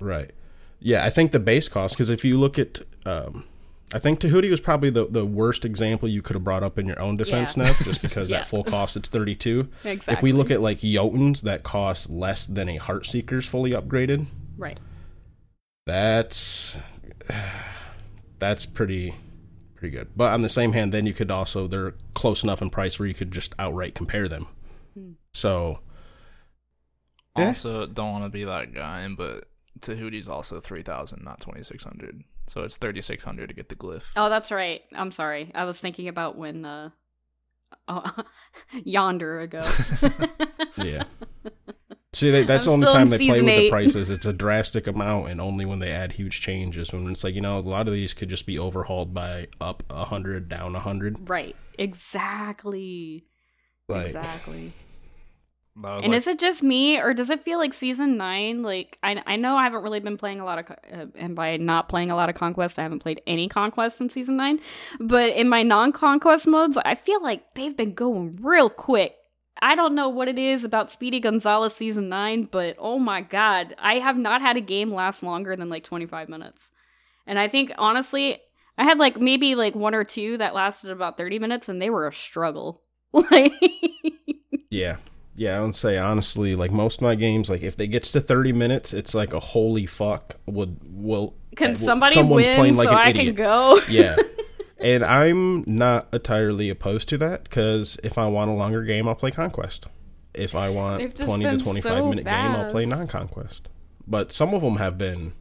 [0.00, 0.30] Right.
[0.78, 3.44] Yeah, I think the base cost, because if you look at, um,
[3.92, 6.86] I think Tahuti was probably the, the worst example you could have brought up in
[6.86, 7.64] your own defense, Yeah.
[7.64, 8.40] Nev, just because Yeah.
[8.40, 9.68] at full cost it's 32.
[9.84, 10.12] Exactly.
[10.14, 14.26] If we look at like Jotuns that cost less than a Heartseeker's fully upgraded,
[14.56, 14.78] right,
[15.86, 16.76] that's
[18.38, 19.14] that's pretty
[19.74, 20.08] pretty good.
[20.16, 23.08] But on the same hand, then you could also they're close enough in price where
[23.08, 24.46] you could just outright compare them.
[24.94, 25.12] Hmm.
[25.34, 25.80] So
[27.36, 27.46] Eh?
[27.46, 29.44] Also, don't want to be that guy, but
[29.80, 32.24] Tahuti's also three thousand, not twenty six hundred.
[32.50, 34.06] So it's thirty six hundred to get the glyph.
[34.16, 34.82] Oh, that's right.
[34.92, 35.52] I'm sorry.
[35.54, 36.90] I was thinking about when uh
[37.86, 38.24] oh,
[38.84, 39.60] yonder ago.
[40.76, 41.04] yeah.
[42.12, 44.10] See, they, that's the only time they play season with the prices.
[44.10, 46.92] It's a drastic amount, and only when they add huge changes.
[46.92, 49.84] When it's like you know, a lot of these could just be overhauled by up
[49.88, 51.30] a hundred, down a hundred.
[51.30, 51.54] right.
[51.78, 53.26] Exactly.
[53.86, 54.72] Like, exactly.
[56.04, 58.62] And like, is it just me, or does it feel like season nine?
[58.62, 61.56] Like I, I know I haven't really been playing a lot of, uh, and by
[61.56, 64.60] not playing a lot of conquest, I haven't played any conquest in season nine.
[64.98, 69.14] But in my non-conquest modes, I feel like they've been going real quick.
[69.62, 73.74] I don't know what it is about Speedy Gonzalez season nine, but oh my god,
[73.78, 76.70] I have not had a game last longer than like twenty five minutes.
[77.26, 78.38] And I think honestly,
[78.76, 81.90] I had like maybe like one or two that lasted about thirty minutes, and they
[81.90, 82.82] were a struggle.
[83.12, 83.52] Like.
[84.70, 84.98] Yeah.
[85.40, 88.20] Yeah, I would say honestly, like most of my games, like if it gets to
[88.20, 92.76] thirty minutes, it's like a holy fuck would will Can uh, somebody someone's win playing
[92.76, 93.26] like so an I idiot.
[93.28, 93.80] can go?
[93.88, 94.16] yeah.
[94.82, 99.14] And I'm not entirely opposed to that because if I want a longer game, I'll
[99.14, 99.86] play Conquest.
[100.34, 103.68] If I want 20 to 25 so minute game, I'll play non Conquest.
[104.06, 105.34] But some of them have been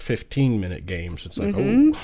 [0.00, 1.26] 15 minute games.
[1.26, 1.94] It's like, Mhm.
[1.94, 1.98] oh,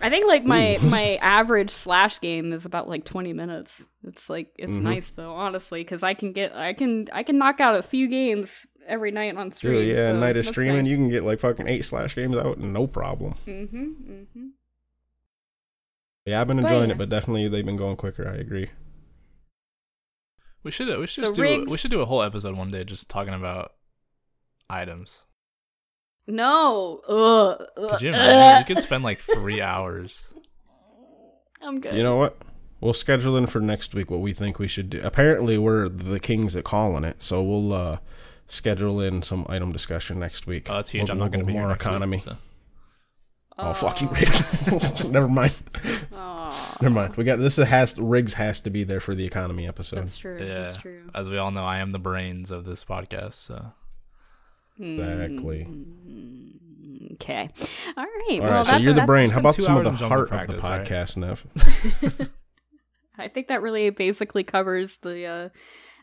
[0.00, 3.86] I think like my my average slash game is about like 20 minutes.
[4.04, 4.82] It's like it's Mhm.
[4.82, 8.08] nice though, honestly, cuz I can get I can I can knock out a few
[8.08, 9.86] games every night on stream.
[9.86, 10.86] dude, yeah, so night of streaming, nice.
[10.86, 13.34] you can get like fucking eight slash games out, no problem.
[13.46, 14.46] Mm-hmm, mm-hmm.
[16.24, 16.94] Yeah, I've been enjoying yeah.
[16.94, 18.28] it, but definitely they've been going quicker.
[18.28, 18.70] I agree.
[20.62, 22.82] we should we should So just do we should do a whole episode one day
[22.84, 23.74] just talking about
[24.68, 25.22] items.
[26.26, 27.00] No.
[27.08, 27.90] Ugh.
[27.92, 28.58] Could you imagine?
[28.68, 30.24] we could spend like three hours.
[31.62, 31.94] I'm good.
[31.94, 32.36] You know what?
[32.80, 35.00] We'll schedule in for next week what we think we should do.
[35.02, 37.98] Apparently, we're the kings at calling it, so we'll uh,
[38.46, 40.68] schedule in some item discussion next week.
[40.70, 41.08] Oh, that's huge.
[41.08, 42.18] We'll- I'm not going to go be here more next week, economy.
[42.20, 42.36] so.
[43.58, 45.04] Oh, fuck you, Riggs.
[45.10, 45.54] Never mind.
[46.14, 46.76] Aw.
[46.82, 47.16] Never mind.
[47.16, 47.56] We got this.
[47.56, 50.00] Has Riggs has to be there for the economy episode.
[50.00, 50.36] That's true.
[50.38, 51.10] Yeah, That's true.
[51.14, 53.32] as we all know, I am the brains of this podcast.
[53.32, 53.72] So
[54.78, 55.66] Exactly.
[55.68, 55.96] Mm,
[57.14, 57.50] Okay.
[57.96, 58.38] All right.
[58.40, 59.30] All well, right, so that's, you're the brain.
[59.30, 60.86] How about some of the heart of the all right?
[60.86, 61.46] podcast, Nev?
[63.18, 65.48] I think that really basically covers the uh,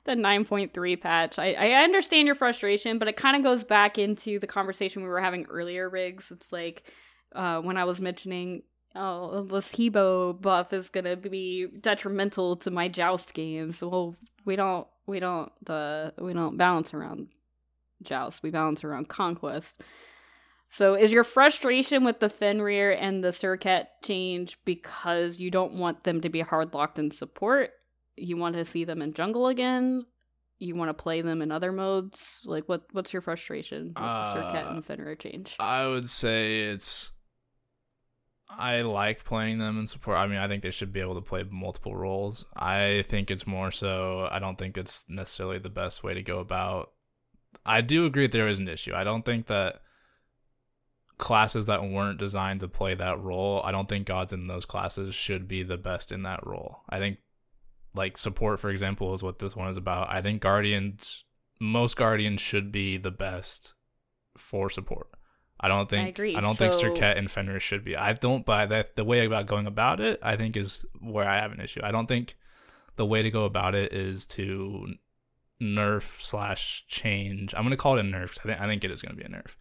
[0.06, 1.40] the 9.3 patch.
[1.40, 5.10] I, I understand your frustration, but it kind of goes back into the conversation we
[5.10, 6.32] were having earlier, Riggs.
[6.32, 6.84] It's like
[7.36, 8.64] uh, when I was mentioning,
[8.96, 13.82] oh, this Hebo buff is gonna be detrimental to my Joust games.
[13.82, 17.28] Well, we don't we don't uh, we don't balance around
[18.04, 18.44] Joust.
[18.44, 19.76] We balance around Conquest.
[20.70, 26.04] So is your frustration with the Fenrir and the Serket change because you don't want
[26.04, 27.70] them to be hard locked in support?
[28.16, 30.08] You want to see them in jungle again?
[30.58, 32.42] You want to play them in other modes?
[32.44, 35.56] Like what what's your frustration with Uh, and Fenrir change?
[35.60, 37.12] I would say it's.
[38.50, 40.18] I like playing them in support.
[40.18, 42.46] I mean, I think they should be able to play multiple roles.
[42.56, 44.28] I think it's more so.
[44.32, 46.92] I don't think it's necessarily the best way to go about.
[47.66, 48.94] I do agree that there is an issue.
[48.94, 49.82] I don't think that
[51.18, 55.16] classes that weren't designed to play that role, I don't think gods in those classes
[55.16, 56.82] should be the best in that role.
[56.90, 57.20] I think,
[57.94, 60.10] like, support, for example, is what this one is about.
[60.10, 61.24] I think guardians,
[61.62, 63.74] most guardians should be the best
[64.38, 65.08] for support.
[65.60, 66.36] I don't think agree.
[66.36, 67.96] I don't think So- Serket and Fenrir should be.
[67.96, 71.40] I don't buy that the way about going about it, I think is where I
[71.40, 71.80] have an issue.
[71.84, 72.36] I don't think
[72.98, 74.96] the way to go about it is to
[75.64, 77.54] nerf slash change.
[77.56, 78.40] I'm gonna call it a nerf.
[78.40, 79.56] I think I think it is gonna be a nerf.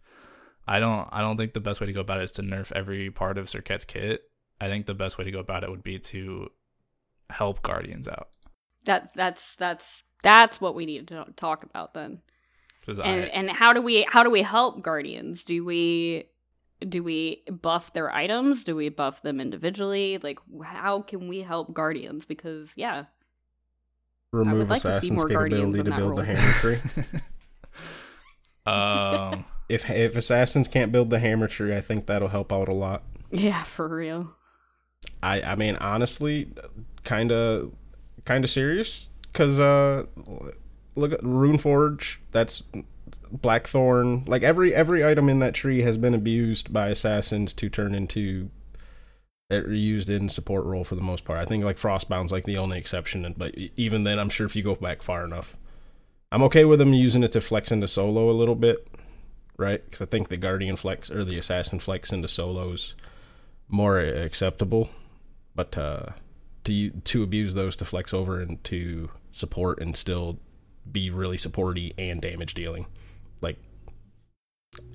[0.67, 2.71] I don't I don't think the best way to go about it is to nerf
[2.73, 4.29] every part of Serket's kit.
[4.61, 6.49] I think the best way to go about it would be to
[7.29, 8.29] help Guardians out.
[8.85, 12.21] That's that's that's that's what we need to talk about then.
[12.87, 16.25] And I and how do we how do we help guardians do we
[16.87, 21.73] do we buff their items do we buff them individually like how can we help
[21.73, 23.05] guardians because yeah
[24.33, 26.77] Remove like assassins' more Guardians capability to build the hammer tree.
[28.65, 32.73] um if if assassins can't build the hammer tree, I think that'll help out a
[32.73, 33.03] lot.
[33.31, 34.35] yeah for real
[35.21, 36.49] I I mean honestly,
[37.03, 37.71] kind of
[38.25, 40.05] kind of serious because uh,
[40.95, 42.17] look at Runeforge.
[42.31, 42.63] That's
[43.31, 44.25] Blackthorn.
[44.25, 48.49] Like every every item in that tree has been abused by assassins to turn into
[49.53, 51.39] used in support role for the most part.
[51.39, 54.63] I think like Frostbound's like the only exception, but even then, I'm sure if you
[54.63, 55.55] go back far enough,
[56.31, 58.87] I'm okay with them using it to flex into solo a little bit,
[59.57, 59.83] right?
[59.83, 62.95] Because I think the Guardian flex or the Assassin flex into solos
[63.69, 64.89] more acceptable,
[65.55, 66.07] but uh,
[66.63, 70.39] to to abuse those to flex over into support and still
[70.91, 72.87] be really supporty and damage dealing,
[73.41, 73.57] like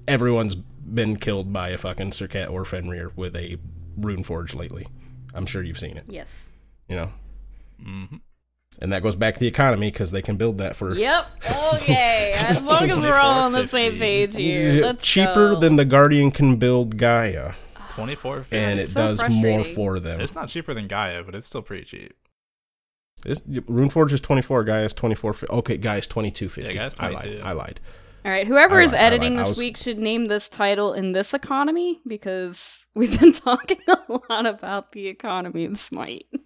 [0.06, 3.58] everyone's been killed by a fucking Serket or Fenrir with a
[4.00, 4.86] rune forge lately.
[5.34, 6.48] I'm sure you've seen it, yes
[6.88, 7.12] you know,
[7.82, 8.20] mhm.
[8.80, 11.26] and that goes back to the economy because they can build that for yep
[11.74, 15.60] okay as long as we're all on the same page here let's cheaper go.
[15.60, 17.52] than the Guardian can build Gaia,
[17.90, 20.20] 24 and it so does more for them.
[20.20, 22.14] It's not cheaper than Gaia, but it's still pretty cheap.
[23.24, 25.32] This Runeforge is 24, Gaia's 24.
[25.32, 26.66] fi- Okay, Gaia's 22.50.
[26.66, 27.40] Yeah, Gaia's I lied.
[27.40, 27.80] I lied.
[28.24, 32.00] All right whoever is editing this was- week should name this title in this economy
[32.06, 36.26] because we've been talking a lot about the economy of smite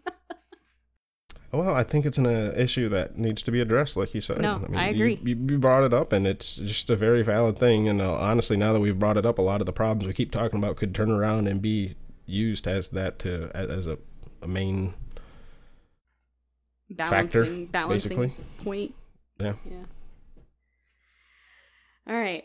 [1.54, 4.40] Well, I think it's an uh, issue that needs to be addressed, like you said.
[4.40, 5.20] No, I you- agree.
[5.22, 7.90] You, you brought it up, and it's just a very valid thing.
[7.90, 10.14] And uh, honestly, now that we've brought it up, a lot of the problems we
[10.14, 11.94] keep talking about could turn around and be
[12.24, 13.98] used as that to as, a,
[14.40, 14.94] a main
[16.96, 18.44] Factor, balancing balancing basically.
[18.64, 18.94] point.
[19.38, 19.52] Yeah.
[19.70, 19.76] Yeah.
[22.08, 22.44] All right.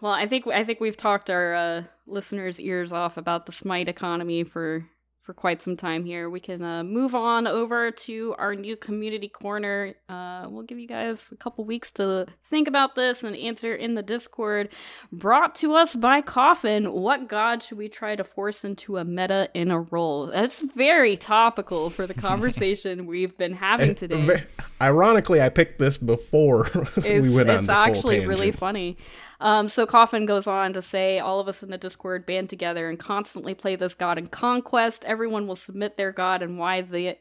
[0.00, 3.88] Well, I think I think we've talked our uh, listeners' ears off about the Smite
[3.88, 4.86] economy for
[5.28, 6.30] for quite some time here.
[6.30, 9.92] We can uh, move on over to our new community corner.
[10.08, 13.94] Uh, we'll give you guys a couple weeks to think about this and answer in
[13.94, 14.70] the Discord.
[15.12, 16.94] Brought to us by Coffin.
[16.94, 20.28] What god should we try to force into a meta in a role?
[20.28, 24.44] That's very topical for the conversation we've been having today.
[24.80, 26.70] Ironically, I picked this before
[27.04, 28.96] we went on it's this whole actually really funny.
[29.40, 32.88] Um, so Coffin goes on to say, all of us in the Discord band together
[32.88, 35.04] and constantly play this god in conquest.
[35.04, 37.16] Everyone will submit their god and why the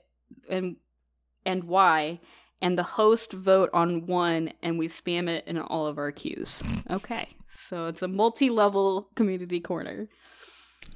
[0.50, 0.78] and
[1.46, 2.20] and why,
[2.62, 6.62] and the host vote on one, and we spam it in all of our queues.
[6.90, 7.30] Okay,
[7.68, 10.10] so it's a multi-level community corner.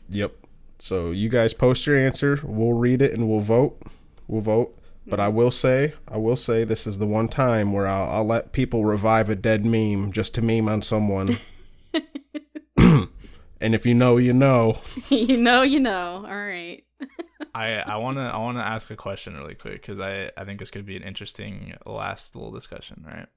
[0.09, 0.33] Yep.
[0.79, 2.39] So you guys post your answer.
[2.43, 3.79] We'll read it and we'll vote.
[4.27, 4.75] We'll vote.
[5.07, 8.25] But I will say, I will say, this is the one time where I'll, I'll
[8.25, 11.39] let people revive a dead meme just to meme on someone.
[12.77, 14.79] and if you know, you know.
[15.09, 16.25] you know, you know.
[16.27, 16.83] All right.
[17.55, 20.43] I I want to I want to ask a question really quick because I I
[20.43, 23.27] think this could be an interesting last little discussion, right?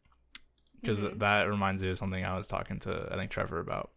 [0.81, 1.19] Because Mhm.
[1.21, 3.91] that reminds me of something I was talking to I think Trevor about.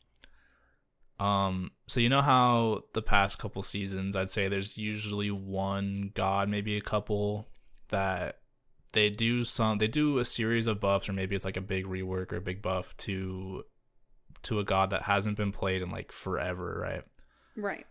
[1.19, 6.47] Um, so you know how the past couple seasons, I'd say there's usually one god,
[6.47, 7.47] maybe a couple
[7.89, 8.39] that
[8.93, 11.85] they do some they do a series of buffs or maybe it's like a big
[11.85, 13.63] rework or a big buff to
[14.43, 17.03] to a god that hasn't been played in like forever, right?
[17.55, 17.85] Right.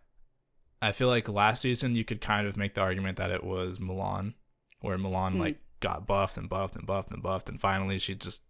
[0.81, 3.78] I feel like last season you could kind of make the argument that it was
[3.78, 4.35] Mulan,
[4.81, 5.40] where Mulan Hmm.
[5.40, 8.43] like got buffed and buffed and buffed and buffed, and finally she just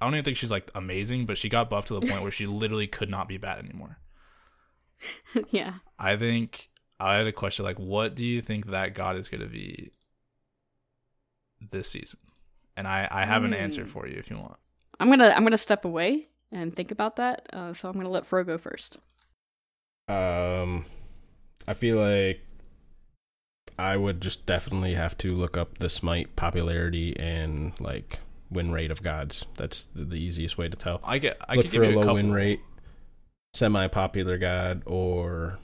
[0.00, 2.30] I don't even think she's like amazing, but she got buffed to the point where
[2.30, 3.98] she literally could not be bad anymore.
[5.50, 5.74] yeah.
[5.98, 9.40] I think I had a question like, what do you think that god is going
[9.40, 9.90] to be
[11.70, 12.18] this season?
[12.76, 13.88] And I I have an answer Hmm.
[13.88, 14.56] for you if you want.
[15.00, 17.46] I'm gonna I'm gonna step away and think about that.
[17.52, 18.96] Uh, so I'm gonna let Fro go first.
[20.08, 20.84] Um,
[21.66, 22.40] I feel like
[23.78, 28.18] I would just definitely have to look up the Smite popularity and like
[28.50, 29.46] win rate of gods.
[29.56, 31.00] That's the, the easiest way to tell.
[31.04, 32.14] I get I look for a low couple.
[32.14, 32.60] win rate,
[33.54, 35.58] semi-popular god, or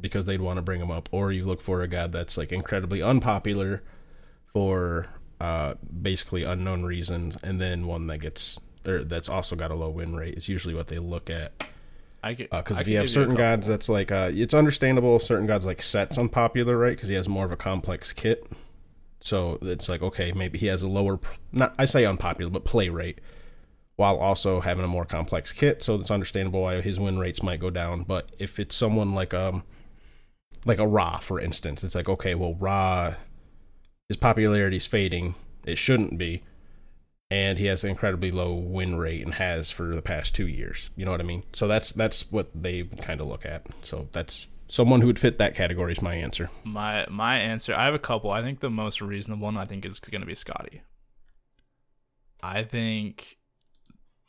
[0.00, 2.52] because they'd want to bring them up, or you look for a god that's like
[2.52, 3.82] incredibly unpopular
[4.52, 5.06] for
[5.40, 9.90] uh basically unknown reasons, and then one that gets there that's also got a low
[9.90, 11.52] win rate is usually what they look at.
[12.22, 15.46] I get Because I if you have certain gods that's like uh it's understandable certain
[15.46, 16.96] gods like Set's unpopular, right?
[16.96, 18.50] Because he has more of a complex kit.
[19.20, 21.18] So it's like okay, maybe he has a lower,
[21.52, 23.20] not I say unpopular, but play rate,
[23.96, 25.82] while also having a more complex kit.
[25.82, 28.02] So it's understandable why his win rates might go down.
[28.04, 29.64] But if it's someone like um,
[30.64, 33.14] like a Ra, for instance, it's like okay, well Ra,
[34.08, 35.34] his popularity is fading.
[35.64, 36.42] It shouldn't be,
[37.30, 40.90] and he has an incredibly low win rate and has for the past two years.
[40.96, 41.42] You know what I mean?
[41.52, 43.66] So that's that's what they kind of look at.
[43.82, 46.50] So that's someone who would fit that category is my answer.
[46.64, 48.30] My my answer, I have a couple.
[48.30, 50.80] I think the most reasonable one I think is going to be Skadi.
[52.42, 53.36] I think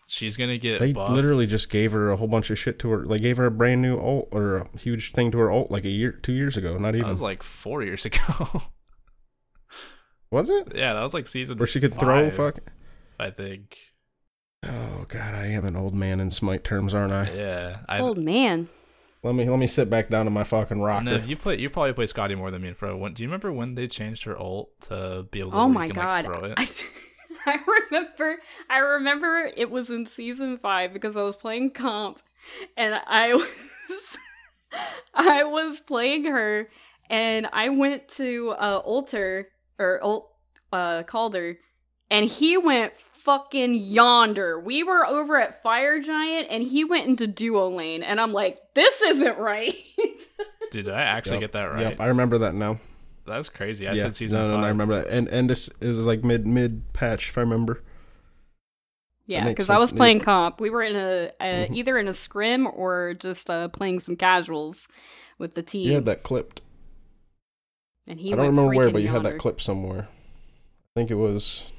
[0.07, 1.11] she's going to get They buffed.
[1.13, 3.05] literally just gave her a whole bunch of shit to her.
[3.07, 5.85] They gave her a brand new ult or a huge thing to her ult like
[5.85, 6.75] a year, two years ago.
[6.77, 7.03] Not even.
[7.03, 8.63] that was like 4 years ago.
[10.31, 10.73] Was it?
[10.75, 12.29] yeah, that was like season Where she could throw.
[12.29, 12.59] Fuck.
[13.19, 13.77] I think.
[14.63, 17.31] Oh god, I am an old man in smite terms, aren't I?
[17.31, 18.69] Yeah, I Old man.
[19.23, 21.03] Let me let me sit back down to my fucking rocker.
[21.03, 21.57] Nev, you play.
[21.57, 22.95] You probably play Skadi more than me and Fro.
[22.95, 25.57] When, do you remember when they changed her ult to be able to?
[25.57, 26.25] Oh my you can, god.
[26.25, 26.53] Like, throw it?
[26.57, 26.69] I,
[27.45, 28.37] I remember
[28.69, 32.21] I remember it was in season 5 because I was playing comp
[32.77, 34.17] and I was
[35.13, 36.67] I was playing her
[37.09, 39.47] and I went to uh Alter
[39.79, 40.25] or old
[40.71, 41.57] uh Kaldr
[42.11, 44.59] and he went fucking yonder.
[44.59, 48.59] We were over at Fire Giant and he went into duo lane and I'm like
[48.75, 49.73] this isn't right.
[50.71, 51.41] Did I actually Yep.
[51.41, 51.81] get that right?
[51.91, 52.79] Yep, I remember that now.
[53.25, 53.87] That's crazy.
[53.87, 54.61] I yeah, said season no, no, five.
[54.61, 55.07] no, I remember that.
[55.07, 57.81] And and this it was like mid mid patch if I remember.
[59.27, 59.97] Yeah, because I was sense.
[59.97, 60.59] playing comp.
[60.59, 61.75] We were in a, a Mhm.
[61.75, 64.87] either in a scrim or just uh, playing some casuals
[65.37, 65.87] with the team.
[65.87, 66.61] You had that clipped.
[68.09, 70.07] And he I don't remember where, but you had that clip somewhere.
[70.09, 71.71] I think it was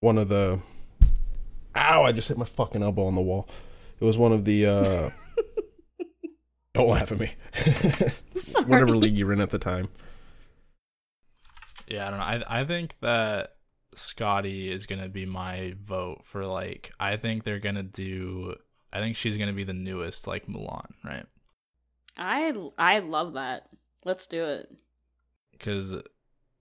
[0.00, 0.60] one of the.
[1.74, 2.04] Ow!
[2.04, 3.48] I just hit my fucking elbow on the wall.
[4.00, 4.66] It was one of the.
[4.66, 5.10] uh
[6.74, 7.32] Don't laugh at me.
[8.66, 9.88] Whatever league you were in at the time.
[11.88, 12.46] Yeah, I don't know.
[12.46, 13.56] I I think that
[13.96, 16.92] Skadi is gonna be my vote for like.
[17.00, 18.54] I think they're gonna do.
[18.92, 21.26] I think she's gonna be the newest like Mulan, right?
[22.16, 23.68] I I love that.
[24.04, 24.70] Let's do it.
[25.58, 25.94] Because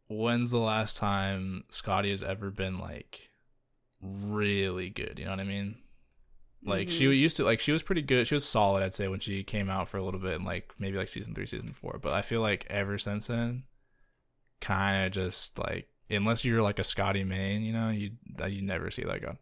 [0.08, 3.30] when's the last time Skadi has ever been like
[4.02, 5.18] really good?
[5.20, 5.78] You know what I mean?
[6.64, 7.20] Like she Mhm.
[7.20, 8.26] used to like she was pretty good.
[8.28, 10.74] She was solid, I'd say, when she came out for a little bit, in like
[10.80, 12.00] maybe like season three, season four.
[12.02, 13.64] But I feel like ever since then,
[14.62, 18.12] kind of just like unless you're like a Skadi main, you know, you
[18.42, 19.38] uh, you never see that guy,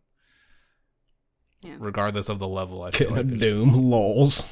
[1.62, 1.76] Yeah.
[1.80, 2.84] regardless of the level.
[2.84, 4.44] I feel Getting like a doom lols.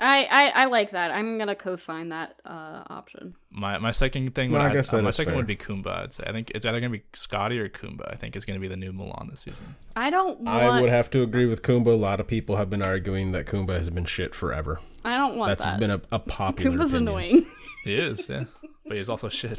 [0.00, 1.10] I, I I like that.
[1.10, 3.34] I'm gonna co-sign that uh, option.
[3.50, 5.36] My my second thing, No, would I I'd- guess uh, that my second fair.
[5.38, 5.88] would be Kumba.
[6.04, 8.10] I'd say I think it's either gonna be Skadi or Kumba.
[8.12, 9.74] I think is gonna be the new Mulan this season.
[9.96, 10.48] I don't want.
[10.62, 11.88] I would have to agree with Kumba.
[11.88, 14.78] A lot of people have been arguing that Kumba has been shit forever.
[15.04, 15.80] I don't want That's that.
[15.80, 16.70] been a, a popular.
[16.76, 17.08] Kumba's opinion.
[17.08, 17.46] annoying.
[17.84, 18.44] He is, yeah,
[18.86, 19.58] but he's also shit.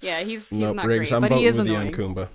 [0.00, 1.10] yeah, he's he's Nope, not Riggs.
[1.10, 1.92] great, I'm but he is with annoying.
[1.94, 2.28] you on Kumba.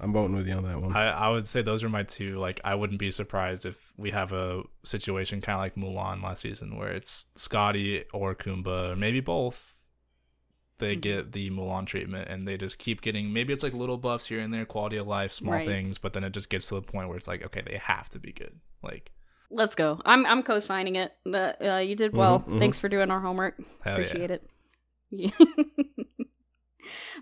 [0.00, 0.94] I'm voting with you on that one.
[0.94, 2.38] I, I would say those are my two.
[2.38, 6.40] Like, I wouldn't be surprised if we have a situation kind of like Mulan last
[6.42, 9.72] season, where it's Skadi or Kumba, or maybe both.
[10.78, 11.00] They Mhm.
[11.00, 13.32] get the Mulan treatment, and they just keep getting.
[13.32, 15.64] Maybe it's like little buffs here and there, quality of life, small Right.
[15.66, 18.10] things, but then it just gets to the point where it's like, okay, they have
[18.10, 18.60] to be good.
[18.82, 19.10] Like,
[19.50, 20.02] Let's go.
[20.04, 21.12] I'm I'm co-signing it.
[21.24, 22.40] The, uh, you did well.
[22.40, 22.58] Mhm, mhm.
[22.58, 23.56] Thanks for doing our homework.
[23.82, 24.04] hell yeah.
[24.04, 24.50] Appreciate it.
[25.10, 25.30] Yeah.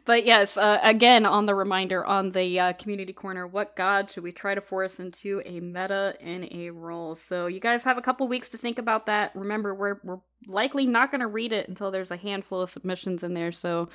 [0.05, 4.23] but yes, uh, again on the reminder on the uh, community corner, what god should
[4.23, 7.15] we try to force into a meta in a role?
[7.15, 9.35] So you guys have a couple weeks to think about that.
[9.35, 13.23] Remember, we're we're likely not going to read it until there's a handful of submissions
[13.23, 13.53] in there.
[13.53, 13.89] So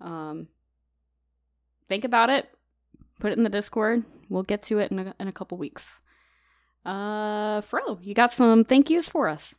[0.00, 0.48] um,
[1.88, 2.48] think about it.
[3.20, 4.04] Put it in the Discord.
[4.28, 6.00] We'll get to it in a, in a couple weeks.
[6.84, 9.54] Uh, Fro, you got some thank yous for us.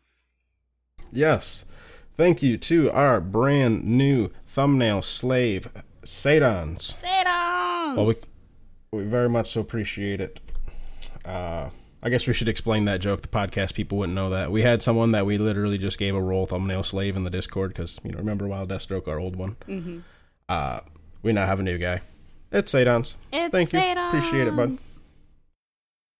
[1.11, 1.65] Yes.
[2.19, 5.69] Thank you to our brand new thumbnail slave,
[6.03, 6.93] Sadons.
[7.01, 7.95] Sadons!
[7.95, 8.15] While we
[8.91, 10.41] We very much so appreciate it.
[11.23, 11.69] Uh,
[12.03, 13.21] I guess we should explain that joke.
[13.21, 14.51] The podcast people wouldn't know that.
[14.51, 17.69] We had someone that we literally just gave a role thumbnail slave in the Discord
[17.69, 19.55] because, you know, remember Wild Deathstroke, our old one?
[19.65, 19.99] Mm-hmm.
[20.49, 20.81] Uh,
[21.23, 22.01] we now have a new guy.
[22.51, 23.13] It's Sadons.
[23.31, 23.79] It's Thank you.
[23.79, 24.77] Appreciate it, bud.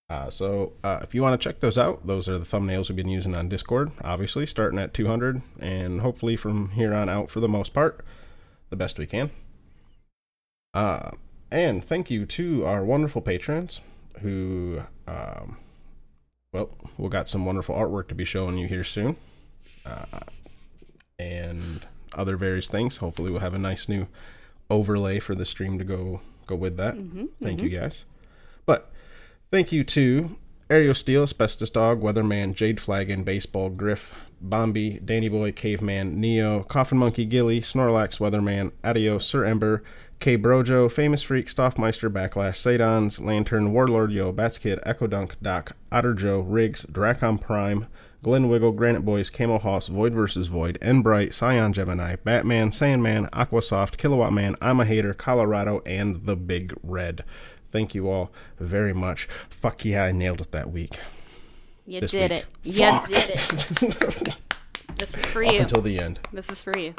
[0.10, 2.95] Uh, so uh, if you want to check those out, those are the thumbnails we've
[2.95, 7.40] been using on Discord, obviously, starting at 200, and hopefully from here on out, for
[7.40, 8.03] the most part,
[8.72, 9.30] the best we can.
[10.73, 11.11] Uh,
[11.52, 13.81] and thank you to our wonderful patrons
[14.22, 15.57] who, um,
[16.53, 19.15] well, we got some wonderful artwork to be showing you here soon,
[19.86, 20.22] uh,
[21.19, 22.98] and other various things.
[22.98, 24.07] Hopefully, we'll have a nice new
[24.72, 26.95] overlay for the stream to go go with that.
[27.41, 28.06] Thank you guys.
[28.65, 28.91] But
[29.51, 30.38] Thank you to
[30.69, 36.99] Aerial Steel, Asbestos Dog, Weatherman, Jade Flagon, Baseball, Griff, Bombi, Danny Boy, Caveman, Neo, Coffin
[36.99, 39.84] Monkey, Gilly, Snorlax, Weatherman, Adios, Sir Ember,
[40.19, 46.13] K Brojo, Famous Freak, Stoffmeister, Backlash, Sadons, Lantern, Warlord Yo, Batskid, Echo Dunk, Doc, Otter
[46.13, 47.88] Joe, Riggs, Dracon Prime,
[48.21, 50.47] Glen Wiggle, Granite Boys, Camel Hoss, Void vs.
[50.47, 56.35] Void, Enbright, Scion Gemini, Batman, Sandman, Aquasoft, Kilowatt Man, I'm a Hater, Colorado, and The
[56.35, 57.23] Big Red.
[57.71, 59.25] Thank you all very much.
[59.49, 60.99] Fuck yeah, I nailed it that week.
[61.85, 62.39] You This did week.
[62.41, 62.45] it.
[62.63, 64.39] You did it.
[64.97, 65.59] This is for Up you.
[65.59, 66.19] until the end.
[66.33, 66.93] This is for you.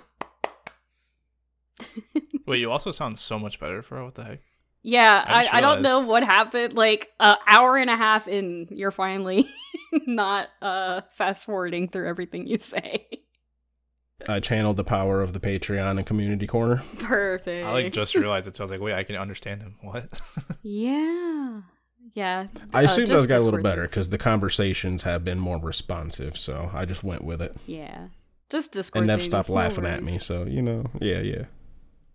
[2.46, 4.40] Wait, you also sound so much better, for What the heck?
[4.82, 6.72] Yeah, I I, I, don't know what happened.
[6.72, 9.46] Like an hour and a half in, you're finally
[10.06, 13.06] not uh fast forwarding through everything you say.
[14.28, 16.82] I channeled the power of the Patreon and community corner.
[16.98, 17.66] Perfect.
[17.66, 19.76] I like just realized it, so I was like, wait, I can understand him.
[19.82, 20.08] What?
[20.62, 21.62] Yeah.
[22.14, 22.46] Yeah.
[22.74, 25.58] I uh, assume just those got a little better because the conversations have been more
[25.58, 27.56] responsive, so I just went with it.
[27.66, 28.08] Yeah.
[28.50, 29.02] Just Discord.
[29.02, 31.44] And Nev things, stopped no laughing at me, so you know, yeah, yeah.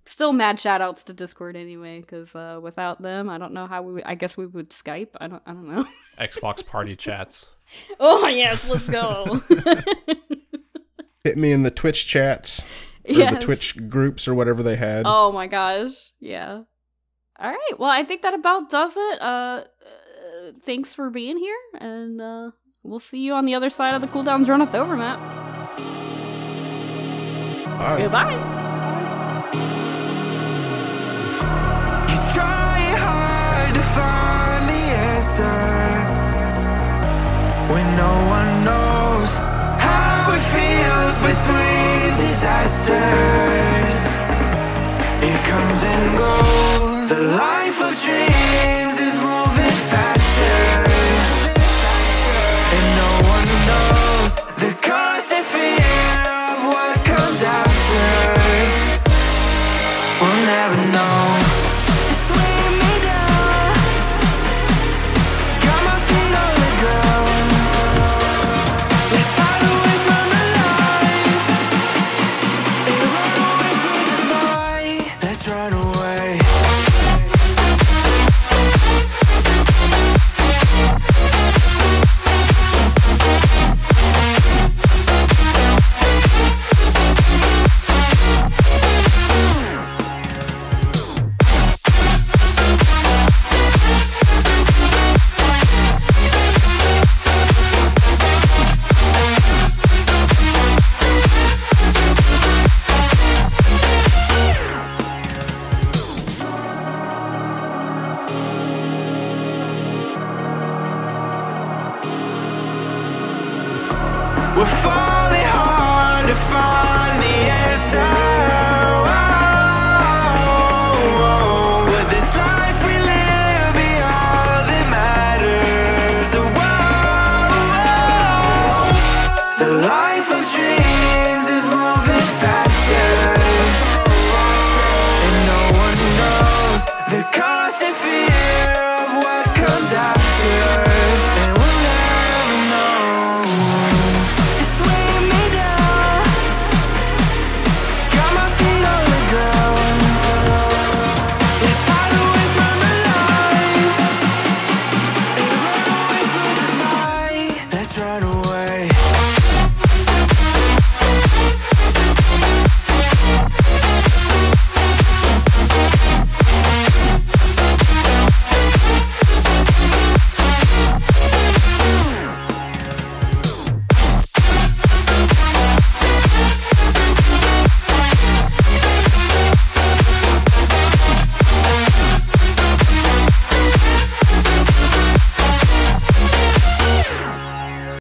[0.06, 3.82] Still mad shout outs to Discord anyway, because uh, without them, I don't know how
[3.82, 4.04] we would.
[4.04, 5.10] I guess we would Skype.
[5.20, 5.42] I don't.
[5.46, 5.86] I don't know.
[6.20, 7.50] Xbox party chats.
[8.00, 9.42] oh yes, let's go.
[11.26, 12.62] Hit me in the Twitch chats
[13.04, 13.34] or Yes.
[13.34, 15.08] the Twitch groups or whatever they had.
[15.08, 16.12] Oh my gosh.
[16.20, 16.62] Yeah.
[17.40, 17.80] All right.
[17.80, 19.22] Well, I think that about does it.
[19.24, 22.52] Uh, uh thanks for being here, and uh,
[22.84, 25.18] we'll see you on the other side of the cooldowns run at the overmap.
[27.80, 28.02] Bye.
[28.02, 28.34] Goodbye.
[32.06, 35.58] You try hard to find the answer
[37.74, 38.85] when no one knows how it feels
[41.26, 43.96] between disasters.
[45.30, 47.10] It comes and goes.
[47.10, 48.35] The life of dreams